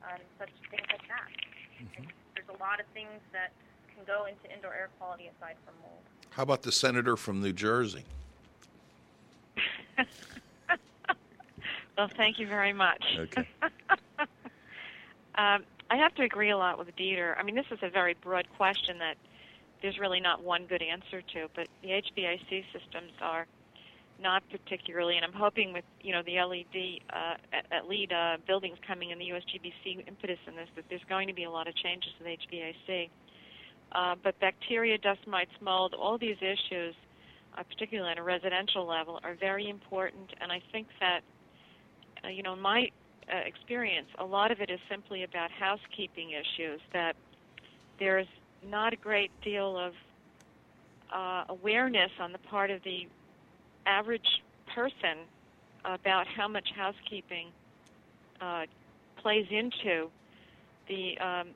and 0.10 0.22
such 0.40 0.50
things 0.72 0.88
like 0.90 1.06
that. 1.06 1.30
There's 2.34 2.50
a 2.50 2.58
lot 2.58 2.80
of 2.80 2.88
things 2.94 3.22
that 3.32 3.54
can 3.94 4.04
go 4.06 4.26
into 4.26 4.50
indoor 4.54 4.74
air 4.74 4.90
quality 4.98 5.30
aside 5.30 5.56
from 5.66 5.76
mold. 5.82 6.02
How 6.32 6.44
about 6.44 6.62
the 6.64 6.72
senator 6.72 7.16
from 7.16 7.42
New 7.42 7.54
Jersey? 7.54 8.06
Well, 11.98 12.10
thank 12.16 12.40
you 12.40 12.48
very 12.48 12.74
much. 12.74 13.04
Okay. 13.18 13.48
um, 15.36 15.64
I 15.90 15.96
have 15.96 16.14
to 16.16 16.24
agree 16.24 16.52
a 16.52 16.58
lot 16.58 16.78
with 16.78 16.96
Dieter. 16.96 17.36
I 17.38 17.44
mean, 17.44 17.56
this 17.56 17.66
is 17.72 17.80
a 17.82 17.90
very 17.90 18.16
broad 18.22 18.48
question 18.56 19.00
that 19.00 19.16
there's 19.82 19.98
really 19.98 20.20
not 20.20 20.44
one 20.44 20.66
good 20.66 20.82
answer 20.82 21.22
to, 21.22 21.48
but 21.56 21.68
the 21.82 21.90
HVAC 21.90 22.66
systems 22.72 23.12
are 23.22 23.48
not 24.22 24.44
particularly, 24.50 25.16
and 25.16 25.26
I'm 25.26 25.34
hoping 25.34 25.74
with 25.74 25.86
you 26.02 26.12
know 26.12 26.24
the 26.24 26.42
LED 26.42 27.02
uh, 27.12 27.36
at, 27.72 27.88
LEED 27.88 28.12
uh, 28.12 28.38
buildings 28.48 28.78
coming 28.86 29.12
in 29.12 29.20
the 29.20 29.30
USGBC 29.30 30.08
impetus 30.08 30.40
in 30.48 30.56
this 30.56 30.68
that 30.76 30.86
there's 30.90 31.04
going 31.08 31.28
to 31.28 31.34
be 31.34 31.44
a 31.44 31.52
lot 31.52 31.68
of 31.68 31.76
changes 31.76 32.12
to 32.18 32.24
the 32.24 32.32
HVAC. 32.32 33.10
Uh, 33.92 34.16
but 34.22 34.40
bacteria, 34.40 34.98
dust 34.98 35.26
mites, 35.28 35.52
mold, 35.62 35.94
all 35.94 36.18
these 36.18 36.38
issues, 36.42 36.96
uh, 37.58 37.64
particularly 37.64 38.12
on 38.12 38.18
a 38.18 38.24
residential 38.24 38.86
level, 38.86 39.20
are 39.24 39.36
very 39.36 39.70
important, 39.70 40.34
and 40.42 40.52
I 40.52 40.62
think 40.72 40.88
that 41.00 41.22
uh, 42.28 42.30
you 42.30 42.44
know, 42.44 42.56
my 42.56 42.90
uh, 43.32 43.38
experience, 43.46 44.08
a 44.20 44.26
lot 44.26 44.52
of 44.52 44.62
it 44.62 44.70
is 44.70 44.80
simply 44.90 45.24
about 45.24 45.52
housekeeping 45.52 46.32
issues. 46.32 46.80
That 46.94 47.16
there's 48.00 48.28
not 48.68 48.94
a 48.94 48.96
great 48.96 49.32
deal 49.44 49.78
of 49.78 49.94
uh, 51.14 51.46
awareness 51.50 52.12
on 52.20 52.32
the 52.32 52.38
part 52.40 52.72
of 52.72 52.84
the 52.84 53.08
average 53.86 54.28
person 54.74 55.20
about 55.86 56.28
how 56.28 56.48
much 56.48 56.68
housekeeping 56.76 57.48
uh, 58.42 58.64
plays 59.22 59.46
into 59.50 60.10
the 60.88 61.18
um, 61.20 61.50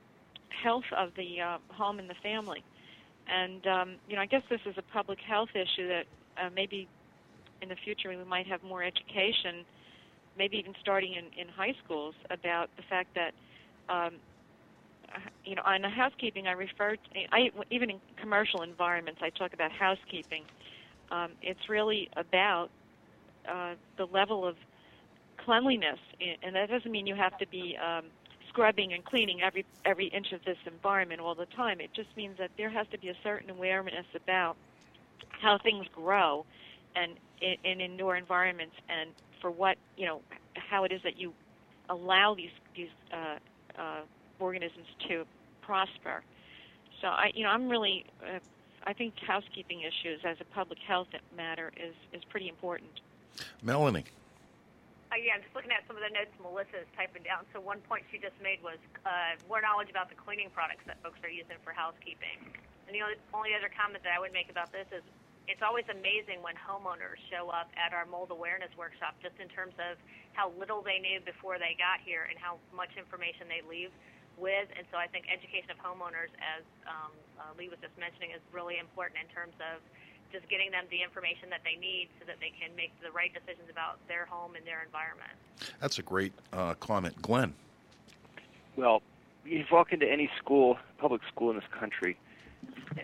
health 0.63 0.83
of 0.97 1.09
the 1.15 1.41
uh, 1.41 1.57
home 1.73 1.99
and 1.99 2.09
the 2.09 2.15
family. 2.23 2.63
And 3.27 3.65
um, 3.67 3.95
you 4.07 4.15
know, 4.15 4.21
I 4.21 4.25
guess 4.25 4.43
this 4.49 4.61
is 4.65 4.75
a 4.77 4.93
public 4.93 5.19
health 5.19 5.49
issue 5.53 5.87
that 5.87 6.05
uh, 6.37 6.49
maybe 6.53 6.87
in 7.61 7.69
the 7.69 7.75
future 7.75 8.09
we 8.09 8.17
might 8.23 8.47
have 8.47 8.63
more 8.63 8.83
education 8.83 9.65
maybe 10.41 10.57
even 10.57 10.73
starting 10.81 11.13
in, 11.13 11.25
in 11.39 11.47
high 11.47 11.75
schools, 11.83 12.15
about 12.31 12.67
the 12.75 12.81
fact 12.93 13.09
that, 13.13 13.31
um, 13.95 14.13
you 15.45 15.53
know, 15.55 15.61
on 15.73 15.83
the 15.83 15.89
housekeeping, 15.89 16.47
I 16.47 16.53
refer 16.53 16.95
to, 16.95 17.09
I, 17.31 17.51
even 17.69 17.91
in 17.91 17.99
commercial 18.23 18.63
environments, 18.63 19.21
I 19.21 19.29
talk 19.29 19.53
about 19.53 19.71
housekeeping. 19.71 20.43
Um, 21.11 21.29
it's 21.43 21.69
really 21.69 22.09
about 22.25 22.71
uh, 23.47 23.75
the 23.97 24.07
level 24.19 24.47
of 24.47 24.55
cleanliness, 25.45 25.99
and 26.43 26.55
that 26.55 26.69
doesn't 26.71 26.91
mean 26.91 27.05
you 27.05 27.15
have 27.15 27.37
to 27.37 27.47
be 27.47 27.77
um, 27.77 28.05
scrubbing 28.49 28.93
and 28.93 29.05
cleaning 29.11 29.43
every 29.43 29.63
every 29.85 30.07
inch 30.07 30.31
of 30.31 30.41
this 30.43 30.57
environment 30.65 31.21
all 31.21 31.35
the 31.35 31.51
time. 31.63 31.77
It 31.81 31.91
just 31.93 32.11
means 32.17 32.35
that 32.39 32.51
there 32.57 32.69
has 32.69 32.87
to 32.93 32.97
be 32.97 33.09
a 33.09 33.17
certain 33.23 33.49
awareness 33.51 34.07
about 34.15 34.55
how 35.43 35.59
things 35.59 35.85
grow, 35.93 36.45
and 36.95 37.11
in, 37.41 37.57
in 37.63 37.81
indoor 37.81 38.15
environments, 38.15 38.75
and 38.89 39.09
for 39.41 39.51
what 39.51 39.77
you 39.97 40.05
know 40.05 40.21
how 40.55 40.83
it 40.83 40.91
is 40.91 41.01
that 41.03 41.17
you 41.17 41.33
allow 41.89 42.35
these 42.35 42.51
these 42.75 42.89
uh, 43.11 43.37
uh, 43.77 44.01
organisms 44.39 44.87
to 45.09 45.25
prosper. 45.61 46.23
So 47.01 47.07
I 47.07 47.31
you 47.33 47.43
know 47.43 47.49
I'm 47.49 47.67
really 47.67 48.05
uh, 48.23 48.39
I 48.85 48.93
think 48.93 49.19
housekeeping 49.19 49.81
issues 49.81 50.21
as 50.23 50.37
a 50.39 50.45
public 50.45 50.79
health 50.79 51.07
matter 51.35 51.71
is 51.75 51.95
is 52.13 52.23
pretty 52.25 52.47
important. 52.47 53.01
Melanie. 53.61 54.05
Uh, 55.11 55.19
yeah, 55.19 55.35
I'm 55.35 55.43
just 55.43 55.51
looking 55.51 55.75
at 55.75 55.83
some 55.91 55.99
of 55.99 56.03
the 56.07 56.13
notes 56.15 56.31
Melissa 56.39 56.87
is 56.87 56.89
typing 56.95 57.27
down. 57.27 57.43
So 57.51 57.59
one 57.59 57.83
point 57.83 58.07
she 58.07 58.15
just 58.15 58.39
made 58.39 58.63
was 58.63 58.79
uh, 59.03 59.35
more 59.51 59.59
knowledge 59.59 59.91
about 59.91 60.07
the 60.07 60.15
cleaning 60.15 60.47
products 60.55 60.87
that 60.87 61.03
folks 61.03 61.19
are 61.19 61.33
using 61.33 61.59
for 61.67 61.75
housekeeping. 61.75 62.39
And 62.87 62.95
the 62.95 63.03
only, 63.03 63.19
only 63.35 63.51
other 63.51 63.67
comment 63.67 64.07
that 64.07 64.15
I 64.15 64.23
would 64.23 64.31
make 64.31 64.47
about 64.47 64.71
this 64.71 64.87
is 64.95 65.03
it's 65.51 65.59
always 65.59 65.83
amazing 65.91 66.39
when 66.39 66.55
homeowners 66.55 67.19
show 67.27 67.51
up 67.51 67.67
at 67.75 67.91
our 67.91 68.07
mold 68.07 68.31
awareness 68.31 68.71
workshop 68.79 69.19
just 69.19 69.35
in 69.43 69.51
terms 69.51 69.75
of 69.83 69.99
how 70.31 70.47
little 70.55 70.79
they 70.79 70.95
knew 71.03 71.19
before 71.27 71.59
they 71.59 71.75
got 71.75 71.99
here 71.99 72.23
and 72.31 72.39
how 72.39 72.55
much 72.71 72.95
information 72.95 73.51
they 73.51 73.59
leave 73.67 73.91
with. 74.39 74.71
And 74.79 74.87
so 74.87 74.95
I 74.95 75.11
think 75.11 75.27
education 75.27 75.67
of 75.75 75.77
homeowners, 75.83 76.31
as 76.39 76.63
um, 76.87 77.11
uh, 77.35 77.51
Lee 77.59 77.67
was 77.67 77.83
just 77.83 77.91
mentioning, 77.99 78.31
is 78.31 78.39
really 78.55 78.79
important 78.79 79.19
in 79.19 79.27
terms 79.27 79.51
of 79.59 79.83
just 80.31 80.47
getting 80.47 80.71
them 80.71 80.87
the 80.87 81.03
information 81.03 81.51
that 81.51 81.67
they 81.67 81.75
need 81.75 82.07
so 82.15 82.23
that 82.31 82.39
they 82.39 82.55
can 82.55 82.71
make 82.79 82.95
the 83.03 83.11
right 83.11 83.35
decisions 83.35 83.67
about 83.67 83.99
their 84.07 84.23
home 84.23 84.55
and 84.55 84.63
their 84.63 84.79
environment. 84.87 85.35
That's 85.83 85.99
a 85.99 86.05
great 86.07 86.31
uh, 86.55 86.79
comment. 86.79 87.19
Glenn. 87.19 87.51
Well, 88.79 89.03
you 89.43 89.67
walk 89.67 89.91
into 89.91 90.07
any 90.07 90.31
school, 90.39 90.79
public 90.95 91.19
school 91.27 91.51
in 91.51 91.59
this 91.59 91.67
country, 91.75 92.15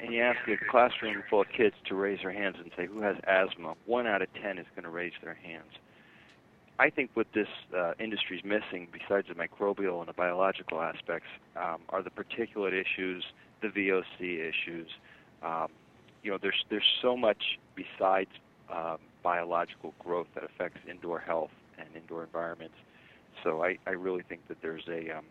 and 0.02 0.14
you 0.14 0.22
ask 0.22 0.40
a 0.48 0.58
classroom 0.70 1.24
full 1.30 1.42
of 1.42 1.48
kids 1.56 1.76
to 1.88 1.96
raise 1.96 2.20
their 2.22 2.32
hands 2.32 2.56
and 2.60 2.72
say 2.76 2.86
who 2.86 3.02
has 3.02 3.16
asthma, 3.28 3.76
one 3.86 4.08
out 4.08 4.22
of 4.22 4.28
ten 4.42 4.58
is 4.58 4.66
going 4.76 4.84
to 4.84 4.90
raise 4.90 5.14
their 5.24 5.34
hands. 5.34 5.72
I 6.80 6.90
think 6.90 7.10
what 7.16 7.28
this 7.34 7.48
uh, 7.76 7.94
industry 8.00 8.38
is 8.38 8.44
missing, 8.44 8.88
besides 8.92 9.28
the 9.28 9.34
microbial 9.34 10.00
and 10.00 10.08
the 10.08 10.14
biological 10.14 10.80
aspects, 10.80 11.28
um, 11.56 11.80
are 11.90 12.04
the 12.04 12.12
particulate 12.12 12.74
issues, 12.74 13.24
the 13.62 13.70
VOC 13.70 14.50
issues. 14.50 14.88
Um, 15.44 15.68
you 16.22 16.32
know, 16.32 16.38
there's 16.40 16.66
there's 16.70 16.84
so 17.02 17.18
much 17.18 17.60
besides 17.76 18.30
um, 18.74 18.98
biological 19.24 19.94
growth 20.00 20.28
that 20.36 20.44
affects 20.44 20.80
indoor 20.90 21.20
health 21.20 21.52
and 21.80 21.88
indoor 21.96 22.24
environments. 22.24 22.76
So 23.44 23.64
I, 23.64 23.78
I 23.88 23.92
really 23.92 24.24
think 24.28 24.48
that 24.48 24.58
there's 24.62 24.88
a 24.88 25.18
um, 25.18 25.26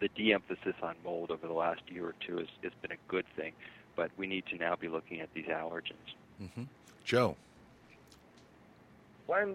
the 0.00 0.08
de-emphasis 0.08 0.74
on 0.82 0.94
mold 1.04 1.30
over 1.30 1.46
the 1.46 1.52
last 1.52 1.80
year 1.88 2.06
or 2.06 2.14
two 2.26 2.38
has, 2.38 2.48
has 2.62 2.72
been 2.82 2.92
a 2.92 3.08
good 3.08 3.24
thing, 3.36 3.52
but 3.94 4.10
we 4.16 4.26
need 4.26 4.44
to 4.46 4.56
now 4.56 4.76
be 4.76 4.88
looking 4.88 5.20
at 5.20 5.32
these 5.34 5.46
allergens. 5.46 6.14
Mm-hmm. 6.42 6.64
Joe. 7.04 7.36
Glenn 9.26 9.54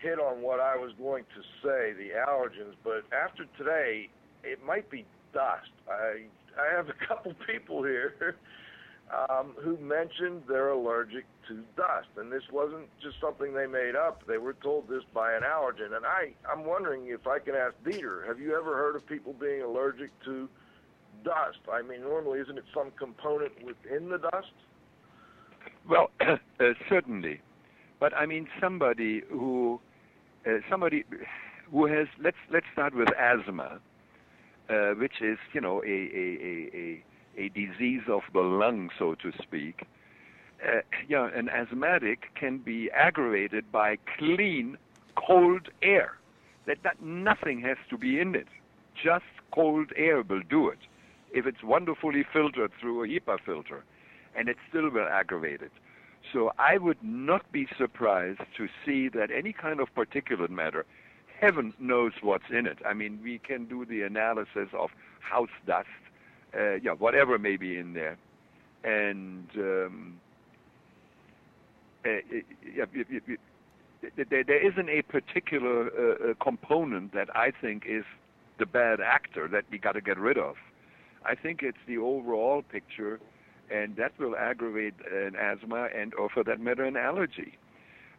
hit 0.00 0.18
on 0.18 0.42
what 0.42 0.60
I 0.60 0.76
was 0.76 0.92
going 0.98 1.24
to 1.34 1.42
say, 1.62 1.92
the 1.92 2.10
allergens, 2.26 2.74
but 2.84 3.04
after 3.12 3.46
today, 3.58 4.08
it 4.44 4.64
might 4.64 4.90
be 4.90 5.04
dust. 5.32 5.70
I 5.88 6.24
I 6.60 6.74
have 6.74 6.88
a 6.88 6.92
couple 7.06 7.34
people 7.46 7.82
here 7.82 8.36
um, 9.10 9.54
who 9.60 9.76
mentioned 9.78 10.42
they're 10.48 10.70
allergic 10.70 11.24
to 11.48 11.62
dust, 11.76 12.08
and 12.16 12.30
this 12.30 12.44
wasn't 12.52 12.86
just 13.02 13.16
something 13.20 13.52
they 13.52 13.66
made 13.66 13.96
up. 13.96 14.22
They 14.26 14.38
were 14.38 14.52
told 14.54 14.88
this 14.88 15.02
by 15.12 15.34
an 15.34 15.42
allergen, 15.42 15.96
and 15.96 16.06
I 16.06 16.32
I'm 16.50 16.64
wondering 16.64 17.08
if 17.08 17.26
I 17.26 17.38
can 17.38 17.54
ask 17.54 17.74
Dieter, 17.84 18.26
have 18.26 18.38
you 18.38 18.56
ever 18.56 18.76
heard 18.76 18.96
of 18.96 19.06
people 19.06 19.32
being 19.32 19.62
allergic 19.62 20.10
to 20.24 20.48
dust? 21.24 21.58
I 21.72 21.82
mean, 21.82 22.02
normally 22.02 22.38
isn't 22.40 22.56
it 22.56 22.64
some 22.72 22.92
component 22.98 23.52
within 23.64 24.08
the 24.10 24.18
dust? 24.18 24.52
Well, 25.88 26.10
uh, 26.20 26.36
certainly, 26.88 27.40
but 27.98 28.14
I 28.14 28.26
mean 28.26 28.46
somebody 28.60 29.22
who 29.28 29.80
uh, 30.46 30.58
somebody 30.70 31.04
who 31.70 31.86
has 31.86 32.06
let's 32.22 32.36
let's 32.52 32.66
start 32.72 32.94
with 32.94 33.08
asthma, 33.18 33.80
uh, 34.68 34.90
which 34.92 35.20
is 35.20 35.38
you 35.52 35.60
know 35.60 35.82
a 35.82 35.86
a, 35.86 36.38
a 36.42 36.76
a 36.76 37.04
a 37.36 37.48
disease 37.48 38.02
of 38.08 38.22
the 38.32 38.40
lung, 38.40 38.90
so 38.98 39.14
to 39.16 39.32
speak. 39.42 39.86
Uh, 40.62 40.80
yeah, 41.08 41.28
an 41.34 41.48
asthmatic 41.48 42.34
can 42.38 42.58
be 42.58 42.90
aggravated 42.90 43.70
by 43.72 43.96
clean, 44.18 44.76
cold 45.16 45.68
air. 45.82 46.18
That, 46.66 46.78
that 46.84 47.02
nothing 47.02 47.60
has 47.62 47.78
to 47.88 47.96
be 47.96 48.20
in 48.20 48.34
it. 48.34 48.48
Just 49.02 49.24
cold 49.52 49.92
air 49.96 50.22
will 50.22 50.42
do 50.48 50.68
it. 50.68 50.78
If 51.32 51.46
it's 51.46 51.62
wonderfully 51.62 52.24
filtered 52.32 52.72
through 52.80 53.04
a 53.04 53.08
HEPA 53.08 53.38
filter, 53.46 53.84
and 54.36 54.48
it 54.48 54.56
still 54.68 54.90
will 54.90 55.08
aggravate 55.08 55.62
it. 55.62 55.72
So 56.32 56.52
I 56.58 56.78
would 56.78 57.02
not 57.02 57.50
be 57.50 57.66
surprised 57.78 58.40
to 58.56 58.68
see 58.84 59.08
that 59.08 59.30
any 59.30 59.52
kind 59.52 59.80
of 59.80 59.88
particulate 59.94 60.50
matter, 60.50 60.84
heaven 61.40 61.72
knows 61.78 62.12
what's 62.22 62.50
in 62.50 62.66
it. 62.66 62.78
I 62.86 62.92
mean, 62.92 63.20
we 63.22 63.38
can 63.38 63.64
do 63.64 63.84
the 63.84 64.02
analysis 64.02 64.68
of 64.78 64.90
house 65.20 65.48
dust, 65.66 65.88
uh, 66.58 66.74
yeah, 66.82 66.92
whatever 66.92 67.38
may 67.38 67.56
be 67.56 67.78
in 67.78 67.92
there, 67.92 68.16
and 68.84 69.48
um, 69.56 70.20
uh, 72.04 72.10
you- 72.62 72.86
you- 72.92 73.20
you- 73.26 73.38
there, 74.28 74.42
there 74.44 74.66
isn't 74.66 74.88
a 74.88 75.02
particular 75.02 75.90
uh, 75.90 76.30
uh, 76.30 76.34
component 76.42 77.12
that 77.12 77.28
I 77.36 77.50
think 77.50 77.84
is 77.86 78.04
the 78.58 78.66
bad 78.66 79.00
actor 79.00 79.46
that 79.48 79.64
we 79.70 79.78
got 79.78 79.92
to 79.92 80.00
get 80.00 80.18
rid 80.18 80.38
of. 80.38 80.56
I 81.24 81.34
think 81.34 81.62
it's 81.62 81.78
the 81.86 81.98
overall 81.98 82.62
picture, 82.62 83.20
and 83.70 83.96
that 83.96 84.12
will 84.18 84.36
aggravate 84.36 84.94
an 85.12 85.36
asthma 85.36 85.88
and, 85.94 86.14
or 86.14 86.28
for 86.30 86.42
that 86.44 86.60
matter, 86.60 86.84
an 86.84 86.96
allergy. 86.96 87.58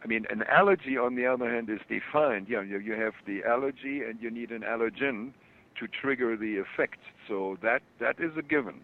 I 0.03 0.07
mean, 0.07 0.25
an 0.29 0.43
allergy, 0.43 0.97
on 0.97 1.15
the 1.15 1.25
other 1.27 1.49
hand, 1.51 1.69
is 1.69 1.79
defined. 1.87 2.47
You, 2.49 2.57
know, 2.57 2.61
you, 2.61 2.79
you 2.79 2.93
have 2.93 3.13
the 3.25 3.43
allergy, 3.43 4.03
and 4.03 4.19
you 4.21 4.31
need 4.31 4.51
an 4.51 4.61
allergen 4.61 5.31
to 5.79 5.87
trigger 5.87 6.37
the 6.37 6.57
effect. 6.57 6.99
So 7.27 7.57
that 7.61 7.81
that 7.99 8.19
is 8.19 8.31
a 8.37 8.41
given. 8.41 8.81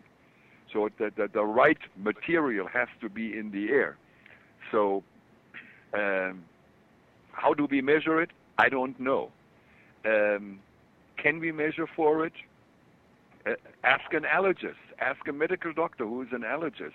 So 0.73 0.89
that 0.99 1.15
the, 1.33 1.45
right 1.45 1.77
material 1.95 2.67
has 2.67 2.89
to 3.01 3.09
be 3.09 3.37
in 3.37 3.51
the 3.51 3.69
air. 3.69 3.97
So 4.71 5.01
um, 5.93 6.43
how 7.31 7.53
do 7.53 7.67
we 7.69 7.81
measure 7.81 8.21
it? 8.21 8.31
I 8.57 8.69
don't 8.69 8.99
know. 8.99 9.31
Um, 10.05 10.59
can 11.17 11.39
we 11.39 11.51
measure 11.51 11.87
for 11.95 12.25
it? 12.25 12.33
Uh, 13.45 13.51
ask 13.83 14.13
an 14.13 14.23
allergist. 14.23 14.75
Ask 14.99 15.27
a 15.27 15.33
medical 15.33 15.71
doctor 15.73 16.05
who 16.05 16.21
is 16.21 16.29
an 16.31 16.41
allergist. 16.41 16.91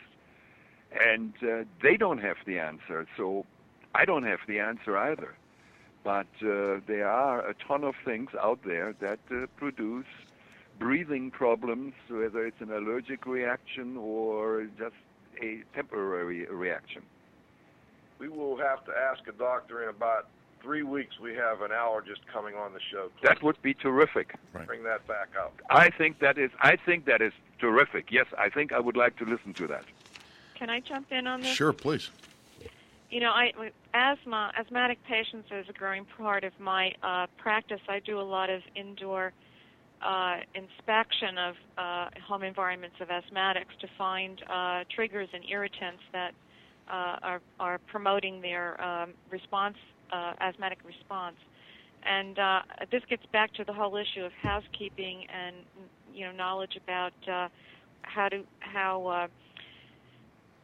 And 1.01 1.32
uh, 1.43 1.64
they 1.82 1.97
don't 1.97 2.18
have 2.18 2.36
the 2.47 2.59
answer. 2.59 3.07
So 3.16 3.47
I 3.95 4.05
don't 4.05 4.24
have 4.24 4.40
the 4.47 4.61
answer 4.61 4.97
either. 4.97 5.34
But 6.05 6.26
uh, 6.42 6.80
there 6.86 7.09
are 7.09 7.48
a 7.48 7.55
ton 7.55 7.84
of 7.84 7.94
things 8.05 8.30
out 8.40 8.61
there 8.64 8.94
that 9.00 9.20
uh, 9.30 9.46
produce 9.57 10.07
breathing 10.78 11.30
problems, 11.30 11.94
whether 12.09 12.44
it's 12.44 12.61
an 12.61 12.72
allergic 12.72 13.24
reaction 13.26 13.96
or 13.96 14.66
just 14.78 14.96
a 15.40 15.62
temporary 15.74 16.44
reaction. 16.46 17.03
We 18.18 18.28
will 18.28 18.57
have 18.57 18.84
to 18.86 18.92
ask 18.92 19.26
a 19.28 19.32
doctor 19.32 19.82
in 19.84 19.88
about 19.88 20.28
three 20.61 20.82
weeks. 20.82 21.18
We 21.20 21.34
have 21.34 21.61
an 21.62 21.70
allergist 21.70 22.20
coming 22.32 22.55
on 22.55 22.72
the 22.72 22.80
show. 22.92 23.11
That 23.22 23.42
would 23.42 23.61
be 23.62 23.74
terrific. 23.74 24.34
Bring 24.53 24.84
that 24.84 25.07
back 25.07 25.28
up. 25.38 25.55
I 25.70 25.90
think 25.90 26.20
that 26.20 26.38
is. 26.38 26.50
I 26.61 26.76
think 26.76 27.05
that 27.07 27.20
is 27.20 27.32
terrific. 27.59 28.11
Yes, 28.11 28.26
I 28.38 28.48
think 28.48 28.72
I 28.72 28.78
would 28.78 28.96
like 28.96 29.16
to 29.18 29.24
listen 29.24 29.55
to 29.55 29.66
that. 29.68 29.84
Can 30.55 30.70
I 30.70 30.80
jump 30.80 31.11
in 31.11 31.26
on 31.26 31.40
this? 31.40 31.50
Sure, 31.50 31.72
please. 31.72 32.11
You 33.12 33.20
know, 33.20 33.30
I 33.30 33.52
asthma, 33.92 34.50
asthmatic 34.58 34.98
patients 35.06 35.46
is 35.50 35.66
a 35.68 35.72
growing 35.74 36.06
part 36.16 36.44
of 36.44 36.52
my 36.58 36.90
uh, 37.02 37.26
practice. 37.36 37.80
I 37.86 38.00
do 38.06 38.18
a 38.18 38.22
lot 38.22 38.48
of 38.48 38.62
indoor 38.74 39.34
uh, 40.02 40.36
inspection 40.54 41.36
of 41.36 41.54
uh, 41.76 42.08
home 42.26 42.42
environments 42.42 42.96
of 43.02 43.08
asthmatics 43.08 43.76
to 43.82 43.88
find 43.98 44.40
uh, 44.50 44.84
triggers 44.96 45.28
and 45.34 45.44
irritants 45.50 46.02
that 46.14 46.32
uh, 46.90 47.16
are 47.22 47.40
are 47.60 47.78
promoting 47.86 48.40
their 48.40 48.82
um, 48.82 49.10
response, 49.30 49.76
uh, 50.10 50.32
asthmatic 50.40 50.78
response. 50.82 51.36
And 52.04 52.38
uh, 52.38 52.60
this 52.90 53.02
gets 53.10 53.24
back 53.30 53.52
to 53.54 53.64
the 53.64 53.74
whole 53.74 53.94
issue 53.96 54.24
of 54.24 54.32
housekeeping 54.42 55.26
and 55.28 55.56
you 56.14 56.24
know 56.24 56.32
knowledge 56.32 56.78
about 56.82 57.12
uh, 57.30 57.48
how 58.04 58.30
to 58.30 58.42
how 58.60 59.06
uh, 59.06 59.28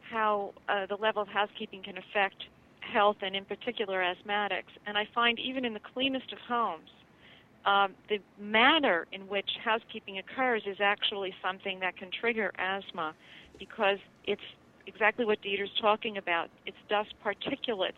how 0.09 0.53
uh, 0.67 0.85
the 0.87 0.95
level 0.95 1.21
of 1.21 1.27
housekeeping 1.27 1.83
can 1.83 1.97
affect 1.97 2.43
health 2.81 3.17
and 3.21 3.35
in 3.35 3.45
particular 3.45 4.01
asthmatics. 4.01 4.71
And 4.85 4.97
I 4.97 5.07
find 5.13 5.39
even 5.39 5.65
in 5.65 5.73
the 5.73 5.79
cleanest 5.93 6.31
of 6.31 6.39
homes, 6.39 6.89
um, 7.65 7.93
the 8.07 8.19
manner 8.39 9.05
in 9.11 9.21
which 9.27 9.49
housekeeping 9.63 10.17
occurs 10.17 10.63
is 10.65 10.77
actually 10.79 11.33
something 11.43 11.79
that 11.81 11.97
can 11.97 12.09
trigger 12.19 12.51
asthma 12.57 13.13
because 13.59 13.97
it's 14.25 14.41
exactly 14.87 15.25
what 15.25 15.41
Dieter's 15.41 15.69
talking 15.81 16.17
about. 16.17 16.49
It's 16.65 16.77
dust 16.89 17.13
particulates. 17.23 17.91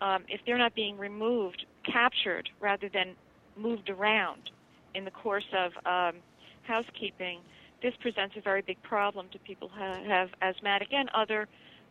Um, 0.00 0.24
if 0.28 0.40
they're 0.44 0.58
not 0.58 0.74
being 0.74 0.98
removed, 0.98 1.64
captured 1.84 2.48
rather 2.60 2.88
than 2.92 3.14
moved 3.56 3.90
around 3.90 4.50
in 4.94 5.04
the 5.04 5.10
course 5.10 5.44
of 5.56 5.72
um, 5.86 6.20
housekeeping, 6.64 7.40
this 7.82 7.94
presents 8.00 8.34
a 8.36 8.40
very 8.40 8.62
big 8.62 8.82
problem 8.82 9.28
to 9.32 9.38
people 9.38 9.68
who 9.68 10.08
have 10.08 10.28
asthmatic 10.42 10.88
and 10.92 11.08
other 11.14 11.48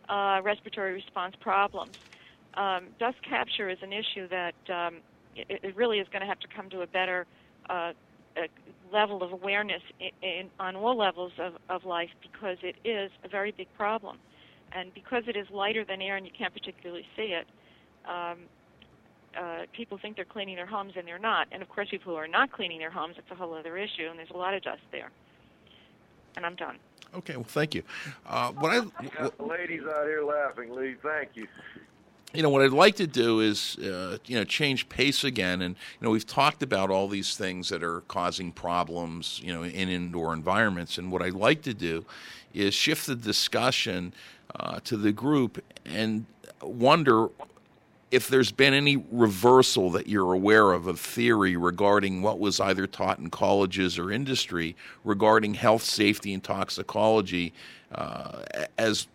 uh, 0.07 0.39
respiratory 0.43 0.93
response 0.93 1.35
problems. 1.39 1.95
Um, 2.55 2.87
dust 2.99 3.17
capture 3.27 3.69
is 3.69 3.77
an 3.81 3.93
issue 3.93 4.27
that 4.29 4.55
um, 4.73 4.97
it, 5.35 5.59
it 5.63 5.75
really 5.75 5.99
is 5.99 6.07
going 6.11 6.21
to 6.21 6.27
have 6.27 6.39
to 6.39 6.47
come 6.47 6.69
to 6.71 6.81
a 6.81 6.87
better 6.87 7.25
uh, 7.69 7.93
uh 8.37 8.41
level 8.91 9.21
of 9.21 9.31
awareness 9.31 9.81
in, 9.99 10.27
in, 10.27 10.49
on 10.59 10.75
all 10.75 10.97
levels 10.97 11.31
of, 11.37 11.53
of 11.69 11.85
life 11.85 12.09
because 12.21 12.57
it 12.63 12.75
is 12.83 13.11
a 13.23 13.27
very 13.27 13.51
big 13.51 13.67
problem. 13.77 14.17
And 14.71 14.93
because 14.93 15.23
it 15.27 15.35
is 15.35 15.47
lighter 15.51 15.85
than 15.85 16.01
air 16.01 16.17
and 16.17 16.25
you 16.25 16.31
can't 16.35 16.53
particularly 16.53 17.05
see 17.15 17.33
it, 17.33 17.47
um, 18.07 18.39
uh, 19.39 19.65
people 19.75 19.99
think 20.01 20.15
they're 20.15 20.25
cleaning 20.25 20.55
their 20.55 20.65
homes 20.65 20.93
and 20.97 21.07
they're 21.07 21.19
not. 21.19 21.47
And 21.51 21.61
of 21.61 21.69
course, 21.69 21.87
people 21.91 22.13
who 22.13 22.17
are 22.17 22.27
not 22.27 22.51
cleaning 22.51 22.79
their 22.79 22.89
homes, 22.89 23.15
it's 23.17 23.29
a 23.31 23.35
whole 23.35 23.53
other 23.53 23.77
issue, 23.77 24.07
and 24.09 24.17
there's 24.17 24.31
a 24.33 24.37
lot 24.37 24.53
of 24.53 24.63
dust 24.63 24.81
there. 24.91 25.11
And 26.35 26.45
I'm 26.45 26.55
done. 26.55 26.77
Okay, 27.15 27.35
well, 27.35 27.43
thank 27.43 27.73
you. 27.73 27.83
Uh, 28.27 28.51
what 28.51 28.71
I, 28.71 28.81
Got 29.17 29.37
the 29.37 29.43
ladies 29.43 29.81
out 29.83 30.05
here 30.05 30.23
laughing, 30.23 30.73
Lee. 30.75 30.95
Thank 31.01 31.29
you. 31.35 31.47
you 32.33 32.43
know 32.43 32.49
what 32.51 32.61
I'd 32.61 32.71
like 32.71 32.95
to 32.97 33.07
do 33.07 33.39
is 33.39 33.77
uh, 33.79 34.19
you 34.25 34.37
know 34.37 34.43
change 34.43 34.87
pace 34.89 35.23
again 35.23 35.61
and 35.63 35.75
you 35.75 36.05
know 36.05 36.11
we've 36.11 36.27
talked 36.27 36.61
about 36.61 36.91
all 36.91 37.07
these 37.07 37.35
things 37.35 37.69
that 37.69 37.81
are 37.81 38.01
causing 38.01 38.51
problems 38.51 39.41
you 39.43 39.51
know 39.51 39.63
in 39.63 39.89
indoor 39.89 40.33
environments 40.33 40.99
and 40.99 41.11
what 41.11 41.23
I'd 41.23 41.33
like 41.33 41.63
to 41.63 41.73
do 41.73 42.05
is 42.53 42.75
shift 42.75 43.07
the 43.07 43.15
discussion 43.15 44.13
uh, 44.55 44.79
to 44.83 44.95
the 44.95 45.11
group 45.11 45.63
and 45.85 46.25
wonder 46.61 47.29
if 48.11 48.27
there's 48.27 48.51
been 48.51 48.73
any 48.73 48.97
reversal 49.11 49.91
that 49.91 50.07
you're 50.07 50.33
aware 50.33 50.71
of 50.71 50.87
of 50.87 50.99
theory 50.99 51.55
regarding 51.55 52.21
what 52.21 52.39
was 52.39 52.59
either 52.59 52.87
taught 52.87 53.19
in 53.19 53.29
colleges 53.29 53.99
or 53.99 54.11
industry 54.11 54.75
regarding 55.03 55.53
health 55.53 55.83
safety 55.83 56.33
and 56.33 56.43
toxicology 56.43 57.53
uh, 57.93 58.43
as 58.77 59.07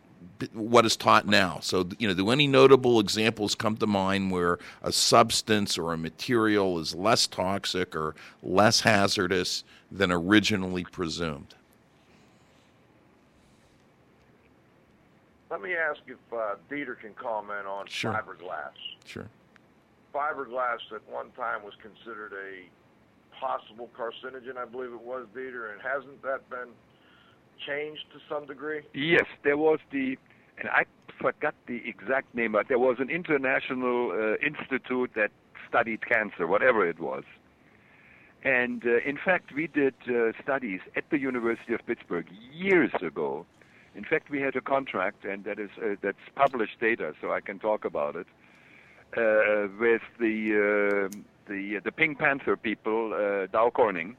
what 0.52 0.84
is 0.84 0.96
taught 0.96 1.26
now. 1.26 1.58
So, 1.60 1.88
you 1.98 2.08
know, 2.08 2.14
do 2.14 2.30
any 2.30 2.46
notable 2.46 3.00
examples 3.00 3.54
come 3.54 3.76
to 3.78 3.86
mind 3.86 4.30
where 4.30 4.58
a 4.82 4.92
substance 4.92 5.78
or 5.78 5.92
a 5.92 5.98
material 5.98 6.78
is 6.78 6.94
less 6.94 7.26
toxic 7.26 7.94
or 7.94 8.14
less 8.42 8.80
hazardous 8.80 9.64
than 9.90 10.10
originally 10.10 10.84
presumed? 10.84 11.54
Let 15.54 15.62
me 15.62 15.76
ask 15.76 16.00
if 16.08 16.18
uh, 16.32 16.56
Dieter 16.68 16.98
can 16.98 17.14
comment 17.14 17.64
on 17.64 17.86
Sure. 17.86 18.12
fiberglass. 18.12 18.72
Sure. 19.06 19.28
Fiberglass 20.12 20.80
at 20.92 21.08
one 21.08 21.30
time 21.30 21.62
was 21.62 21.74
considered 21.80 22.32
a 22.32 22.66
possible 23.38 23.88
carcinogen, 23.96 24.56
I 24.56 24.64
believe 24.64 24.90
it 24.92 25.00
was, 25.00 25.26
Dieter, 25.32 25.72
and 25.72 25.80
hasn't 25.80 26.20
that 26.22 26.50
been 26.50 26.70
changed 27.64 28.02
to 28.14 28.18
some 28.28 28.46
degree? 28.46 28.80
Yes, 28.94 29.26
there 29.44 29.56
was 29.56 29.78
the 29.92 30.18
and 30.58 30.68
I 30.70 30.86
forgot 31.20 31.54
the 31.68 31.80
exact 31.88 32.34
name, 32.34 32.50
but 32.52 32.66
there 32.66 32.80
was 32.80 32.96
an 32.98 33.08
international 33.08 34.10
uh, 34.10 34.44
institute 34.44 35.12
that 35.14 35.30
studied 35.68 36.04
cancer, 36.04 36.48
whatever 36.48 36.84
it 36.84 36.98
was. 36.98 37.22
And 38.42 38.84
uh, 38.84 38.98
in 39.06 39.18
fact, 39.24 39.52
we 39.54 39.68
did 39.68 39.94
uh, 40.08 40.32
studies 40.42 40.80
at 40.96 41.04
the 41.10 41.18
University 41.18 41.74
of 41.74 41.86
Pittsburgh 41.86 42.26
years 42.52 42.90
ago. 43.00 43.46
In 43.94 44.04
fact, 44.04 44.30
we 44.30 44.40
had 44.40 44.56
a 44.56 44.60
contract, 44.60 45.24
and 45.24 45.44
that 45.44 45.58
is 45.58 45.70
uh, 45.80 45.94
that's 46.02 46.16
published 46.34 46.80
data, 46.80 47.14
so 47.20 47.32
I 47.32 47.40
can 47.40 47.58
talk 47.58 47.84
about 47.84 48.16
it. 48.16 48.26
Uh, 49.16 49.68
with 49.78 50.02
the 50.18 51.08
uh, 51.12 51.16
the 51.48 51.80
the 51.84 51.92
Pink 51.92 52.18
Panther 52.18 52.56
people, 52.56 53.14
uh, 53.14 53.46
Dow 53.46 53.70
Corning, 53.70 54.16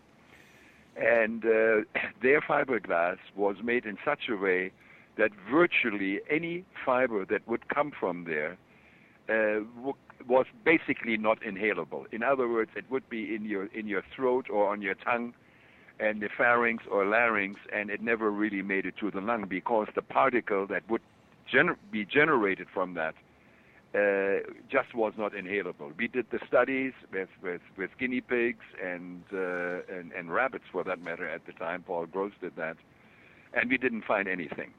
and 0.96 1.44
uh, 1.44 1.82
their 2.22 2.42
fiberglass 2.42 3.18
was 3.36 3.58
made 3.64 3.86
in 3.86 3.98
such 4.06 4.30
a 4.30 4.36
way 4.36 4.72
that 5.18 5.32
virtually 5.50 6.20
any 6.30 6.66
fiber 6.86 7.26
that 7.26 7.48
would 7.48 7.68
come 7.70 7.92
from 7.92 8.26
there 8.26 8.58
uh, 9.30 9.64
w- 9.78 9.96
was 10.28 10.46
basically 10.64 11.18
not 11.18 11.40
inhalable. 11.42 12.06
In 12.12 12.24
other 12.24 12.48
words, 12.48 12.72
it 12.76 12.86
would 12.90 13.10
be 13.10 13.36
in 13.36 13.46
your 13.46 13.66
in 13.68 13.88
your 13.88 14.04
throat 14.16 14.48
or 14.50 14.70
on 14.70 14.82
your 14.82 14.96
tongue, 14.96 15.34
and 16.00 16.22
the 16.22 16.30
pharynx 16.38 16.84
or 16.92 17.06
larynx, 17.06 17.60
and 17.74 17.90
it 17.90 18.02
never 18.02 18.30
really 18.30 18.62
made 18.62 18.86
it 18.86 18.96
to 19.00 19.12
the 19.12 19.22
lung 19.22 19.46
because 19.48 19.88
the 19.96 20.02
particle 20.02 20.68
that 20.68 20.90
would 20.90 21.02
gener- 21.52 21.78
be 21.92 22.06
generated 22.06 22.68
from 22.74 22.94
that 22.96 23.16
uh, 23.96 24.40
just 24.70 24.94
was 24.94 25.14
not 25.18 25.34
inhalable. 25.34 25.96
We 25.98 26.08
did 26.08 26.26
the 26.32 26.40
studies 26.48 26.94
with 27.14 27.30
with, 27.42 27.62
with 27.78 27.92
guinea 27.98 28.22
pigs 28.22 28.66
and, 28.84 29.24
uh, 29.34 29.82
and 29.90 30.12
and 30.12 30.34
rabbits 30.34 30.66
for 30.72 30.84
that 30.84 31.02
matter 31.02 31.28
at 31.28 31.46
the 31.46 31.54
time. 31.54 31.84
Paul 31.84 32.06
Gross 32.06 32.34
did 32.42 32.56
that, 32.58 32.76
and 33.54 33.70
we 33.70 33.78
didn't 33.78 34.04
find 34.04 34.28
anything. 34.28 34.74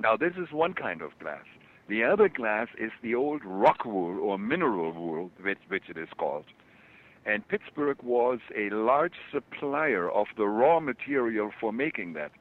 Now 0.00 0.16
this 0.16 0.32
is 0.38 0.50
one 0.50 0.72
kind 0.72 1.02
of 1.02 1.10
glass. 1.18 1.44
The 1.88 2.04
other 2.04 2.28
glass 2.28 2.68
is 2.78 2.90
the 3.02 3.14
old 3.14 3.42
rock 3.44 3.84
wool 3.84 4.20
or 4.20 4.38
mineral 4.38 4.92
wool, 4.92 5.30
which, 5.40 5.58
which 5.68 5.84
it 5.88 5.96
is 5.96 6.08
called. 6.18 6.44
And 7.28 7.46
Pittsburgh 7.46 8.02
was 8.02 8.38
a 8.56 8.70
large 8.70 9.16
supplier 9.30 10.10
of 10.10 10.28
the 10.38 10.46
raw 10.46 10.80
material 10.80 11.50
for 11.60 11.72
making 11.74 12.14
that. 12.14 12.32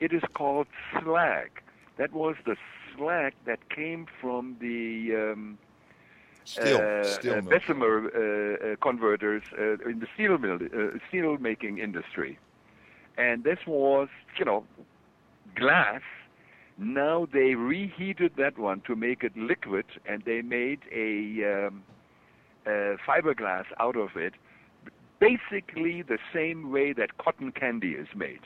It 0.00 0.12
is 0.12 0.22
called 0.34 0.66
slag. 0.92 1.50
That 1.96 2.12
was 2.12 2.36
the 2.44 2.56
slag 2.94 3.32
that 3.46 3.70
came 3.70 4.06
from 4.20 4.56
the 4.60 5.32
um, 5.32 5.58
Steel- 6.44 6.76
uh, 6.76 7.18
steel 7.18 7.38
uh. 7.38 7.40
Bessemer 7.40 7.96
uh, 8.04 8.72
uh, 8.72 8.76
converters 8.82 9.42
uh, 9.58 9.88
in 9.88 10.00
the 10.00 10.06
steel 10.14 10.36
mill, 10.36 10.58
uh, 10.62 10.98
steel 11.08 11.38
making 11.38 11.78
industry. 11.78 12.38
And 13.16 13.44
this 13.44 13.60
was, 13.66 14.08
you 14.38 14.44
know, 14.44 14.64
glass. 15.56 16.02
Now 16.76 17.26
they 17.32 17.54
reheated 17.54 18.32
that 18.36 18.58
one 18.58 18.82
to 18.82 18.94
make 18.94 19.22
it 19.24 19.34
liquid, 19.36 19.86
and 20.06 20.22
they 20.26 20.42
made 20.42 20.80
a 20.92 21.66
um, 21.68 21.82
uh, 22.66 22.96
fiberglass 23.06 23.64
out 23.78 23.96
of 23.96 24.10
it, 24.16 24.34
basically 25.20 26.02
the 26.02 26.18
same 26.32 26.70
way 26.70 26.92
that 26.92 27.18
cotton 27.18 27.52
candy 27.52 27.92
is 27.92 28.08
made. 28.14 28.40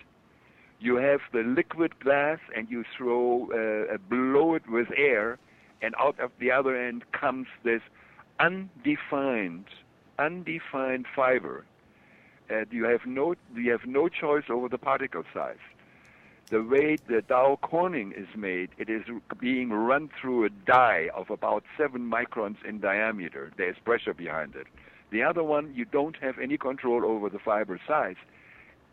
You 0.81 0.97
have 0.97 1.21
the 1.33 1.41
liquid 1.41 1.99
glass, 2.01 2.39
and 2.55 2.69
you 2.71 2.85
throw, 2.97 3.49
uh, 3.53 3.95
uh, 3.95 3.99
blow 4.09 4.55
it 4.55 4.63
with 4.69 4.89
air, 4.97 5.39
and 5.83 5.95
out 5.99 6.19
of 6.21 6.31
the 6.39 6.53
other 6.53 6.77
end 6.77 7.05
comes 7.13 7.47
this 7.65 7.81
undefined, 8.39 9.67
undefined 10.19 11.07
fiber. 11.17 11.65
And 12.49 12.67
you 12.71 12.85
have 12.85 13.01
no, 13.07 13.35
you 13.55 13.73
have 13.73 13.87
no 13.87 14.09
choice 14.09 14.45
over 14.49 14.69
the 14.69 14.79
particle 14.79 15.25
size 15.35 15.57
the 16.51 16.63
way 16.63 16.97
the 17.09 17.23
Dow 17.23 17.59
Corning 17.61 18.13
is 18.13 18.29
made, 18.37 18.71
it 18.79 18.89
is 18.89 19.03
being 19.39 19.71
run 19.71 20.09
through 20.21 20.45
a 20.47 20.51
die 20.51 21.11
of 21.15 21.31
about 21.31 21.65
seven 21.77 22.11
microns 22.11 22.57
in 22.65 22.81
diameter. 22.81 23.53
There's 23.57 23.77
pressure 23.85 24.15
behind 24.15 24.55
it. 24.57 24.67
The 25.11 25.23
other 25.23 25.43
one, 25.43 25.73
you 25.75 25.85
don't 25.85 26.17
have 26.17 26.39
any 26.39 26.57
control 26.57 27.05
over 27.05 27.29
the 27.29 27.39
fiber 27.39 27.79
size, 27.87 28.17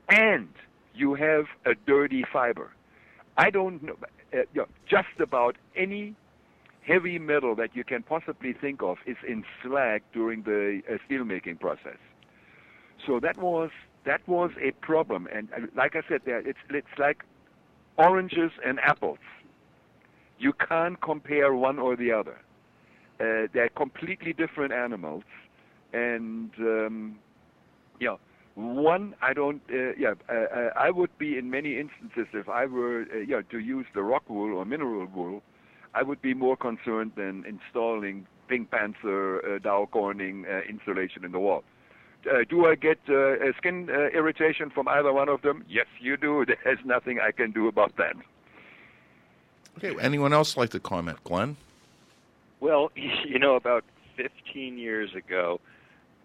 and 0.09 0.49
you 0.93 1.13
have 1.15 1.45
a 1.65 1.75
dirty 1.75 2.23
fiber. 2.31 2.71
I 3.37 3.49
don't 3.49 3.83
know, 3.83 3.95
uh, 4.33 4.37
you 4.53 4.61
know, 4.61 4.67
just 4.89 5.19
about 5.19 5.57
any 5.75 6.15
heavy 6.81 7.19
metal 7.19 7.55
that 7.55 7.75
you 7.75 7.83
can 7.83 8.03
possibly 8.03 8.53
think 8.53 8.81
of 8.81 8.97
is 9.05 9.17
in 9.27 9.43
slag 9.61 10.03
during 10.13 10.43
the 10.43 10.81
uh, 10.89 10.97
steelmaking 11.09 11.59
process. 11.59 11.97
So 13.05 13.19
that 13.19 13.37
was 13.37 13.71
that 14.05 14.25
was 14.27 14.51
a 14.61 14.71
problem, 14.71 15.27
and 15.33 15.49
like 15.75 15.95
I 15.95 16.01
said, 16.07 16.21
it's 16.25 16.59
it's 16.69 16.87
like 16.97 17.23
oranges 17.97 18.51
and 18.65 18.79
apples. 18.79 19.19
You 20.37 20.53
can't 20.53 20.99
compare 21.01 21.53
one 21.53 21.79
or 21.79 21.95
the 21.95 22.11
other. 22.11 22.37
Uh, 23.19 23.47
they're 23.53 23.69
completely 23.69 24.33
different 24.33 24.73
animals, 24.73 25.23
and 25.93 26.51
um, 26.59 27.19
yeah, 28.01 28.15
one 28.55 29.15
I 29.21 29.33
don't. 29.33 29.61
Uh, 29.71 29.93
yeah, 29.97 30.15
uh, 30.29 30.33
uh, 30.33 30.69
I 30.75 30.91
would 30.91 31.17
be 31.17 31.37
in 31.37 31.49
many 31.49 31.79
instances 31.79 32.27
if 32.33 32.49
I 32.49 32.65
were 32.65 33.03
uh, 33.03 33.19
yeah 33.19 33.41
to 33.51 33.59
use 33.59 33.85
the 33.93 34.03
rock 34.03 34.29
wool 34.29 34.57
or 34.57 34.65
mineral 34.65 35.07
wool, 35.07 35.41
I 35.93 36.03
would 36.03 36.21
be 36.21 36.33
more 36.33 36.57
concerned 36.57 37.13
than 37.15 37.45
installing 37.47 38.27
Pink 38.49 38.69
Panther 38.69 39.55
uh, 39.55 39.59
Dow 39.59 39.87
Corning 39.89 40.45
insulation 40.69 41.23
in 41.23 41.31
the 41.31 41.39
wall. 41.39 41.63
Uh, 42.29 42.43
do 42.49 42.65
I 42.65 42.75
get 42.75 42.97
uh, 43.07 43.33
a 43.33 43.53
skin 43.57 43.89
uh, 43.89 44.07
irritation 44.17 44.69
from 44.69 44.87
either 44.87 45.13
one 45.13 45.29
of 45.29 45.41
them? 45.41 45.63
Yes, 45.67 45.87
you 45.99 46.17
do. 46.17 46.45
There's 46.63 46.79
nothing 46.85 47.19
I 47.19 47.31
can 47.31 47.51
do 47.51 47.67
about 47.67 47.95
that. 47.97 48.15
Okay. 49.77 49.95
Anyone 49.99 50.33
else 50.33 50.57
like 50.57 50.69
to 50.71 50.79
comment, 50.79 51.23
Glenn? 51.23 51.57
Well, 52.59 52.91
you 52.95 53.39
know, 53.39 53.55
about 53.55 53.83
15 54.15 54.77
years 54.77 55.13
ago, 55.13 55.59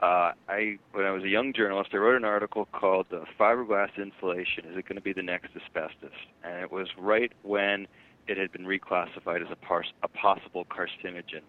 uh, 0.00 0.32
I 0.48 0.78
when 0.92 1.04
I 1.04 1.10
was 1.10 1.24
a 1.24 1.28
young 1.28 1.52
journalist, 1.52 1.90
I 1.92 1.98
wrote 1.98 2.16
an 2.16 2.24
article 2.24 2.66
called 2.72 3.06
uh, 3.12 3.24
"Fiberglass 3.38 3.90
Insulation: 3.98 4.64
Is 4.64 4.78
It 4.78 4.86
Going 4.86 4.96
to 4.96 5.02
Be 5.02 5.12
the 5.12 5.22
Next 5.22 5.50
Asbestos?" 5.54 6.16
And 6.42 6.62
it 6.62 6.72
was 6.72 6.88
right 6.96 7.32
when 7.42 7.86
it 8.26 8.38
had 8.38 8.50
been 8.52 8.64
reclassified 8.64 9.42
as 9.44 9.50
a, 9.50 9.56
pars- 9.56 9.92
a 10.02 10.08
possible 10.08 10.64
carcinogen. 10.64 11.42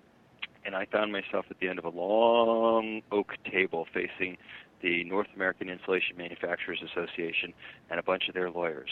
And 0.65 0.75
I 0.75 0.85
found 0.85 1.11
myself 1.11 1.45
at 1.49 1.59
the 1.59 1.67
end 1.67 1.79
of 1.79 1.85
a 1.85 1.89
long 1.89 3.01
oak 3.11 3.33
table 3.51 3.87
facing 3.93 4.37
the 4.81 5.03
North 5.03 5.27
American 5.35 5.69
Insulation 5.69 6.17
Manufacturers 6.17 6.81
Association 6.83 7.53
and 7.89 7.99
a 7.99 8.03
bunch 8.03 8.27
of 8.27 8.33
their 8.33 8.49
lawyers. 8.49 8.89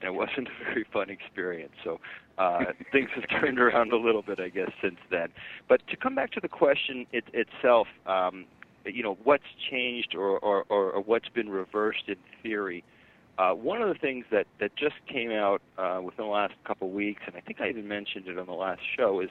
And 0.00 0.14
it 0.14 0.14
wasn't 0.14 0.48
a 0.48 0.64
very 0.64 0.84
fun 0.92 1.10
experience. 1.10 1.72
So 1.84 2.00
uh, 2.38 2.64
things 2.92 3.08
have 3.14 3.28
turned 3.40 3.58
around 3.58 3.92
a 3.92 3.96
little 3.96 4.22
bit, 4.22 4.40
I 4.40 4.48
guess, 4.48 4.70
since 4.82 4.98
then. 5.10 5.28
But 5.68 5.86
to 5.88 5.96
come 5.96 6.14
back 6.14 6.32
to 6.32 6.40
the 6.40 6.48
question 6.48 7.06
it, 7.12 7.24
itself, 7.32 7.86
um, 8.06 8.46
you 8.84 9.02
know, 9.02 9.16
what's 9.22 9.44
changed 9.70 10.14
or, 10.16 10.38
or, 10.40 10.64
or, 10.68 11.00
what's 11.02 11.28
been 11.28 11.48
reversed 11.48 12.04
in 12.08 12.16
theory? 12.42 12.82
Uh, 13.38 13.52
one 13.52 13.80
of 13.80 13.88
the 13.88 13.94
things 13.94 14.24
that, 14.30 14.46
that 14.60 14.74
just 14.76 14.96
came 15.08 15.30
out 15.30 15.62
uh, 15.78 16.00
within 16.02 16.24
the 16.24 16.30
last 16.30 16.54
couple 16.66 16.88
of 16.88 16.94
weeks, 16.94 17.22
and 17.26 17.36
I 17.36 17.40
think 17.40 17.60
I 17.60 17.68
even 17.68 17.86
mentioned 17.86 18.26
it 18.26 18.38
on 18.38 18.46
the 18.46 18.52
last 18.52 18.80
show, 18.96 19.20
is 19.20 19.30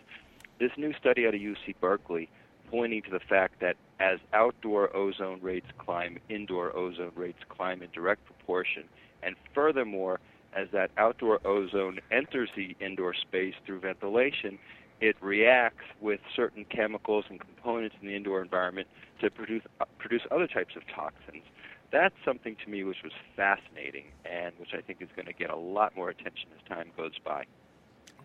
this 0.62 0.72
new 0.78 0.93
study 0.93 1.26
out 1.26 1.34
of 1.34 1.41
UC 1.41 1.76
Berkeley 1.82 2.30
pointing 2.70 3.01
to 3.01 3.09
the 3.09 3.20
fact 3.20 3.59
that 3.62 3.76
as 3.99 4.20
outdoor 4.32 4.95
ozone 4.95 5.41
rates 5.41 5.66
climb, 5.80 6.20
indoor 6.30 6.74
ozone 6.78 7.12
rates 7.16 7.39
climb 7.49 7.82
in 7.82 7.89
direct 7.91 8.24
proportion. 8.26 8.84
And 9.24 9.36
furthermore, 9.55 10.20
as 10.53 10.68
that 10.72 10.91
outdoor 10.97 11.45
ozone 11.45 11.99
enters 12.12 12.49
the 12.55 12.76
indoor 12.80 13.16
space 13.16 13.55
through 13.66 13.80
ventilation, 13.80 14.59
it 15.01 15.16
reacts 15.20 15.86
with 15.99 16.20
certain 16.36 16.64
chemicals 16.66 17.26
and 17.28 17.39
components 17.39 17.95
in 17.99 18.07
the 18.07 18.16
indoor 18.16 18.41
environment 18.41 18.88
to 19.20 19.32
produce 19.32 19.64
uh, 19.80 19.86
produce 19.97 20.22
other 20.30 20.47
types 20.47 20.76
of 20.76 20.84
toxins. 20.88 21.43
That's 21.91 22.16
something 22.24 22.55
to 22.64 22.70
me 22.70 22.84
which 22.84 23.01
was 23.03 23.14
fascinating 23.36 24.05
and 24.26 24.53
which 24.59 24.76
I 24.76 24.82
think 24.82 25.01
is 25.01 25.09
going 25.16 25.26
to 25.26 25.34
get 25.34 25.49
a 25.49 25.55
lot 25.55 25.95
more 25.95 26.09
attention 26.09 26.49
as 26.55 26.68
time 26.70 26.91
goes 26.95 27.18
by. 27.26 27.45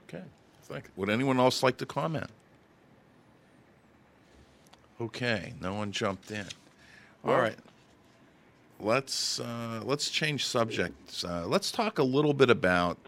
Okay. 0.04 0.22
Thank 0.68 0.84
you. 0.84 0.90
Would 0.96 1.10
anyone 1.10 1.38
else 1.38 1.62
like 1.62 1.76
to 1.78 1.86
comment? 1.86 2.28
Okay. 5.00 5.52
No 5.60 5.74
one 5.74 5.92
jumped 5.92 6.30
in. 6.30 6.46
All 7.24 7.32
Well- 7.32 7.40
right. 7.40 7.56
Let's 8.78 9.40
uh, 9.40 9.80
let's 9.84 10.10
change 10.10 10.44
subjects. 10.44 11.24
Uh, 11.24 11.46
let's 11.46 11.70
talk 11.70 11.98
a 11.98 12.02
little 12.02 12.34
bit 12.34 12.50
about 12.50 12.98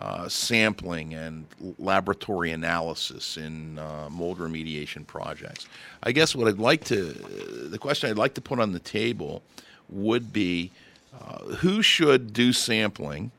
uh, 0.00 0.28
sampling 0.28 1.14
and 1.14 1.46
laboratory 1.78 2.50
analysis 2.50 3.36
in 3.36 3.78
uh, 3.78 4.08
mold 4.10 4.38
remediation 4.40 5.06
projects. 5.06 5.68
I 6.02 6.10
guess 6.10 6.34
what 6.34 6.48
I'd 6.48 6.58
like 6.58 6.82
to, 6.86 7.12
the 7.12 7.78
question 7.78 8.10
I'd 8.10 8.18
like 8.18 8.34
to 8.34 8.40
put 8.40 8.58
on 8.58 8.72
the 8.72 8.80
table 8.80 9.42
would 9.88 10.32
be 10.32 10.72
uh, 11.20 11.38
who 11.54 11.82
should 11.82 12.32
do 12.32 12.52
sampling 12.52 13.30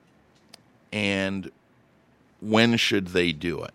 and 0.93 1.51
when 2.41 2.77
should 2.77 3.07
they 3.07 3.31
do 3.31 3.63
it? 3.63 3.73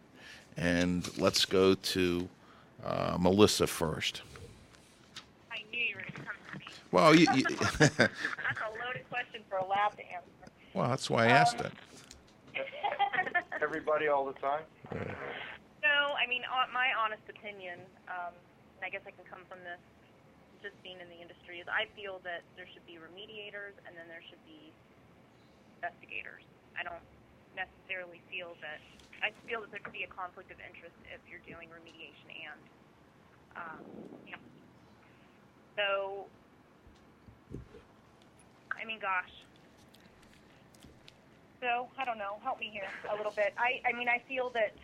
And 0.56 1.08
let's 1.18 1.44
go 1.44 1.74
to 1.74 2.28
uh, 2.84 3.16
Melissa 3.18 3.66
first. 3.66 4.22
I 5.50 5.62
knew 5.70 5.78
you 5.78 5.96
were 5.96 6.02
going 6.02 6.12
to 6.14 6.20
come 6.20 6.34
to 6.52 6.58
me. 6.58 6.64
Well, 6.90 7.14
you, 7.14 7.26
you, 7.34 7.44
That's 7.78 7.98
a 7.98 8.08
loaded 8.84 9.08
question 9.10 9.42
for 9.48 9.58
a 9.58 9.66
lab 9.66 9.96
to 9.96 10.02
answer. 10.02 10.52
well, 10.74 10.88
that's 10.88 11.08
why 11.08 11.26
I 11.26 11.28
asked 11.28 11.60
it. 11.60 11.72
everybody 13.62 14.08
all 14.08 14.26
the 14.26 14.36
time? 14.36 14.66
No, 15.80 16.12
I 16.18 16.26
mean, 16.28 16.42
my 16.74 16.90
honest 16.98 17.22
opinion, 17.30 17.80
um, 18.10 18.34
and 18.76 18.82
I 18.84 18.90
guess 18.90 19.06
I 19.06 19.14
can 19.14 19.24
come 19.24 19.46
from 19.48 19.62
this, 19.62 19.80
just 20.60 20.76
being 20.82 20.98
in 21.00 21.08
the 21.08 21.18
industry, 21.18 21.58
is 21.62 21.66
I 21.70 21.86
feel 21.94 22.20
that 22.26 22.42
there 22.58 22.66
should 22.68 22.84
be 22.86 22.98
remediators 22.98 23.74
and 23.86 23.94
then 23.96 24.06
there 24.10 24.22
should 24.26 24.42
be 24.46 24.70
investigators. 25.78 26.44
I 26.76 26.82
don't 26.82 27.02
necessarily 27.56 28.20
feel 28.30 28.56
that. 28.60 28.80
I 29.22 29.30
feel 29.46 29.62
that 29.62 29.70
there 29.70 29.78
could 29.78 29.94
be 29.94 30.02
a 30.02 30.10
conflict 30.10 30.50
of 30.50 30.58
interest 30.58 30.96
if 31.14 31.22
you're 31.30 31.44
doing 31.46 31.68
remediation 31.70 32.26
and. 32.48 32.60
Um, 33.54 33.82
yeah. 34.26 34.40
So, 35.76 36.26
I 38.74 38.84
mean, 38.84 38.98
gosh. 38.98 39.30
So 41.60 41.86
I 41.96 42.04
don't 42.04 42.18
know. 42.18 42.42
Help 42.42 42.58
me 42.58 42.70
here 42.72 42.88
a 43.12 43.16
little 43.16 43.30
bit. 43.30 43.54
I, 43.56 43.78
I 43.86 43.92
mean, 43.94 44.08
I 44.08 44.18
feel 44.26 44.50
that 44.58 44.74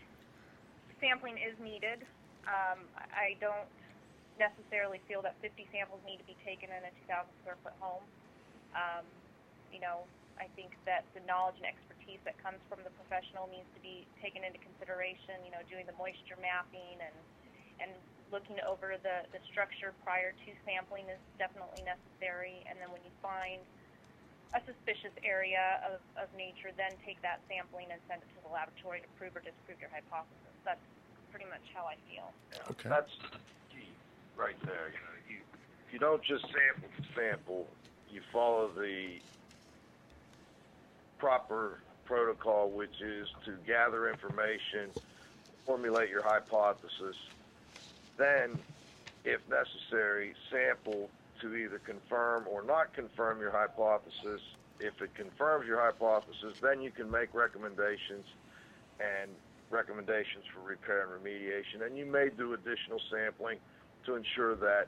sampling 1.01 1.35
is 1.39 1.59
needed. 1.59 2.07
Um, 2.47 2.87
I 2.95 3.35
don't 3.41 3.66
necessarily 4.39 5.01
feel 5.09 5.21
that 5.23 5.35
50 5.43 5.66
samples 5.75 6.01
need 6.07 6.19
to 6.19 6.29
be 6.31 6.37
taken 6.47 6.71
in 6.71 6.87
a 6.87 6.93
2,000 7.11 7.27
square 7.43 7.59
foot 7.66 7.75
home. 7.83 8.05
Um, 8.79 9.05
you 9.75 9.81
know, 9.81 10.07
I 10.39 10.47
think 10.55 10.71
that 10.87 11.03
the 11.19 11.21
knowledge 11.27 11.59
and 11.59 11.66
expertise 11.66 11.88
that 12.24 12.40
comes 12.40 12.56
from 12.72 12.80
the 12.80 12.92
professional 12.96 13.44
needs 13.52 13.68
to 13.76 13.80
be 13.84 14.09
taken 14.24 14.40
into 14.40 14.56
consideration. 14.64 15.36
You 15.44 15.52
know, 15.52 15.61
doing 15.68 15.84
the 15.84 15.96
moisture 16.00 16.40
mapping 16.40 16.96
and 17.04 17.16
and 17.84 17.90
looking 18.32 18.56
over 18.64 18.96
the 18.96 19.28
the 19.36 19.40
structure 19.52 19.92
prior 20.00 20.32
to 20.32 20.50
sampling 20.64 21.04
is 21.12 21.20
definitely 21.36 21.84
necessary. 21.84 22.64
And 22.64 22.80
then 22.80 22.88
when 22.88 23.04
you 23.04 23.12
find 23.20 23.61
a 24.56 24.61
suspicious 24.64 25.12
area 25.20 25.84
of, 25.84 26.00
of 26.16 26.28
nature, 26.32 26.72
then 26.72 26.96
take 27.04 27.20
that 27.20 27.44
sampling 27.52 27.92
and 27.92 28.00
send 28.09 28.24
it 28.24 28.30
to 28.32 28.40
the 28.48 28.52
laboratory 28.52 29.04
to 29.04 29.11
prove 29.20 29.36
or 29.36 29.44
disprove 29.44 29.76
your 29.76 29.92
hypothesis. 29.92 30.56
That's 30.64 30.80
pretty 31.28 31.44
much 31.52 31.64
how 31.76 31.84
I 31.84 32.00
feel. 32.09 32.32
Okay. 32.72 32.88
That's 32.88 33.12
key 33.68 33.92
right 34.36 34.56
there. 34.64 34.88
You 34.88 35.00
know, 35.04 35.16
you 35.28 35.38
you 35.92 35.98
don't 35.98 36.24
just 36.24 36.48
sample 36.48 36.88
to 36.96 37.02
sample. 37.12 37.68
You 38.09 38.24
follow 38.32 38.72
the 38.72 39.20
proper 41.18 41.80
protocol, 42.09 42.72
which 42.72 42.96
is 43.02 43.28
to 43.44 43.59
gather 43.66 44.11
information, 44.11 44.96
formulate 45.66 46.09
your 46.09 46.24
hypothesis, 46.24 47.16
then, 48.18 48.64
if 49.24 49.40
necessary, 49.48 50.34
sample 50.50 51.11
to 51.42 51.54
either 51.54 51.78
confirm 51.78 52.48
or 52.48 52.64
not 52.64 52.94
confirm 52.94 53.40
your 53.40 53.52
hypothesis. 53.52 54.40
If 54.80 54.94
it 55.02 55.14
confirms 55.14 55.66
your 55.68 55.80
hypothesis, 55.80 56.54
then 56.62 56.80
you 56.80 56.92
can 56.92 57.11
make 57.11 57.34
recommendations 57.34 58.26
and 58.98 59.36
recommendations 59.70 60.44
for 60.54 60.62
repair 60.62 61.04
and 61.04 61.24
remediation. 61.24 61.86
And 61.86 61.96
you 61.98 62.06
may 62.06 62.30
do 62.36 62.54
additional 62.54 63.00
sampling 63.12 63.61
to 64.06 64.16
ensure 64.16 64.56
that 64.56 64.86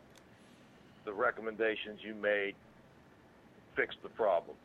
the 1.04 1.12
recommendations 1.12 2.00
you 2.02 2.14
made 2.14 2.56
fix 3.76 3.94
the 4.02 4.10
problem. 4.10 4.56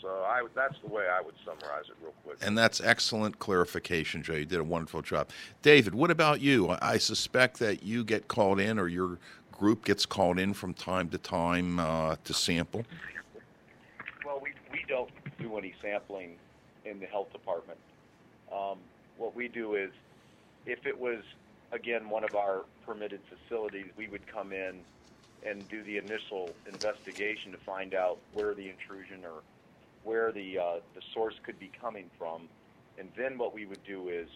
So 0.00 0.08
I, 0.08 0.46
that's 0.54 0.76
the 0.80 0.88
way 0.88 1.06
I 1.08 1.20
would 1.20 1.34
summarize 1.44 1.84
it 1.88 1.96
real 2.00 2.12
quick. 2.24 2.38
And 2.40 2.56
that's 2.56 2.80
excellent 2.80 3.38
clarification, 3.38 4.22
Joe. 4.22 4.34
You 4.34 4.44
did 4.44 4.60
a 4.60 4.64
wonderful 4.64 5.02
job. 5.02 5.28
David, 5.62 5.94
what 5.94 6.10
about 6.10 6.40
you? 6.40 6.70
I 6.70 6.78
I 6.80 6.98
suspect 6.98 7.58
that 7.58 7.82
you 7.82 8.02
get 8.02 8.28
called 8.28 8.58
in 8.58 8.78
or 8.78 8.88
your 8.88 9.18
group 9.52 9.84
gets 9.84 10.06
called 10.06 10.38
in 10.38 10.54
from 10.54 10.72
time 10.72 11.08
to 11.10 11.18
time 11.18 11.78
uh, 11.78 12.16
to 12.24 12.32
sample. 12.32 12.84
Well, 14.24 14.40
we, 14.42 14.50
we 14.72 14.84
don't 14.88 15.10
do 15.38 15.56
any 15.58 15.74
sampling 15.82 16.36
in 16.84 16.98
the 16.98 17.06
health 17.06 17.30
department. 17.32 17.78
Um, 18.52 18.78
what 19.16 19.34
we 19.34 19.48
do 19.48 19.74
is, 19.74 19.90
if 20.66 20.86
it 20.86 20.98
was, 20.98 21.22
again, 21.72 22.08
one 22.08 22.24
of 22.24 22.34
our 22.34 22.64
permitted 22.86 23.20
facilities, 23.28 23.86
we 23.96 24.08
would 24.08 24.26
come 24.26 24.52
in 24.52 24.80
and 25.46 25.68
do 25.68 25.82
the 25.82 25.98
initial 25.98 26.50
investigation 26.66 27.52
to 27.52 27.58
find 27.58 27.94
out 27.94 28.18
where 28.32 28.54
the 28.54 28.68
intrusion 28.68 29.24
or 29.24 29.42
where 30.08 30.32
the, 30.32 30.58
uh, 30.58 30.76
the 30.94 31.02
source 31.12 31.34
could 31.44 31.58
be 31.60 31.70
coming 31.78 32.10
from. 32.18 32.48
And 32.98 33.10
then 33.14 33.36
what 33.36 33.52
we 33.52 33.66
would 33.66 33.84
do 33.84 34.08
is 34.08 34.26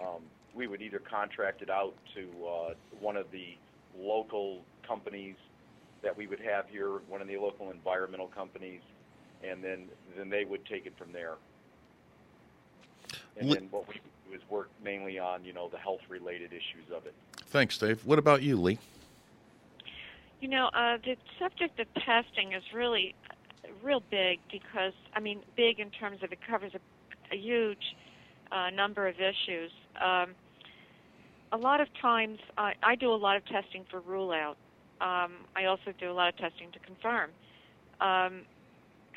um, 0.00 0.22
we 0.54 0.68
would 0.68 0.80
either 0.80 1.00
contract 1.00 1.60
it 1.60 1.68
out 1.68 1.94
to 2.14 2.28
uh, 2.46 2.74
one 3.00 3.16
of 3.16 3.26
the 3.32 3.56
local 3.98 4.60
companies 4.86 5.34
that 6.04 6.16
we 6.16 6.28
would 6.28 6.38
have 6.38 6.66
here, 6.68 7.00
one 7.08 7.20
of 7.20 7.26
the 7.26 7.36
local 7.36 7.72
environmental 7.72 8.28
companies, 8.28 8.80
and 9.42 9.62
then 9.62 9.88
then 10.16 10.30
they 10.30 10.44
would 10.44 10.64
take 10.64 10.86
it 10.86 10.96
from 10.96 11.12
there. 11.12 11.34
And 13.36 13.50
then 13.50 13.68
what 13.72 13.88
we 13.88 13.94
do 13.94 14.36
is 14.36 14.40
work 14.48 14.70
mainly 14.84 15.18
on 15.18 15.44
you 15.44 15.52
know 15.52 15.68
the 15.68 15.78
health 15.78 16.00
related 16.08 16.52
issues 16.52 16.92
of 16.94 17.06
it. 17.06 17.14
Thanks, 17.48 17.76
Dave. 17.76 18.06
What 18.06 18.20
about 18.20 18.42
you, 18.42 18.56
Lee? 18.56 18.78
You 20.40 20.48
know, 20.48 20.70
uh, 20.72 20.98
the 21.04 21.16
subject 21.40 21.80
of 21.80 21.88
testing 21.94 22.52
is 22.52 22.62
really, 22.72 23.14
real 23.82 24.02
big 24.10 24.38
because 24.50 24.92
I 25.14 25.20
mean, 25.20 25.40
big 25.56 25.80
in 25.80 25.90
terms 25.90 26.22
of 26.22 26.32
it 26.32 26.38
covers 26.48 26.72
a, 26.74 27.34
a 27.34 27.38
huge 27.38 27.96
uh, 28.52 28.70
number 28.70 29.06
of 29.08 29.16
issues. 29.16 29.70
Um, 30.02 30.34
a 31.52 31.56
lot 31.56 31.80
of 31.80 31.88
times, 32.00 32.38
I, 32.56 32.74
I 32.82 32.94
do 32.94 33.10
a 33.12 33.16
lot 33.16 33.36
of 33.36 33.44
testing 33.46 33.84
for 33.90 34.00
rule 34.00 34.32
out. 34.32 34.56
Um, 35.00 35.44
I 35.56 35.64
also 35.64 35.92
do 35.98 36.10
a 36.10 36.12
lot 36.12 36.28
of 36.28 36.36
testing 36.36 36.70
to 36.72 36.78
confirm. 36.80 37.30
Um, 38.00 38.42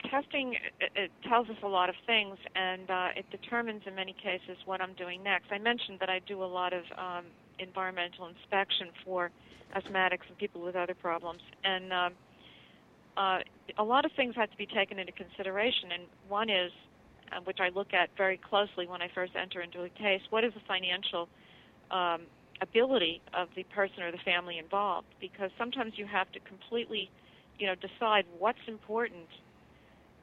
testing 0.09 0.53
it, 0.79 0.91
it 0.95 1.11
tells 1.27 1.49
us 1.49 1.57
a 1.63 1.67
lot 1.67 1.89
of 1.89 1.95
things, 2.05 2.37
and 2.55 2.89
uh, 2.89 3.07
it 3.15 3.25
determines 3.31 3.83
in 3.85 3.95
many 3.95 4.13
cases 4.13 4.57
what 4.65 4.81
I'm 4.81 4.93
doing 4.93 5.23
next. 5.23 5.51
I 5.51 5.57
mentioned 5.57 5.99
that 5.99 6.09
I 6.09 6.19
do 6.19 6.43
a 6.43 6.45
lot 6.45 6.73
of 6.73 6.83
um, 6.97 7.25
environmental 7.59 8.27
inspection 8.27 8.87
for 9.03 9.31
asthmatics 9.75 10.27
and 10.27 10.37
people 10.37 10.61
with 10.61 10.75
other 10.75 10.95
problems, 10.95 11.41
and 11.63 11.93
um, 11.93 12.13
uh, 13.17 13.39
a 13.78 13.84
lot 13.84 14.05
of 14.05 14.11
things 14.15 14.36
have 14.36 14.51
to 14.51 14.57
be 14.57 14.65
taken 14.65 14.99
into 14.99 15.11
consideration. 15.11 15.91
And 15.93 16.03
one 16.28 16.49
is, 16.49 16.72
uh, 17.32 17.41
which 17.43 17.59
I 17.59 17.69
look 17.69 17.93
at 17.93 18.09
very 18.17 18.38
closely 18.38 18.88
when 18.88 19.01
I 19.01 19.09
first 19.13 19.34
enter 19.36 19.61
into 19.61 19.84
a 19.84 19.89
case, 19.89 20.22
what 20.30 20.43
is 20.43 20.53
the 20.53 20.61
financial 20.67 21.30
um, 21.91 22.22
ability 22.61 23.22
of 23.34 23.47
the 23.55 23.63
person 23.63 24.03
or 24.03 24.11
the 24.11 24.24
family 24.26 24.57
involved? 24.57 25.07
Because 25.19 25.51
sometimes 25.57 25.93
you 25.95 26.05
have 26.05 26.32
to 26.34 26.39
completely, 26.39 27.09
you 27.59 27.67
know, 27.67 27.76
decide 27.76 28.26
what's 28.38 28.63
important 28.67 29.28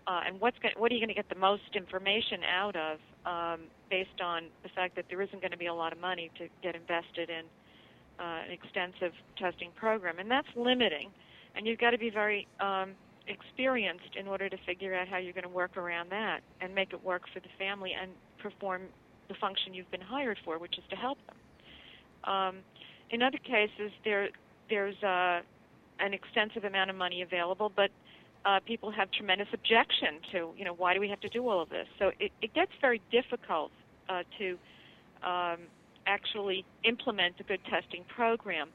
uh, 0.08 0.22
and 0.26 0.40
what's 0.40 0.58
going 0.58 0.74
what 0.78 0.90
are 0.90 0.94
you 0.94 1.00
going 1.00 1.14
to 1.14 1.14
get 1.14 1.28
the 1.28 1.38
most 1.38 1.76
information 1.76 2.40
out 2.42 2.74
of 2.76 2.98
um, 3.26 3.66
based 3.90 4.20
on 4.22 4.44
the 4.62 4.68
fact 4.70 4.96
that 4.96 5.04
there 5.10 5.20
isn't 5.20 5.40
going 5.40 5.52
to 5.52 5.58
be 5.58 5.66
a 5.66 5.74
lot 5.74 5.92
of 5.92 6.00
money 6.00 6.30
to 6.38 6.48
get 6.62 6.74
invested 6.74 7.28
in 7.28 7.44
uh, 8.18 8.40
an 8.46 8.50
extensive 8.50 9.12
testing 9.36 9.70
program, 9.76 10.18
and 10.18 10.30
that's 10.30 10.48
limiting. 10.56 11.10
And 11.54 11.66
you've 11.66 11.78
got 11.78 11.90
to 11.90 11.98
be 11.98 12.10
very 12.10 12.46
um, 12.58 12.92
experienced 13.28 14.16
in 14.18 14.26
order 14.26 14.48
to 14.48 14.56
figure 14.66 14.94
out 14.94 15.08
how 15.08 15.18
you're 15.18 15.32
going 15.32 15.44
to 15.44 15.48
work 15.48 15.76
around 15.76 16.10
that 16.10 16.40
and 16.60 16.74
make 16.74 16.92
it 16.92 17.04
work 17.04 17.22
for 17.32 17.40
the 17.40 17.48
family 17.58 17.92
and 18.00 18.10
perform 18.42 18.82
the 19.28 19.34
function 19.34 19.74
you've 19.74 19.90
been 19.90 20.00
hired 20.00 20.38
for, 20.44 20.58
which 20.58 20.78
is 20.78 20.84
to 20.90 20.96
help 20.96 21.18
them. 21.26 21.36
Um, 22.32 22.56
in 23.10 23.22
other 23.22 23.38
cases, 23.38 23.92
there 24.04 24.28
there's 24.68 25.02
uh, 25.02 25.40
an 26.00 26.12
extensive 26.12 26.64
amount 26.64 26.90
of 26.90 26.96
money 26.96 27.22
available, 27.22 27.72
but 27.74 27.90
uh, 28.44 28.60
people 28.66 28.90
have 28.90 29.10
tremendous 29.10 29.48
objection 29.52 30.20
to, 30.32 30.50
you 30.56 30.64
know, 30.64 30.74
why 30.74 30.94
do 30.94 31.00
we 31.00 31.08
have 31.08 31.20
to 31.20 31.28
do 31.28 31.48
all 31.48 31.62
of 31.62 31.68
this? 31.70 31.86
So 31.98 32.12
it, 32.20 32.32
it 32.42 32.54
gets 32.54 32.70
very 32.80 33.00
difficult 33.10 33.70
uh, 34.08 34.22
to 34.38 34.58
um, 35.26 35.58
actually 36.06 36.64
implement 36.84 37.34
a 37.40 37.42
good 37.44 37.60
testing 37.70 38.04
program. 38.14 38.68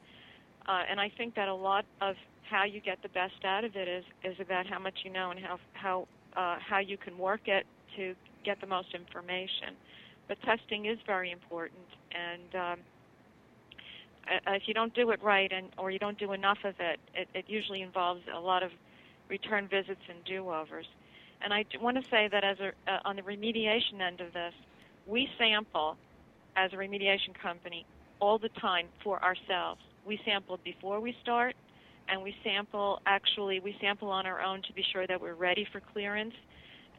Uh, 0.67 0.81
and 0.89 0.99
I 0.99 1.11
think 1.17 1.35
that 1.35 1.47
a 1.47 1.53
lot 1.53 1.85
of 2.01 2.15
how 2.53 2.63
you 2.65 2.79
get 2.79 3.01
the 3.01 3.09
best 3.09 3.39
out 3.45 3.63
of 3.63 3.75
it 3.75 3.87
is, 3.87 4.05
is 4.23 4.37
about 4.39 4.65
how 4.67 4.79
much 4.87 4.97
you 5.03 5.11
know 5.11 5.31
and 5.31 5.39
how 5.39 5.55
how 5.73 6.07
uh, 6.35 6.57
how 6.69 6.79
you 6.91 6.97
can 6.97 7.17
work 7.17 7.47
it 7.47 7.65
to 7.97 8.15
get 8.45 8.61
the 8.61 8.67
most 8.67 8.89
information. 8.93 9.71
But 10.27 10.37
testing 10.51 10.85
is 10.85 10.99
very 11.05 11.31
important, 11.31 11.87
and 12.27 12.49
um, 12.65 12.79
uh, 14.27 14.51
if 14.59 14.63
you 14.67 14.73
don't 14.73 14.93
do 14.93 15.09
it 15.09 15.21
right 15.23 15.51
and 15.51 15.67
or 15.77 15.89
you 15.89 15.99
don't 16.05 16.19
do 16.25 16.31
enough 16.33 16.59
of 16.63 16.75
it, 16.79 16.99
it, 17.15 17.27
it 17.33 17.45
usually 17.47 17.81
involves 17.81 18.21
a 18.35 18.39
lot 18.39 18.61
of 18.61 18.71
return 19.29 19.67
visits 19.67 20.05
and 20.09 20.23
do-overs. 20.25 20.85
And 21.41 21.53
I 21.53 21.65
want 21.81 21.97
to 22.01 22.03
say 22.09 22.29
that 22.31 22.43
as 22.43 22.57
a, 22.59 22.69
uh, 22.91 22.99
on 23.03 23.15
the 23.15 23.23
remediation 23.23 23.99
end 23.99 24.21
of 24.21 24.31
this, 24.31 24.53
we 25.07 25.27
sample 25.39 25.97
as 26.55 26.71
a 26.71 26.75
remediation 26.75 27.33
company 27.41 27.85
all 28.19 28.37
the 28.37 28.53
time 28.61 28.87
for 29.03 29.21
ourselves. 29.23 29.81
We 30.05 30.19
sample 30.23 30.59
before 30.63 30.99
we 30.99 31.15
start, 31.21 31.55
and 32.09 32.21
we 32.21 32.35
sample 32.43 32.99
actually 33.05 33.59
we 33.59 33.75
sample 33.81 34.09
on 34.09 34.25
our 34.25 34.41
own 34.41 34.61
to 34.63 34.73
be 34.73 34.83
sure 34.91 35.07
that 35.07 35.19
we're 35.19 35.35
ready 35.35 35.65
for 35.71 35.81
clearance, 35.93 36.33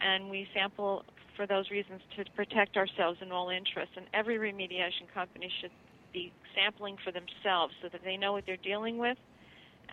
and 0.01 0.31
we 0.31 0.47
sample 0.55 1.05
for 1.37 1.47
those 1.47 1.71
reasons 1.71 2.01
to 2.17 2.25
protect 2.37 2.77
ourselves 2.77 3.19
in 3.21 3.33
all 3.33 3.51
interests. 3.51 3.95
And 3.97 4.07
every 4.15 4.39
remediation 4.39 5.13
company 5.13 5.51
should 5.61 5.73
be 6.13 6.33
sampling 6.55 6.97
for 7.05 7.11
themselves 7.11 7.75
so 7.83 7.89
that 7.91 8.03
they 8.05 8.17
know 8.17 8.33
what 8.33 8.45
they're 8.47 8.57
dealing 8.57 8.99
with, 8.99 9.19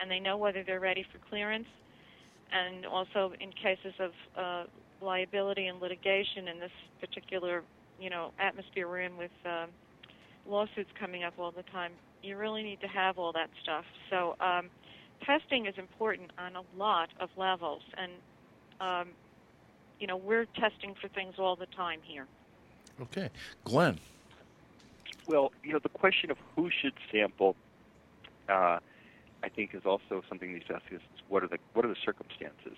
and 0.00 0.10
they 0.10 0.20
know 0.20 0.36
whether 0.36 0.62
they're 0.62 0.80
ready 0.80 1.04
for 1.12 1.18
clearance. 1.28 1.66
And 2.52 2.86
also, 2.86 3.32
in 3.40 3.50
cases 3.50 3.94
of 3.98 4.10
uh, 4.36 4.64
liability 5.04 5.66
and 5.66 5.80
litigation 5.80 6.48
in 6.48 6.60
this 6.60 6.70
particular 7.00 7.62
you 8.00 8.10
know 8.10 8.32
atmosphere 8.38 8.88
we're 8.88 9.00
in 9.00 9.16
with 9.16 9.30
um, 9.44 9.68
lawsuits 10.46 10.90
coming 10.98 11.22
up 11.22 11.34
all 11.38 11.52
the 11.52 11.62
time, 11.70 11.92
you 12.22 12.36
really 12.36 12.62
need 12.62 12.80
to 12.80 12.88
have 12.88 13.18
all 13.18 13.32
that 13.32 13.48
stuff. 13.62 13.84
So 14.10 14.34
um, 14.40 14.70
testing 15.24 15.66
is 15.66 15.74
important 15.78 16.30
on 16.38 16.56
a 16.56 16.62
lot 16.76 17.10
of 17.20 17.30
levels, 17.36 17.82
and 17.96 18.12
um, 18.80 19.08
you 19.98 20.06
know 20.06 20.16
we're 20.16 20.46
testing 20.58 20.94
for 21.00 21.08
things 21.08 21.34
all 21.38 21.56
the 21.56 21.66
time 21.66 22.00
here. 22.02 22.26
Okay, 23.00 23.30
Glenn. 23.64 23.98
Well, 25.26 25.52
you 25.62 25.72
know, 25.72 25.78
the 25.82 25.88
question 25.88 26.30
of 26.30 26.36
who 26.56 26.68
should 26.70 26.94
sample, 27.10 27.56
uh, 28.48 28.78
I 29.42 29.48
think, 29.54 29.74
is 29.74 29.82
also 29.84 30.22
something 30.28 30.52
these 30.52 30.62
ask 30.72 30.84
is 30.90 31.00
what 31.28 31.42
are 31.42 31.48
the 31.48 31.58
what 31.74 31.84
are 31.84 31.88
the 31.88 31.96
circumstances? 32.04 32.76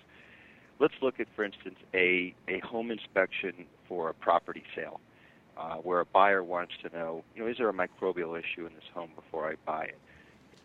Let's 0.79 0.95
look 1.01 1.19
at, 1.19 1.27
for 1.35 1.43
instance, 1.43 1.77
a 1.93 2.33
a 2.47 2.59
home 2.59 2.91
inspection 2.91 3.65
for 3.87 4.09
a 4.09 4.13
property 4.13 4.63
sale, 4.75 4.99
uh, 5.57 5.75
where 5.75 5.99
a 5.99 6.05
buyer 6.05 6.43
wants 6.43 6.73
to 6.83 6.95
know, 6.95 7.23
you 7.35 7.43
know, 7.43 7.49
is 7.49 7.57
there 7.57 7.69
a 7.69 7.73
microbial 7.73 8.37
issue 8.37 8.65
in 8.65 8.73
this 8.73 8.83
home 8.93 9.11
before 9.15 9.49
I 9.49 9.55
buy 9.65 9.85
it? 9.85 9.99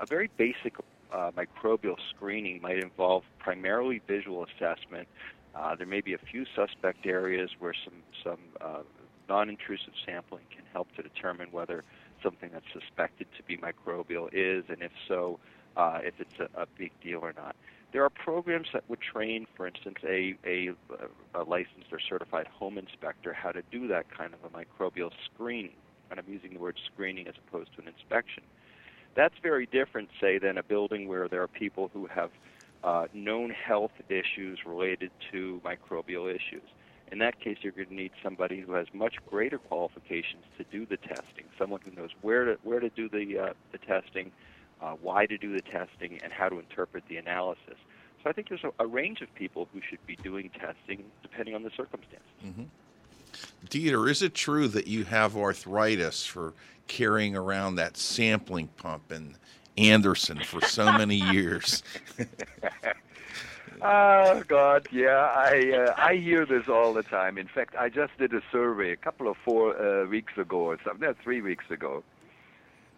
A 0.00 0.06
very 0.06 0.30
basic 0.36 0.74
uh, 1.12 1.30
microbial 1.32 1.96
screening 2.14 2.60
might 2.60 2.82
involve 2.82 3.24
primarily 3.38 4.00
visual 4.06 4.46
assessment. 4.46 5.08
Uh, 5.54 5.74
there 5.74 5.86
may 5.86 6.00
be 6.00 6.14
a 6.14 6.18
few 6.18 6.44
suspect 6.54 7.06
areas 7.06 7.50
where 7.58 7.74
some 7.84 8.02
some 8.22 8.38
uh, 8.60 8.82
non-intrusive 9.28 9.92
sampling 10.04 10.44
can 10.50 10.64
help 10.72 10.88
to 10.96 11.02
determine 11.02 11.48
whether 11.52 11.84
something 12.22 12.50
that's 12.52 12.66
suspected 12.72 13.26
to 13.36 13.42
be 13.44 13.56
microbial 13.56 14.28
is, 14.32 14.64
and 14.68 14.82
if 14.82 14.92
so, 15.08 15.38
uh, 15.76 16.00
if 16.02 16.14
it's 16.18 16.38
a, 16.38 16.62
a 16.62 16.66
big 16.76 16.92
deal 17.00 17.20
or 17.20 17.32
not. 17.36 17.56
There 17.92 18.04
are 18.04 18.10
programs 18.10 18.68
that 18.72 18.84
would 18.88 19.00
train, 19.00 19.46
for 19.56 19.66
instance, 19.66 19.96
a, 20.04 20.36
a, 20.44 20.70
a 21.34 21.42
licensed 21.42 21.92
or 21.92 21.98
certified 21.98 22.46
home 22.46 22.78
inspector 22.78 23.32
how 23.32 23.50
to 23.50 23.62
do 23.72 23.88
that 23.88 24.06
kind 24.16 24.32
of 24.32 24.40
a 24.44 24.56
microbial 24.56 25.10
screening. 25.24 25.74
And 26.10 26.20
I'm 26.20 26.26
using 26.28 26.54
the 26.54 26.60
word 26.60 26.78
screening 26.92 27.26
as 27.26 27.34
opposed 27.48 27.74
to 27.74 27.82
an 27.82 27.88
inspection. 27.88 28.44
That's 29.14 29.34
very 29.42 29.66
different, 29.66 30.08
say, 30.20 30.38
than 30.38 30.58
a 30.58 30.62
building 30.62 31.08
where 31.08 31.28
there 31.28 31.42
are 31.42 31.48
people 31.48 31.90
who 31.92 32.06
have 32.06 32.30
uh, 32.82 33.06
known 33.12 33.50
health 33.50 33.92
issues 34.08 34.60
related 34.64 35.10
to 35.32 35.60
microbial 35.64 36.32
issues. 36.34 36.62
In 37.12 37.18
that 37.18 37.40
case, 37.40 37.58
you're 37.62 37.72
going 37.72 37.88
to 37.88 37.94
need 37.94 38.12
somebody 38.22 38.60
who 38.60 38.72
has 38.72 38.86
much 38.94 39.16
greater 39.28 39.58
qualifications 39.58 40.44
to 40.58 40.64
do 40.70 40.86
the 40.86 40.96
testing, 40.96 41.44
someone 41.58 41.80
who 41.84 41.90
knows 41.90 42.10
where 42.22 42.44
to 42.44 42.58
where 42.62 42.78
to 42.78 42.88
do 42.88 43.08
the 43.08 43.38
uh, 43.38 43.52
the 43.72 43.78
testing, 43.78 44.30
uh, 44.80 44.92
why 45.02 45.26
to 45.26 45.36
do 45.36 45.52
the 45.52 45.62
testing, 45.62 46.20
and 46.22 46.32
how 46.32 46.48
to 46.48 46.60
interpret 46.60 47.02
the 47.08 47.16
analysis. 47.16 47.76
So 48.22 48.30
I 48.30 48.32
think 48.32 48.48
there's 48.48 48.64
a, 48.64 48.72
a 48.78 48.86
range 48.86 49.22
of 49.22 49.34
people 49.34 49.66
who 49.72 49.80
should 49.88 50.04
be 50.06 50.14
doing 50.16 50.50
testing 50.50 51.04
depending 51.22 51.54
on 51.54 51.64
the 51.64 51.70
circumstances. 51.76 52.28
Mm-hmm. 52.44 52.64
Dieter, 53.68 54.10
is 54.10 54.22
it 54.22 54.34
true 54.34 54.68
that 54.68 54.86
you 54.86 55.04
have 55.04 55.36
arthritis 55.36 56.24
for 56.24 56.54
carrying 56.86 57.36
around 57.36 57.76
that 57.76 57.96
sampling 57.96 58.68
pump 58.76 59.12
in 59.12 59.36
Anderson 59.76 60.40
for 60.40 60.60
so 60.62 60.92
many 60.92 61.16
years? 61.16 61.82
Oh 63.82 64.42
God, 64.46 64.88
yeah, 64.92 65.32
I 65.34 65.72
uh, 65.72 65.94
I 65.96 66.16
hear 66.16 66.44
this 66.44 66.68
all 66.68 66.92
the 66.92 67.02
time. 67.02 67.38
In 67.38 67.46
fact, 67.46 67.74
I 67.78 67.88
just 67.88 68.16
did 68.18 68.34
a 68.34 68.42
survey 68.52 68.92
a 68.92 68.96
couple 68.96 69.26
of 69.26 69.38
four 69.38 69.74
uh, 69.80 70.06
weeks 70.06 70.36
ago 70.36 70.58
or 70.58 70.78
something, 70.84 71.08
no, 71.08 71.14
three 71.14 71.40
weeks 71.40 71.64
ago, 71.70 72.02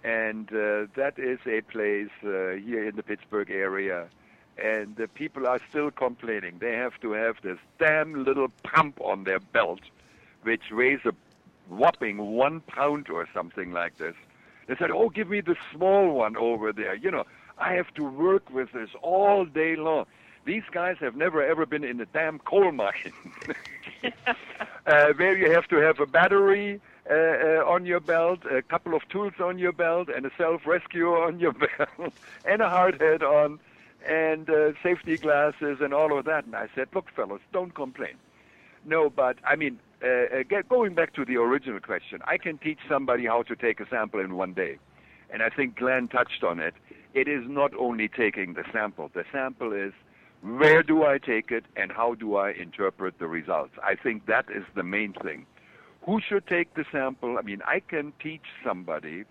and 0.02 0.48
uh, 0.48 0.86
that 0.96 1.14
is 1.18 1.38
a 1.46 1.60
place 1.60 2.10
uh, 2.24 2.58
here 2.58 2.88
in 2.88 2.96
the 2.96 3.04
Pittsburgh 3.04 3.50
area, 3.50 4.08
and 4.58 4.96
the 4.96 5.06
people 5.06 5.46
are 5.46 5.60
still 5.70 5.92
complaining. 5.92 6.58
They 6.58 6.72
have 6.72 6.98
to 7.02 7.12
have 7.12 7.36
this 7.42 7.58
damn 7.78 8.24
little 8.24 8.48
pump 8.64 9.00
on 9.00 9.22
their 9.22 9.38
belt, 9.40 9.82
which 10.42 10.70
weighs 10.70 11.00
a 11.04 11.12
whopping 11.68 12.18
one 12.18 12.60
pound 12.60 13.08
or 13.08 13.28
something 13.32 13.72
like 13.72 13.98
this. 13.98 14.14
They 14.66 14.76
said, 14.76 14.90
"Oh, 14.90 15.08
give 15.08 15.28
me 15.28 15.40
the 15.40 15.56
small 15.72 16.12
one 16.12 16.36
over 16.36 16.72
there." 16.72 16.94
You 16.94 17.10
know, 17.10 17.24
I 17.58 17.74
have 17.74 17.92
to 17.94 18.04
work 18.04 18.50
with 18.50 18.72
this 18.72 18.90
all 19.02 19.44
day 19.44 19.76
long. 19.76 20.06
These 20.44 20.64
guys 20.72 20.96
have 21.00 21.16
never 21.16 21.42
ever 21.42 21.66
been 21.66 21.84
in 21.84 22.00
a 22.00 22.06
damn 22.06 22.38
coal 22.40 22.72
mine 22.72 23.12
uh, 24.86 25.12
where 25.14 25.36
you 25.36 25.50
have 25.52 25.68
to 25.68 25.76
have 25.76 26.00
a 26.00 26.06
battery 26.06 26.80
uh, 27.08 27.14
uh, 27.14 27.64
on 27.66 27.86
your 27.86 28.00
belt, 28.00 28.40
a 28.50 28.62
couple 28.62 28.94
of 28.94 29.08
tools 29.08 29.34
on 29.40 29.58
your 29.58 29.72
belt, 29.72 30.08
and 30.08 30.26
a 30.26 30.30
self-rescue 30.36 31.08
on 31.08 31.40
your 31.40 31.52
belt, 31.52 32.12
and 32.44 32.62
a 32.62 32.68
hard 32.68 33.00
head 33.00 33.22
on, 33.22 33.58
and 34.06 34.48
uh, 34.50 34.72
safety 34.82 35.16
glasses, 35.16 35.78
and 35.80 35.92
all 35.92 36.16
of 36.16 36.24
that. 36.26 36.44
And 36.44 36.54
I 36.54 36.68
said, 36.74 36.88
look, 36.94 37.10
fellows, 37.10 37.40
don't 37.52 37.74
complain. 37.74 38.14
No, 38.84 39.10
but 39.10 39.36
I 39.44 39.56
mean, 39.56 39.78
uh, 40.02 40.08
uh, 40.08 40.42
get, 40.48 40.68
going 40.68 40.94
back 40.94 41.14
to 41.14 41.24
the 41.24 41.36
original 41.36 41.80
question, 41.80 42.20
I 42.24 42.36
can 42.38 42.58
teach 42.58 42.78
somebody 42.88 43.26
how 43.26 43.42
to 43.44 43.54
take 43.54 43.80
a 43.80 43.88
sample 43.88 44.20
in 44.20 44.34
one 44.34 44.52
day. 44.52 44.78
And 45.30 45.42
I 45.42 45.48
think 45.48 45.76
Glenn 45.76 46.08
touched 46.08 46.42
on 46.42 46.58
it. 46.58 46.74
It 47.14 47.28
is 47.28 47.44
not 47.46 47.72
only 47.78 48.08
taking 48.08 48.54
the 48.54 48.64
sample. 48.72 49.10
The 49.14 49.24
sample 49.32 49.72
is 49.72 49.92
where 50.42 50.82
do 50.82 51.04
I 51.04 51.18
take 51.18 51.50
it 51.50 51.64
and 51.76 51.92
how 51.92 52.14
do 52.14 52.36
I 52.36 52.50
interpret 52.50 53.18
the 53.18 53.28
results? 53.28 53.72
I 53.82 53.94
think 53.94 54.26
that 54.26 54.46
is 54.54 54.64
the 54.74 54.82
main 54.82 55.12
thing. 55.22 55.46
Who 56.04 56.20
should 56.20 56.46
take 56.48 56.74
the 56.74 56.84
sample? 56.90 57.38
I 57.38 57.42
mean, 57.42 57.62
I 57.64 57.80
can 57.80 58.12
teach 58.20 58.42
somebody, 58.66 59.24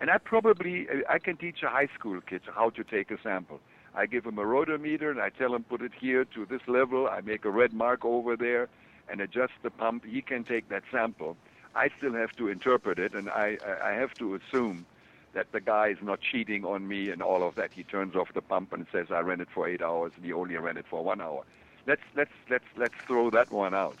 and 0.00 0.10
I 0.10 0.18
probably 0.18 0.86
I 1.08 1.18
can 1.18 1.36
teach 1.36 1.64
a 1.64 1.68
high 1.68 1.88
school 1.98 2.20
kid 2.20 2.42
how 2.54 2.70
to 2.70 2.84
take 2.84 3.10
a 3.10 3.16
sample. 3.20 3.60
I 3.96 4.06
give 4.06 4.24
him 4.24 4.38
a 4.38 4.44
rotameter 4.44 5.10
and 5.10 5.20
I 5.20 5.30
tell 5.30 5.54
him 5.54 5.64
put 5.64 5.82
it 5.82 5.92
here 6.00 6.24
to 6.24 6.46
this 6.46 6.60
level. 6.68 7.08
I 7.08 7.20
make 7.20 7.44
a 7.44 7.50
red 7.50 7.72
mark 7.72 8.04
over 8.04 8.36
there 8.36 8.68
and 9.08 9.20
adjust 9.20 9.52
the 9.62 9.70
pump. 9.70 10.04
He 10.04 10.22
can 10.22 10.44
take 10.44 10.68
that 10.68 10.82
sample. 10.90 11.36
I 11.74 11.90
still 11.98 12.14
have 12.14 12.32
to 12.36 12.48
interpret 12.48 12.98
it, 12.98 13.14
and 13.14 13.28
I 13.30 13.58
I 13.82 13.92
have 13.92 14.14
to 14.18 14.34
assume 14.34 14.86
that 15.32 15.50
the 15.52 15.60
guy 15.60 15.88
is 15.88 15.98
not 16.00 16.20
cheating 16.20 16.64
on 16.64 16.86
me 16.86 17.10
and 17.10 17.20
all 17.20 17.42
of 17.42 17.56
that. 17.56 17.72
He 17.72 17.82
turns 17.82 18.14
off 18.14 18.32
the 18.32 18.42
pump 18.42 18.72
and 18.72 18.86
says, 18.92 19.08
"I 19.10 19.20
ran 19.20 19.40
it 19.40 19.48
for 19.52 19.68
eight 19.68 19.82
hours, 19.82 20.12
and 20.16 20.24
he 20.24 20.32
only 20.32 20.56
ran 20.56 20.76
it 20.76 20.86
for 20.88 21.02
one 21.04 21.20
hour." 21.20 21.44
Let's 21.86 22.02
let's 22.16 22.30
let's 22.48 22.64
let's 22.76 22.94
throw 23.06 23.30
that 23.30 23.50
one 23.50 23.74
out. 23.74 23.98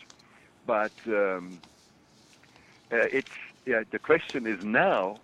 But 0.66 0.92
um, 1.06 1.58
uh, 2.92 3.08
it's 3.12 3.30
yeah, 3.66 3.82
the 3.90 3.98
question 3.98 4.46
is 4.46 4.64
now, 4.64 5.18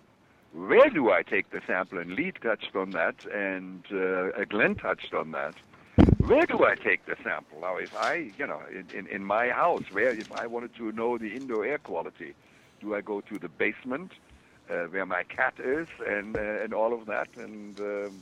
where 0.53 0.89
do 0.89 1.11
I 1.11 1.23
take 1.23 1.51
the 1.51 1.61
sample? 1.65 1.99
And 1.99 2.11
Lee 2.13 2.31
touched 2.31 2.75
on 2.75 2.91
that, 2.91 3.15
and 3.33 3.85
uh, 3.91 4.45
Glenn 4.49 4.75
touched 4.75 5.13
on 5.13 5.31
that. 5.31 5.55
Where 6.21 6.45
do 6.45 6.65
I 6.65 6.75
take 6.75 7.05
the 7.05 7.15
sample? 7.23 7.61
Now, 7.61 7.77
if 7.77 7.93
I, 7.93 8.33
you 8.37 8.47
know, 8.47 8.61
in, 8.69 8.87
in, 8.97 9.07
in 9.07 9.23
my 9.23 9.49
house, 9.49 9.83
where 9.91 10.13
if 10.13 10.31
I 10.31 10.47
wanted 10.47 10.75
to 10.77 10.91
know 10.91 11.17
the 11.17 11.35
indoor 11.35 11.65
air 11.65 11.79
quality, 11.79 12.35
do 12.79 12.95
I 12.95 13.01
go 13.01 13.21
to 13.21 13.39
the 13.39 13.49
basement? 13.49 14.11
uh, 14.69 14.85
where 14.85 15.05
my 15.05 15.23
cat 15.23 15.53
is 15.59 15.87
and 16.07 16.35
uh, 16.35 16.63
and 16.63 16.73
all 16.73 16.93
of 16.93 17.05
that. 17.07 17.27
And 17.35 17.77
um, 17.79 18.21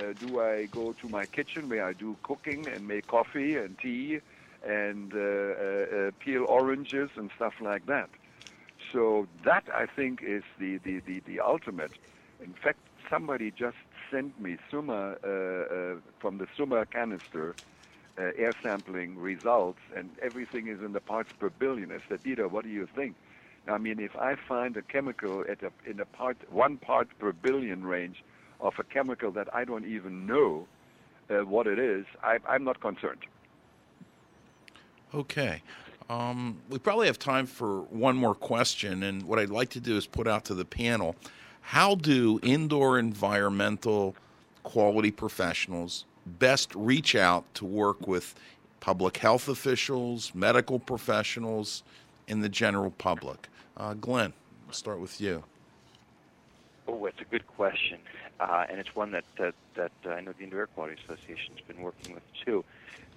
uh, 0.00 0.12
do 0.18 0.40
I 0.40 0.66
go 0.66 0.94
to 1.00 1.08
my 1.08 1.26
kitchen 1.26 1.68
where 1.68 1.84
I 1.86 1.92
do 1.92 2.16
cooking 2.22 2.66
and 2.72 2.86
make 2.86 3.06
coffee 3.08 3.56
and 3.56 3.76
tea 3.78 4.20
and 4.66 5.12
uh, 5.14 5.18
uh, 5.18 6.08
uh, 6.08 6.10
peel 6.24 6.44
oranges 6.48 7.10
and 7.16 7.30
stuff 7.36 7.54
like 7.60 7.86
that? 7.86 8.10
So 8.92 9.26
that 9.44 9.64
I 9.74 9.86
think 9.94 10.20
is 10.22 10.44
the 10.58 10.78
the 10.84 11.00
the, 11.06 11.20
the 11.26 11.40
ultimate. 11.40 11.92
In 12.42 12.54
fact, 12.62 12.78
somebody 13.10 13.50
just 13.50 13.76
sent 14.10 14.40
me 14.40 14.56
Summa 14.70 15.16
uh, 15.24 15.28
uh, 15.28 15.94
from 16.18 16.38
the 16.38 16.46
Summa 16.56 16.86
canister. 16.86 17.54
Uh, 18.18 18.32
air 18.36 18.52
sampling 18.64 19.16
results, 19.16 19.78
and 19.94 20.10
everything 20.20 20.66
is 20.66 20.80
in 20.82 20.92
the 20.92 20.98
parts 20.98 21.32
per 21.38 21.50
billion. 21.50 21.92
I 21.92 21.98
said, 22.08 22.20
Dieter, 22.24 22.50
what 22.50 22.64
do 22.64 22.68
you 22.68 22.88
think? 22.96 23.14
I 23.68 23.78
mean, 23.78 24.00
if 24.00 24.16
I 24.16 24.34
find 24.34 24.76
a 24.76 24.82
chemical 24.82 25.44
at 25.48 25.62
a, 25.62 25.70
in 25.88 26.00
a 26.00 26.04
part 26.04 26.36
one 26.50 26.78
part 26.78 27.08
per 27.20 27.32
billion 27.32 27.84
range 27.84 28.24
of 28.60 28.74
a 28.78 28.82
chemical 28.82 29.30
that 29.32 29.54
I 29.54 29.64
don't 29.64 29.86
even 29.86 30.26
know 30.26 30.66
uh, 31.30 31.44
what 31.44 31.68
it 31.68 31.78
is, 31.78 32.06
I, 32.22 32.38
I'm 32.48 32.64
not 32.64 32.80
concerned. 32.80 33.24
Okay. 35.14 35.62
Um, 36.10 36.60
we 36.70 36.78
probably 36.78 37.06
have 37.06 37.18
time 37.18 37.46
for 37.46 37.82
one 37.82 38.16
more 38.16 38.34
question, 38.34 39.02
and 39.02 39.22
what 39.24 39.38
I'd 39.38 39.50
like 39.50 39.68
to 39.70 39.80
do 39.80 39.96
is 39.96 40.06
put 40.06 40.26
out 40.26 40.44
to 40.46 40.54
the 40.54 40.64
panel: 40.64 41.14
How 41.60 41.94
do 41.94 42.40
indoor 42.42 42.98
environmental 42.98 44.16
quality 44.62 45.10
professionals 45.10 46.04
best 46.26 46.74
reach 46.74 47.14
out 47.14 47.44
to 47.54 47.64
work 47.64 48.06
with 48.06 48.34
public 48.80 49.18
health 49.18 49.48
officials, 49.48 50.34
medical 50.34 50.78
professionals, 50.78 51.82
and 52.26 52.42
the 52.42 52.48
general 52.48 52.90
public? 52.92 53.48
Uh, 53.76 53.94
Glenn, 53.94 54.32
I'll 54.66 54.74
start 54.74 55.00
with 55.00 55.20
you. 55.20 55.44
Oh, 56.86 57.04
it's 57.06 57.20
a 57.20 57.24
good 57.24 57.46
question, 57.46 57.98
uh, 58.40 58.64
and 58.68 58.80
it's 58.80 58.94
one 58.96 59.10
that 59.10 59.24
that, 59.36 59.54
that 59.74 59.92
uh, 60.06 60.10
I 60.10 60.20
know 60.20 60.32
the 60.32 60.44
Indoor 60.44 60.60
Air 60.60 60.66
Quality 60.68 60.96
Association 61.04 61.54
has 61.54 61.64
been 61.66 61.82
working 61.82 62.14
with 62.14 62.22
too. 62.44 62.64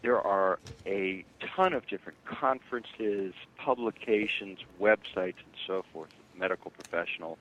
There 0.02 0.20
are 0.20 0.60
a 0.86 1.24
ton 1.56 1.74
of 1.74 1.88
different 1.88 2.18
conferences, 2.26 3.34
publications, 3.58 4.60
websites, 4.80 5.38
and 5.38 5.56
so 5.68 5.86
forth. 5.94 6.10
Medical 6.36 6.72
professional 6.72 7.38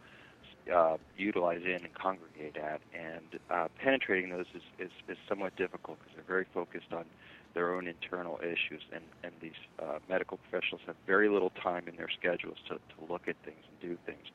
uh, 0.73 0.97
utilize 1.17 1.63
in 1.65 1.85
and 1.85 1.95
congregate 1.95 2.57
at, 2.57 2.81
and 2.95 3.41
uh, 3.51 3.69
penetrating 3.83 4.31
those 4.31 4.47
is, 4.55 4.63
is, 4.79 4.91
is 5.09 5.17
somewhat 5.29 5.57
difficult 5.57 5.99
because 5.99 6.15
they're 6.15 6.25
very 6.25 6.47
focused 6.53 6.93
on 6.93 7.05
their 7.55 7.75
own 7.75 7.89
internal 7.89 8.39
issues, 8.43 8.83
and 8.93 9.03
and 9.25 9.33
these 9.41 9.59
uh, 9.81 9.99
medical 10.09 10.39
professionals 10.39 10.81
have 10.87 10.97
very 11.07 11.29
little 11.29 11.51
time 11.63 11.89
in 11.89 11.97
their 11.97 12.09
schedules 12.09 12.59
to 12.69 12.75
to 12.75 13.13
look 13.13 13.27
at 13.27 13.37
things 13.45 13.63
and 13.69 13.91
do 13.91 13.99
things. 14.07 14.27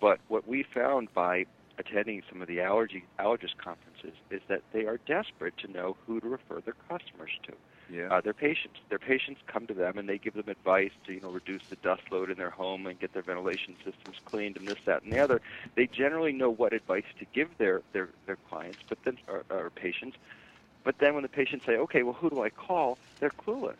But 0.00 0.18
what 0.28 0.48
we 0.48 0.64
found 0.74 1.12
by 1.14 1.46
attending 1.78 2.22
some 2.30 2.42
of 2.42 2.48
the 2.48 2.60
allergy 2.60 3.04
allergist 3.18 3.56
conferences 3.62 4.18
is 4.30 4.40
that 4.48 4.62
they 4.72 4.86
are 4.86 4.98
desperate 5.06 5.56
to 5.58 5.70
know 5.70 5.96
who 6.06 6.20
to 6.20 6.28
refer 6.28 6.60
their 6.60 6.76
customers 6.88 7.30
to. 7.44 7.52
Yeah. 7.90 8.08
Uh, 8.10 8.20
their 8.22 8.34
patients. 8.34 8.76
Their 8.88 8.98
patients 8.98 9.40
come 9.52 9.66
to 9.66 9.74
them 9.74 9.98
and 9.98 10.08
they 10.08 10.18
give 10.18 10.34
them 10.34 10.48
advice 10.48 10.92
to 11.06 11.12
you 11.12 11.20
know 11.20 11.30
reduce 11.30 11.62
the 11.70 11.76
dust 11.82 12.02
load 12.10 12.30
in 12.30 12.38
their 12.38 12.50
home 12.50 12.86
and 12.86 12.98
get 12.98 13.12
their 13.12 13.22
ventilation 13.22 13.76
systems 13.84 14.16
cleaned 14.26 14.56
and 14.56 14.68
this 14.68 14.78
that 14.86 15.02
and 15.02 15.12
the 15.12 15.18
other. 15.18 15.40
They 15.76 15.86
generally 15.86 16.32
know 16.32 16.50
what 16.50 16.72
advice 16.72 17.04
to 17.18 17.26
give 17.34 17.48
their 17.58 17.82
their 17.92 18.10
their 18.26 18.36
clients, 18.48 18.82
but 18.88 18.98
then 19.04 19.16
or, 19.28 19.44
or 19.50 19.70
patients. 19.70 20.16
But 20.84 20.96
then 21.00 21.14
when 21.14 21.22
the 21.22 21.28
patients 21.28 21.64
say, 21.66 21.72
okay, 21.76 22.02
well 22.02 22.14
who 22.20 22.30
do 22.30 22.42
I 22.42 22.50
call? 22.50 22.98
They're 23.20 23.30
clueless. 23.30 23.78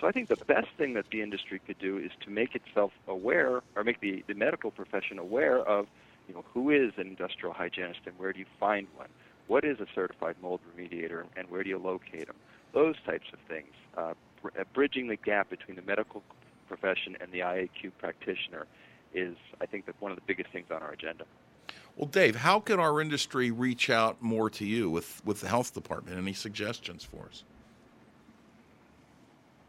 So 0.00 0.06
I 0.08 0.12
think 0.12 0.28
the 0.28 0.36
best 0.48 0.68
thing 0.78 0.94
that 0.94 1.06
the 1.12 1.22
industry 1.22 1.60
could 1.64 1.78
do 1.78 1.98
is 1.98 2.10
to 2.22 2.30
make 2.30 2.54
itself 2.54 2.92
aware 3.06 3.62
or 3.76 3.84
make 3.84 4.00
the, 4.00 4.24
the 4.28 4.34
medical 4.34 4.70
profession 4.70 5.18
aware 5.18 5.60
of 5.66 5.86
you 6.26 6.34
know 6.34 6.44
who 6.52 6.70
is 6.70 6.92
an 6.96 7.06
industrial 7.08 7.54
hygienist 7.54 8.00
and 8.06 8.18
where 8.18 8.32
do 8.32 8.40
you 8.40 8.46
find 8.58 8.88
one? 8.94 9.10
What 9.46 9.64
is 9.64 9.80
a 9.80 9.86
certified 9.94 10.36
mold 10.40 10.60
remediator 10.62 11.24
and 11.36 11.48
where 11.50 11.62
do 11.62 11.70
you 11.70 11.78
locate 11.78 12.26
them? 12.28 12.36
Those 12.72 12.96
types 13.04 13.26
of 13.32 13.38
things. 13.48 13.72
Uh, 13.96 14.14
uh, 14.44 14.64
bridging 14.74 15.08
the 15.08 15.16
gap 15.16 15.50
between 15.50 15.76
the 15.76 15.82
medical 15.82 16.22
profession 16.68 17.16
and 17.20 17.30
the 17.30 17.40
IAQ 17.40 17.92
practitioner 17.98 18.66
is, 19.14 19.36
I 19.60 19.66
think, 19.66 19.86
that 19.86 19.94
one 20.00 20.10
of 20.10 20.16
the 20.16 20.24
biggest 20.26 20.50
things 20.50 20.66
on 20.70 20.82
our 20.82 20.92
agenda. 20.92 21.24
Well, 21.96 22.08
Dave, 22.08 22.36
how 22.36 22.58
can 22.58 22.80
our 22.80 23.00
industry 23.00 23.50
reach 23.50 23.90
out 23.90 24.22
more 24.22 24.48
to 24.50 24.64
you 24.64 24.88
with, 24.88 25.20
with 25.24 25.42
the 25.42 25.48
health 25.48 25.74
department? 25.74 26.16
Any 26.16 26.32
suggestions 26.32 27.04
for 27.04 27.26
us? 27.28 27.44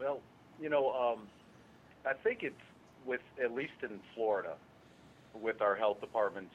Well, 0.00 0.20
you 0.60 0.70
know, 0.70 0.90
um, 0.92 1.20
I 2.06 2.14
think 2.14 2.42
it's 2.42 2.54
with 3.04 3.20
at 3.42 3.52
least 3.52 3.72
in 3.82 4.00
Florida, 4.14 4.54
with 5.34 5.60
our 5.60 5.74
health 5.74 6.00
departments, 6.00 6.54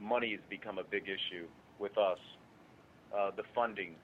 money 0.00 0.32
has 0.32 0.40
become 0.48 0.78
a 0.78 0.84
big 0.84 1.04
issue 1.04 1.46
with 1.78 1.96
us. 1.96 2.18
Uh, 3.16 3.30
the 3.36 3.44
funding, 3.54 3.94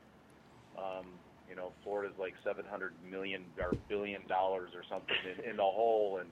um, 0.78 1.06
you 1.48 1.56
know, 1.56 1.72
Florida's 1.82 2.16
like 2.18 2.34
700 2.44 2.92
million 3.10 3.44
or 3.58 3.74
billion 3.88 4.26
dollars 4.28 4.70
or 4.74 4.82
something 4.88 5.16
in, 5.24 5.50
in 5.50 5.56
the 5.56 5.62
hole, 5.62 6.20
and 6.20 6.30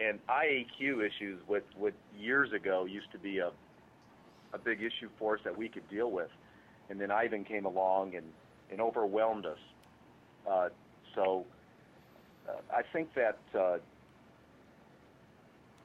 and 0.00 0.20
IAQ 0.28 1.04
issues, 1.04 1.40
with 1.48 1.64
what 1.76 1.92
years 2.16 2.52
ago 2.52 2.84
used 2.84 3.10
to 3.12 3.18
be 3.18 3.38
a 3.38 3.50
a 4.54 4.58
big 4.58 4.78
issue 4.78 5.08
for 5.18 5.34
us 5.34 5.40
that 5.44 5.56
we 5.56 5.68
could 5.68 5.88
deal 5.90 6.10
with, 6.10 6.30
and 6.88 7.00
then 7.00 7.10
Ivan 7.10 7.44
came 7.44 7.66
along 7.66 8.14
and 8.14 8.26
and 8.70 8.80
overwhelmed 8.80 9.46
us. 9.46 9.58
Uh, 10.48 10.68
so 11.14 11.44
uh, 12.48 12.52
I 12.74 12.82
think 12.92 13.08
that 13.14 13.38
uh, 13.58 13.78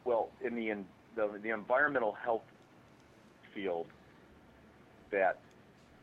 well 0.06 0.30
in 0.44 0.56
the, 0.56 0.70
in 0.70 0.86
the 1.16 1.40
the 1.42 1.50
environmental 1.50 2.14
health 2.14 2.44
field 3.54 3.86
that 5.12 5.40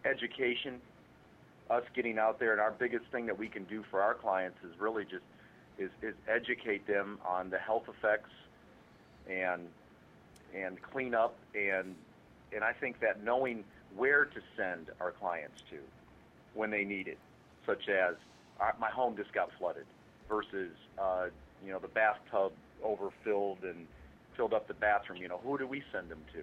education 0.05 0.81
us 1.71 1.85
getting 1.95 2.19
out 2.19 2.39
there 2.41 2.53
and 2.53 2.61
our 2.61 2.73
biggest 2.73 3.07
thing 3.13 3.27
that 3.27 3.39
we 3.39 3.49
can 3.49 3.65
do 3.65 3.85
for 3.91 4.03
our 4.03 4.15
clients 4.15 4.59
is 4.65 4.79
really 4.81 5.05
just 5.05 5.23
is, 5.79 5.91
is 6.03 6.15
educate 6.29 6.87
them 6.87 7.19
on 7.25 7.49
the 7.49 7.59
health 7.59 7.85
effects 7.89 8.31
and 9.29 9.69
and 10.55 10.83
clean 10.83 11.15
up 11.15 11.37
and 11.55 11.95
and 12.53 12.65
I 12.65 12.73
think 12.73 13.01
that 13.01 13.23
knowing 13.23 13.65
where 13.97 14.25
to 14.25 14.41
send 14.57 14.91
our 15.01 15.13
clients 15.13 15.63
to 15.71 15.77
when 16.55 16.71
they 16.71 16.85
need 16.85 17.07
it, 17.07 17.19
such 17.65 17.89
as 17.89 18.17
uh, 18.61 18.73
my 18.81 18.91
home 18.91 19.17
just 19.17 19.33
got 19.33 19.51
flooded 19.59 19.87
versus 20.29 20.73
uh, 20.99 21.27
you 21.65 21.73
know 21.73 21.79
the 21.79 21.89
bathtub 21.89 22.53
overfilled 22.83 23.59
and 23.63 23.87
filled 24.37 24.53
up 24.53 24.67
the 24.67 24.75
bathroom. 24.75 25.21
You 25.23 25.29
know 25.29 25.41
who 25.45 25.57
do 25.57 25.67
we 25.67 25.83
send 25.93 26.09
them 26.09 26.23
to? 26.33 26.43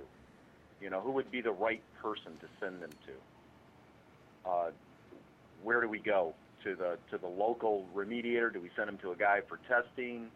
You 0.81 0.89
know 0.89 1.01
who 1.01 1.11
would 1.11 1.29
be 1.31 1.41
the 1.41 1.51
right 1.51 1.81
person 2.01 2.31
to 2.39 2.47
send 2.61 2.81
them 2.81 2.91
to? 3.05 4.49
Uh, 4.49 4.71
where 5.67 5.81
do 5.81 5.89
we 5.89 5.99
go 5.99 6.33
to 6.63 6.75
the 6.75 6.97
to 7.11 7.17
the 7.17 7.27
local 7.27 7.85
remediator? 7.93 8.53
Do 8.53 8.61
we 8.61 8.69
send 8.77 8.87
them 8.87 8.97
to 8.99 9.11
a 9.11 9.17
guy 9.17 9.41
for 9.49 9.59
testing? 9.67 10.27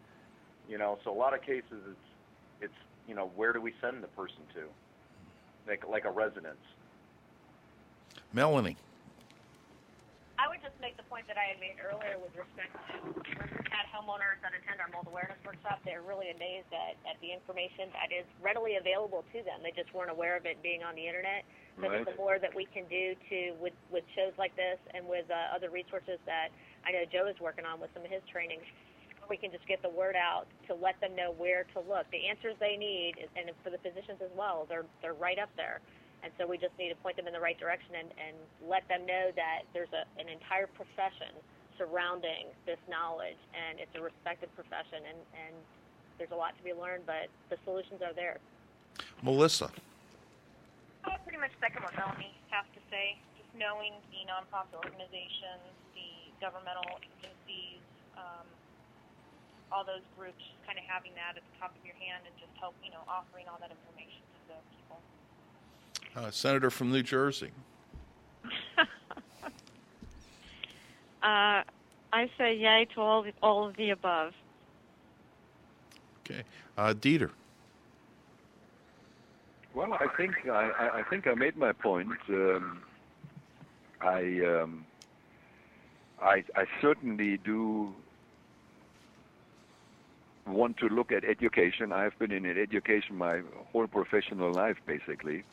You 0.68 0.76
know, 0.76 0.98
so 1.02 1.10
a 1.10 1.16
lot 1.16 1.32
of 1.32 1.40
cases 1.40 1.80
it's 1.90 2.06
it's 2.60 2.80
you 3.08 3.14
know 3.14 3.30
where 3.34 3.54
do 3.54 3.60
we 3.62 3.72
send 3.80 4.02
the 4.02 4.08
person 4.08 4.42
to? 4.54 4.64
Like 5.66 5.88
like 5.88 6.04
a 6.04 6.10
residence. 6.10 6.60
Melanie. 8.34 8.76
I 10.38 10.48
would 10.48 10.60
just 10.62 10.78
make 10.82 10.98
the 10.98 11.02
point 11.22 11.30
that 11.30 11.38
I 11.38 11.54
had 11.54 11.62
made 11.62 11.78
earlier 11.78 12.18
with 12.18 12.34
respect 12.34 12.74
to 12.90 12.98
when 13.38 13.46
homeowners 13.94 14.42
that 14.42 14.50
attend 14.50 14.82
our 14.82 14.90
mold 14.90 15.06
awareness 15.06 15.38
workshop, 15.46 15.78
they're 15.86 16.02
really 16.02 16.34
amazed 16.34 16.66
at, 16.74 16.98
at 17.06 17.14
the 17.22 17.30
information 17.30 17.94
that 17.94 18.10
is 18.10 18.26
readily 18.42 18.74
available 18.74 19.22
to 19.30 19.38
them. 19.46 19.62
They 19.62 19.70
just 19.70 19.94
weren't 19.94 20.10
aware 20.10 20.34
of 20.34 20.42
it 20.50 20.58
being 20.66 20.82
on 20.82 20.98
the 20.98 21.06
internet. 21.06 21.46
So 21.78 21.86
Right. 21.86 22.02
the 22.02 22.18
more 22.18 22.42
that 22.42 22.50
we 22.50 22.66
can 22.74 22.90
do 22.90 23.14
to 23.30 23.38
with 23.62 23.72
with 23.94 24.02
shows 24.18 24.34
like 24.36 24.52
this 24.58 24.76
and 24.92 25.06
with 25.06 25.30
uh, 25.30 25.54
other 25.54 25.70
resources 25.70 26.18
that 26.26 26.50
I 26.82 26.90
know 26.90 27.06
Joe 27.06 27.30
is 27.30 27.38
working 27.38 27.64
on 27.64 27.78
with 27.78 27.94
some 27.94 28.02
of 28.02 28.10
his 28.10 28.20
trainings, 28.28 28.66
we 29.30 29.38
can 29.38 29.54
just 29.54 29.64
get 29.70 29.80
the 29.80 29.88
word 29.88 30.18
out 30.18 30.50
to 30.68 30.74
let 30.74 30.98
them 31.00 31.14
know 31.14 31.30
where 31.32 31.64
to 31.72 31.80
look. 31.80 32.04
The 32.10 32.26
answers 32.28 32.58
they 32.58 32.76
need, 32.76 33.14
and 33.38 33.48
for 33.62 33.70
the 33.70 33.78
physicians 33.80 34.18
as 34.20 34.32
well, 34.34 34.66
they're 34.68 34.84
they're 35.00 35.16
right 35.16 35.38
up 35.38 35.54
there. 35.56 35.80
And 36.22 36.30
so 36.38 36.46
we 36.46 36.56
just 36.56 36.72
need 36.78 36.90
to 36.94 36.98
point 37.02 37.18
them 37.18 37.26
in 37.26 37.34
the 37.34 37.42
right 37.42 37.58
direction 37.58 37.98
and, 37.98 38.08
and 38.14 38.36
let 38.70 38.86
them 38.86 39.02
know 39.06 39.34
that 39.34 39.66
there's 39.74 39.90
a, 39.90 40.06
an 40.20 40.30
entire 40.30 40.70
profession 40.70 41.34
surrounding 41.74 42.46
this 42.62 42.78
knowledge, 42.86 43.38
and 43.50 43.80
it's 43.82 43.90
a 43.98 44.02
respected 44.02 44.46
profession, 44.54 45.02
and, 45.02 45.18
and 45.34 45.54
there's 46.18 46.30
a 46.30 46.38
lot 46.38 46.54
to 46.54 46.62
be 46.62 46.70
learned, 46.70 47.02
but 47.08 47.26
the 47.50 47.58
solutions 47.66 47.98
are 48.04 48.14
there. 48.14 48.38
Melissa. 49.24 49.66
I 51.02 51.18
pretty 51.26 51.42
much 51.42 51.50
second 51.58 51.82
what 51.82 51.96
Melanie 51.98 52.30
has 52.54 52.62
to 52.78 52.80
say. 52.86 53.18
Just 53.34 53.50
knowing 53.58 53.98
the 54.14 54.22
nonprofit 54.30 54.78
organizations, 54.78 55.66
the 55.98 56.30
governmental 56.38 56.86
agencies, 57.02 57.82
um, 58.14 58.46
all 59.74 59.82
those 59.82 60.04
groups, 60.14 60.38
just 60.38 60.62
kind 60.62 60.78
of 60.78 60.86
having 60.86 61.10
that 61.18 61.34
at 61.34 61.42
the 61.42 61.54
top 61.58 61.74
of 61.74 61.82
your 61.82 61.96
hand 61.98 62.22
and 62.28 62.34
just 62.38 62.52
help, 62.62 62.76
you 62.84 62.94
know, 62.94 63.02
offering 63.10 63.50
all 63.50 63.58
that 63.58 63.74
information 63.74 64.22
to 64.22 64.54
the 64.54 64.58
people. 64.70 65.00
Uh, 66.14 66.30
Senator 66.30 66.70
from 66.70 66.92
New 66.92 67.02
Jersey. 67.02 67.50
Uh, 71.22 71.62
I 72.12 72.28
say 72.36 72.56
yay 72.56 72.84
to 72.96 73.00
all 73.00 73.22
the, 73.22 73.32
all 73.44 73.68
of 73.68 73.76
the 73.76 73.90
above. 73.90 74.32
Okay. 76.26 76.42
Uh, 76.76 76.92
Dieter. 76.94 77.30
Well, 79.72 79.94
I 79.94 80.08
think 80.16 80.34
I, 80.48 80.70
I- 80.70 80.98
I 80.98 81.02
think 81.04 81.28
I 81.28 81.34
made 81.34 81.56
my 81.56 81.70
point. 81.70 82.10
Um, 82.28 82.82
I, 84.00 84.40
um, 84.44 84.84
I 86.20 86.42
I 86.56 86.64
certainly 86.80 87.36
do 87.36 87.94
want 90.48 90.76
to 90.78 90.88
look 90.88 91.12
at 91.12 91.24
education. 91.24 91.92
I've 91.92 92.18
been 92.18 92.32
in 92.32 92.44
education 92.46 93.14
my 93.16 93.42
whole 93.70 93.86
professional 93.86 94.50
life, 94.52 94.78
basically, 94.86 95.44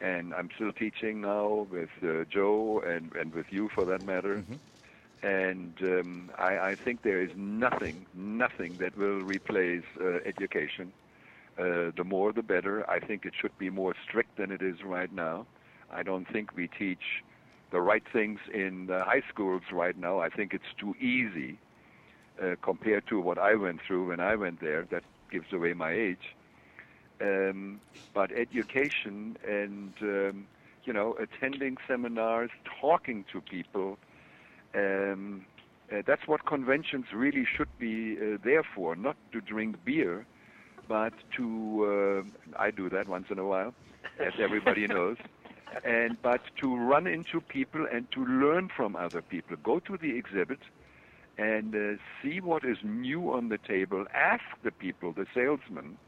and 0.00 0.34
I'm 0.34 0.48
still 0.56 0.72
teaching 0.72 1.20
now 1.20 1.66
with 1.70 1.90
uh, 2.02 2.24
Joe 2.32 2.82
and 2.86 3.12
and 3.14 3.32
with 3.34 3.46
you, 3.50 3.68
for 3.74 3.84
that 3.86 4.02
matter. 4.02 4.44
And 5.22 5.74
um, 5.82 6.30
I, 6.38 6.58
I 6.58 6.76
think 6.84 7.02
there 7.02 7.22
is 7.22 7.30
nothing, 7.34 8.06
nothing 8.14 8.76
that 8.80 8.96
will 8.96 9.22
replace 9.22 9.84
uh, 10.00 10.18
education. 10.26 10.92
Uh, 11.58 11.92
the 11.96 12.04
more, 12.04 12.32
the 12.32 12.42
better. 12.42 12.88
I 12.90 12.98
think 13.00 13.24
it 13.24 13.32
should 13.40 13.56
be 13.58 13.70
more 13.70 13.94
strict 14.06 14.36
than 14.36 14.50
it 14.50 14.60
is 14.60 14.76
right 14.84 15.12
now. 15.12 15.46
I 15.90 16.02
don't 16.02 16.26
think 16.32 16.54
we 16.56 16.68
teach 16.78 17.22
the 17.72 17.80
right 17.80 18.02
things 18.12 18.40
in 18.52 18.86
the 18.86 19.02
high 19.04 19.22
schools 19.28 19.62
right 19.72 19.96
now. 19.96 20.18
I 20.18 20.28
think 20.28 20.52
it's 20.52 20.74
too 20.78 20.94
easy 21.00 21.58
uh, 22.42 22.56
compared 22.62 23.06
to 23.08 23.20
what 23.20 23.38
I 23.38 23.54
went 23.54 23.80
through 23.86 24.08
when 24.08 24.20
I 24.20 24.34
went 24.34 24.60
there. 24.60 24.86
That 24.90 25.04
gives 25.30 25.52
away 25.52 25.72
my 25.72 25.92
age. 25.92 26.36
Um, 27.20 27.80
but 28.14 28.30
education 28.32 29.36
and 29.46 29.92
um, 30.02 30.46
you 30.84 30.92
know 30.92 31.16
attending 31.20 31.76
seminars, 31.86 32.50
talking 32.80 33.24
to 33.32 33.40
people. 33.40 33.98
Um, 34.74 35.46
uh, 35.92 36.02
that's 36.06 36.26
what 36.26 36.46
conventions 36.46 37.06
really 37.12 37.44
should 37.56 37.68
be 37.78 38.16
uh, 38.16 38.38
there 38.42 38.62
for, 38.74 38.96
not 38.96 39.16
to 39.32 39.40
drink 39.40 39.84
beer, 39.84 40.26
but 40.88 41.12
to 41.36 42.24
uh, 42.56 42.58
I 42.58 42.70
do 42.70 42.88
that 42.88 43.08
once 43.08 43.26
in 43.30 43.38
a 43.38 43.44
while, 43.44 43.74
as 44.18 44.32
everybody 44.38 44.86
knows, 44.94 45.16
and 45.84 46.20
but 46.22 46.40
to 46.60 46.74
run 46.76 47.06
into 47.06 47.40
people 47.40 47.86
and 47.92 48.10
to 48.12 48.24
learn 48.24 48.70
from 48.74 48.96
other 48.96 49.22
people. 49.22 49.56
Go 49.62 49.78
to 49.80 49.96
the 49.96 50.16
exhibit 50.16 50.60
and 51.36 51.74
uh, 51.74 52.00
see 52.22 52.40
what 52.40 52.64
is 52.64 52.78
new 52.82 53.32
on 53.32 53.48
the 53.48 53.58
table. 53.58 54.06
Ask 54.14 54.44
the 54.62 54.70
people, 54.70 55.12
the 55.12 55.26
salesman. 55.34 55.98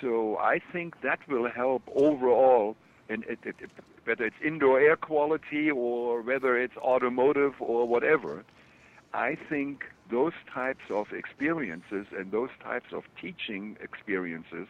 So 0.00 0.36
I 0.38 0.60
think 0.72 1.00
that 1.02 1.20
will 1.28 1.50
help 1.50 1.82
overall 1.94 2.76
and 3.08 3.24
it, 3.24 3.38
it, 3.44 3.56
it, 3.60 3.70
whether 4.04 4.24
it's 4.24 4.36
indoor 4.44 4.80
air 4.80 4.96
quality 4.96 5.70
or 5.70 6.22
whether 6.22 6.58
it's 6.58 6.76
automotive 6.76 7.54
or 7.60 7.86
whatever, 7.86 8.44
I 9.14 9.36
think 9.48 9.84
those 10.10 10.32
types 10.52 10.90
of 10.90 11.12
experiences 11.12 12.06
and 12.16 12.30
those 12.30 12.50
types 12.62 12.92
of 12.92 13.04
teaching 13.20 13.76
experiences 13.80 14.68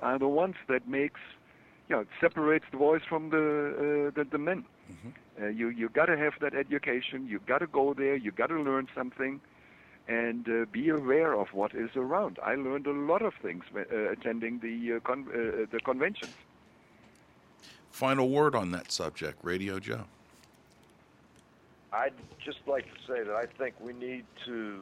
are 0.00 0.18
the 0.18 0.28
ones 0.28 0.56
that 0.68 0.88
makes, 0.88 1.20
you 1.88 1.96
know, 1.96 2.02
it 2.02 2.08
separates 2.20 2.64
the 2.70 2.76
boys 2.76 3.02
from 3.08 3.30
the 3.30 4.08
uh, 4.08 4.10
the, 4.16 4.24
the 4.30 4.38
men. 4.38 4.64
Uh, 5.40 5.46
you 5.48 5.68
you 5.68 5.88
got 5.88 6.06
to 6.06 6.16
have 6.16 6.34
that 6.40 6.54
education. 6.54 7.26
You 7.26 7.40
got 7.46 7.58
to 7.58 7.66
go 7.66 7.94
there. 7.94 8.16
You 8.16 8.30
got 8.32 8.48
to 8.48 8.60
learn 8.60 8.88
something, 8.94 9.40
and 10.08 10.48
uh, 10.48 10.64
be 10.70 10.88
aware 10.88 11.34
of 11.34 11.48
what 11.52 11.74
is 11.74 11.90
around. 11.96 12.38
I 12.42 12.54
learned 12.54 12.86
a 12.86 12.92
lot 12.92 13.22
of 13.22 13.34
things 13.42 13.64
uh, 13.74 14.10
attending 14.10 14.60
the 14.60 14.96
uh, 14.96 15.00
con- 15.00 15.26
uh, 15.28 15.66
the 15.70 15.80
conventions. 15.80 16.32
Final 17.90 18.28
word 18.28 18.54
on 18.54 18.70
that 18.72 18.92
subject, 18.92 19.38
Radio 19.42 19.78
Joe. 19.78 20.04
I'd 21.92 22.12
just 22.44 22.58
like 22.66 22.84
to 22.84 23.00
say 23.06 23.24
that 23.24 23.34
I 23.34 23.46
think 23.46 23.74
we 23.80 23.92
need 23.94 24.24
to 24.44 24.80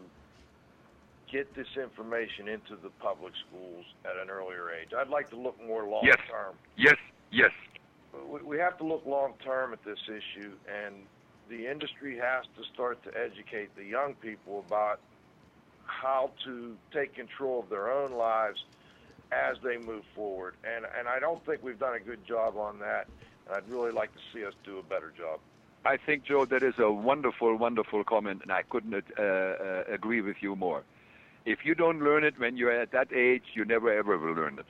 get 1.31 1.55
this 1.55 1.69
information 1.81 2.49
into 2.49 2.77
the 2.77 2.91
public 3.01 3.33
schools 3.49 3.85
at 4.05 4.21
an 4.21 4.31
earlier 4.31 4.71
age. 4.71 4.91
I'd 4.97 5.09
like 5.09 5.31
to 5.31 5.37
look 5.37 5.57
more 5.67 5.85
long 5.85 6.05
term. 6.29 6.55
Yes, 6.77 6.97
yes. 7.31 7.51
We, 8.29 8.41
we 8.41 8.59
have 8.59 8.77
to 8.79 8.85
look 8.85 9.07
long 9.07 9.35
term 9.45 9.73
at 9.73 9.85
this 9.85 9.99
issue, 10.09 10.53
and 10.69 10.95
the 11.49 11.71
industry 11.71 12.19
has 12.19 12.45
to 12.57 12.65
start 12.73 13.03
to 13.05 13.11
educate 13.17 13.75
the 13.77 13.85
young 13.85 14.15
people 14.15 14.65
about 14.67 15.01
how 15.87 16.31
to 16.45 16.77
take 16.93 17.15
control 17.15 17.61
of 17.61 17.69
their 17.69 17.91
own 17.91 18.13
lives 18.13 18.65
as 19.33 19.57
they 19.63 19.77
move 19.77 20.05
forward. 20.15 20.55
And 20.65 20.85
and 20.99 21.09
I 21.09 21.19
don't 21.19 21.45
think 21.45 21.63
we've 21.63 21.79
done 21.79 21.95
a 21.95 22.01
good 22.01 22.25
job 22.27 22.57
on 22.57 22.79
that. 22.81 23.09
And 23.47 23.57
I'd 23.57 23.69
really 23.69 23.93
like 23.93 24.13
to 24.13 24.21
see 24.33 24.45
us 24.45 24.55
do 24.65 24.79
a 24.79 24.83
better 24.83 25.13
job. 25.17 25.41
I 25.87 25.99
think, 25.99 26.25
Joe, 26.25 26.47
that 26.47 26.63
is 26.63 26.75
a 26.79 26.91
wonderful, 26.91 27.55
wonderful 27.57 28.05
comment, 28.05 28.41
and 28.43 28.51
I 28.51 28.63
couldn't 28.63 28.95
uh, 28.95 29.23
uh, 29.23 29.85
agree 29.87 30.23
with 30.23 30.37
you 30.41 30.57
more. 30.57 30.83
If 31.45 31.59
you 31.65 31.75
don't 31.75 32.01
learn 32.01 32.25
it 32.25 32.39
when 32.39 32.57
you're 32.57 32.73
at 32.73 32.93
that 32.93 33.13
age, 33.13 33.43
you 33.53 33.67
never 33.67 33.93
ever 33.93 34.17
will 34.17 34.33
learn 34.33 34.59
it. 34.59 34.67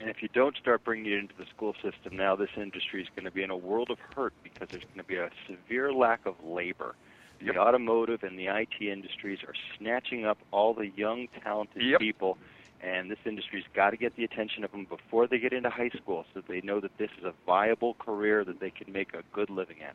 And 0.00 0.08
if 0.08 0.22
you 0.22 0.28
don't 0.32 0.56
start 0.56 0.84
bringing 0.84 1.12
it 1.12 1.18
into 1.18 1.34
the 1.38 1.46
school 1.46 1.74
system 1.74 2.16
now, 2.16 2.36
this 2.36 2.50
industry 2.56 3.02
is 3.02 3.08
going 3.14 3.24
to 3.24 3.30
be 3.30 3.42
in 3.42 3.50
a 3.50 3.56
world 3.56 3.90
of 3.90 3.98
hurt 4.14 4.32
because 4.42 4.68
there's 4.70 4.84
going 4.84 4.98
to 4.98 5.04
be 5.04 5.16
a 5.16 5.30
severe 5.46 5.92
lack 5.92 6.24
of 6.26 6.34
labor. 6.42 6.94
The 7.40 7.58
automotive 7.58 8.22
and 8.22 8.38
the 8.38 8.46
IT 8.46 8.80
industries 8.80 9.40
are 9.46 9.54
snatching 9.78 10.24
up 10.24 10.38
all 10.50 10.74
the 10.74 10.88
young, 10.88 11.28
talented 11.42 11.82
Yep. 11.82 12.00
people, 12.00 12.38
and 12.80 13.10
this 13.10 13.18
industry's 13.24 13.64
got 13.74 13.90
to 13.90 13.96
get 13.96 14.16
the 14.16 14.24
attention 14.24 14.64
of 14.64 14.72
them 14.72 14.84
before 14.84 15.26
they 15.26 15.38
get 15.38 15.52
into 15.52 15.70
high 15.70 15.90
school 15.90 16.24
so 16.32 16.42
they 16.48 16.60
know 16.62 16.80
that 16.80 16.96
this 16.98 17.10
is 17.18 17.24
a 17.24 17.32
viable 17.44 17.94
career 17.94 18.44
that 18.44 18.60
they 18.60 18.70
can 18.70 18.92
make 18.92 19.14
a 19.14 19.22
good 19.32 19.50
living 19.50 19.82
at. 19.82 19.94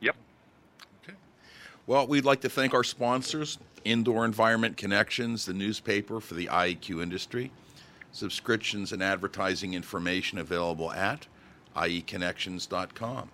Yep. 0.00 0.16
Okay. 1.04 1.16
Well, 1.86 2.06
we'd 2.06 2.24
like 2.24 2.40
to 2.42 2.48
thank 2.48 2.74
our 2.74 2.84
sponsors 2.84 3.58
Indoor 3.84 4.24
Environment 4.24 4.76
Connections, 4.76 5.46
the 5.46 5.54
newspaper 5.54 6.20
for 6.20 6.34
the 6.34 6.46
IEQ 6.46 7.02
industry. 7.02 7.50
Subscriptions 8.12 8.92
and 8.92 9.02
advertising 9.02 9.74
information 9.74 10.38
available 10.38 10.92
at 10.92 11.26
ieconnections.com. 11.76 13.30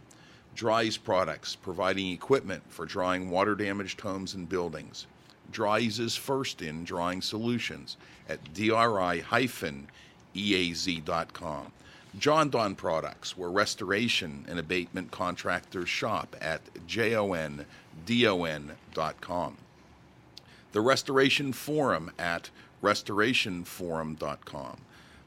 Dri-Eaz 0.57 0.99
Products, 1.03 1.55
providing 1.55 2.11
equipment 2.11 2.63
for 2.69 2.87
drying 2.87 3.31
water 3.31 3.55
damaged 3.55 4.01
homes 4.01 4.33
and 4.35 4.49
buildings. 4.49 5.07
Dri-Eaz 5.53 6.01
is 6.01 6.17
first 6.17 6.63
in 6.63 6.83
drying 6.83 7.21
solutions 7.21 7.99
at 8.29 8.53
dri-eaz.com. 8.55 9.23
Jon-Don 12.19 12.75
Products, 12.75 13.37
where 13.37 13.51
restoration 13.51 14.47
and 14.49 14.59
abatement 14.59 15.11
contractors 15.11 15.91
shop 15.91 16.35
at 16.41 16.63
jondon.com. 16.87 17.67
The 20.73 20.81
Restoration 20.81 21.53
Forum 21.53 22.11
at 22.19 22.49
restorationforum.com. 22.83 24.77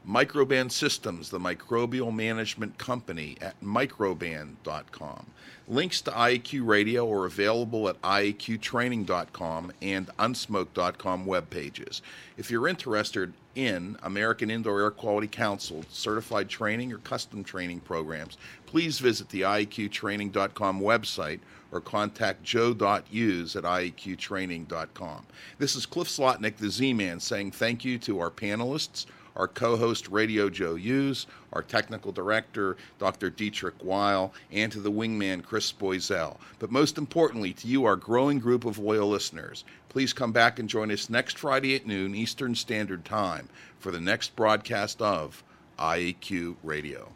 Microban 0.08 0.70
Systems, 0.70 1.30
the 1.30 1.38
microbial 1.38 2.14
management 2.14 2.78
company 2.78 3.36
at 3.40 3.60
microban.com. 3.60 5.26
Links 5.68 6.00
to 6.00 6.10
IAQ 6.10 6.66
Radio 6.66 7.10
are 7.12 7.26
available 7.26 7.88
at 7.88 8.00
IAQtraining.com 8.02 9.72
and 9.82 10.08
unsmoke.com 10.18 11.26
web 11.26 11.48
pages. 11.50 12.02
If 12.36 12.50
you're 12.50 12.66
interested 12.66 13.32
in 13.54 13.96
American 14.02 14.50
Indoor 14.50 14.80
Air 14.80 14.90
Quality 14.90 15.28
Council 15.28 15.84
certified 15.90 16.48
training 16.48 16.92
or 16.92 16.98
custom 16.98 17.44
training 17.44 17.80
programs, 17.80 18.38
please 18.66 18.98
visit 18.98 19.28
the 19.28 19.42
IAQtraining.com 19.42 20.80
website 20.80 21.40
or 21.72 21.80
contact 21.80 22.42
joe.hughes 22.42 23.54
at 23.54 23.64
IAQtraining.com. 23.64 25.26
This 25.58 25.76
is 25.76 25.86
Cliff 25.86 26.08
Zlotnick, 26.08 26.56
the 26.56 26.70
Z 26.70 26.94
Man, 26.94 27.20
saying 27.20 27.52
thank 27.52 27.84
you 27.84 27.98
to 27.98 28.18
our 28.18 28.30
panelists, 28.30 29.06
our 29.36 29.48
co 29.48 29.76
host, 29.76 30.08
Radio 30.08 30.48
Joe 30.48 30.74
Hughes, 30.74 31.26
our 31.52 31.62
technical 31.62 32.12
director, 32.12 32.76
Dr. 32.98 33.30
Dietrich 33.30 33.74
Weil, 33.82 34.32
and 34.52 34.70
to 34.72 34.80
the 34.80 34.90
wingman, 34.90 35.42
Chris 35.42 35.72
Boisel. 35.72 36.36
But 36.58 36.70
most 36.70 36.98
importantly, 36.98 37.52
to 37.54 37.66
you, 37.66 37.84
our 37.84 37.96
growing 37.96 38.38
group 38.38 38.64
of 38.64 38.78
loyal 38.78 39.08
listeners. 39.08 39.64
Please 39.88 40.12
come 40.12 40.32
back 40.32 40.58
and 40.58 40.68
join 40.68 40.90
us 40.90 41.10
next 41.10 41.38
Friday 41.38 41.74
at 41.74 41.86
noon 41.86 42.14
Eastern 42.14 42.54
Standard 42.54 43.04
Time 43.04 43.48
for 43.78 43.90
the 43.90 44.00
next 44.00 44.36
broadcast 44.36 45.02
of 45.02 45.42
IAQ 45.78 46.56
Radio. 46.62 47.08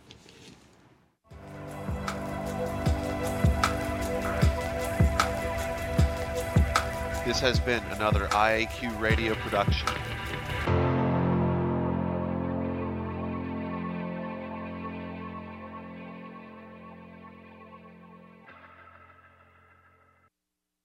This 7.24 7.40
has 7.40 7.58
been 7.58 7.82
another 7.84 8.26
IAQ 8.26 9.00
radio 9.00 9.34
production. 9.36 9.88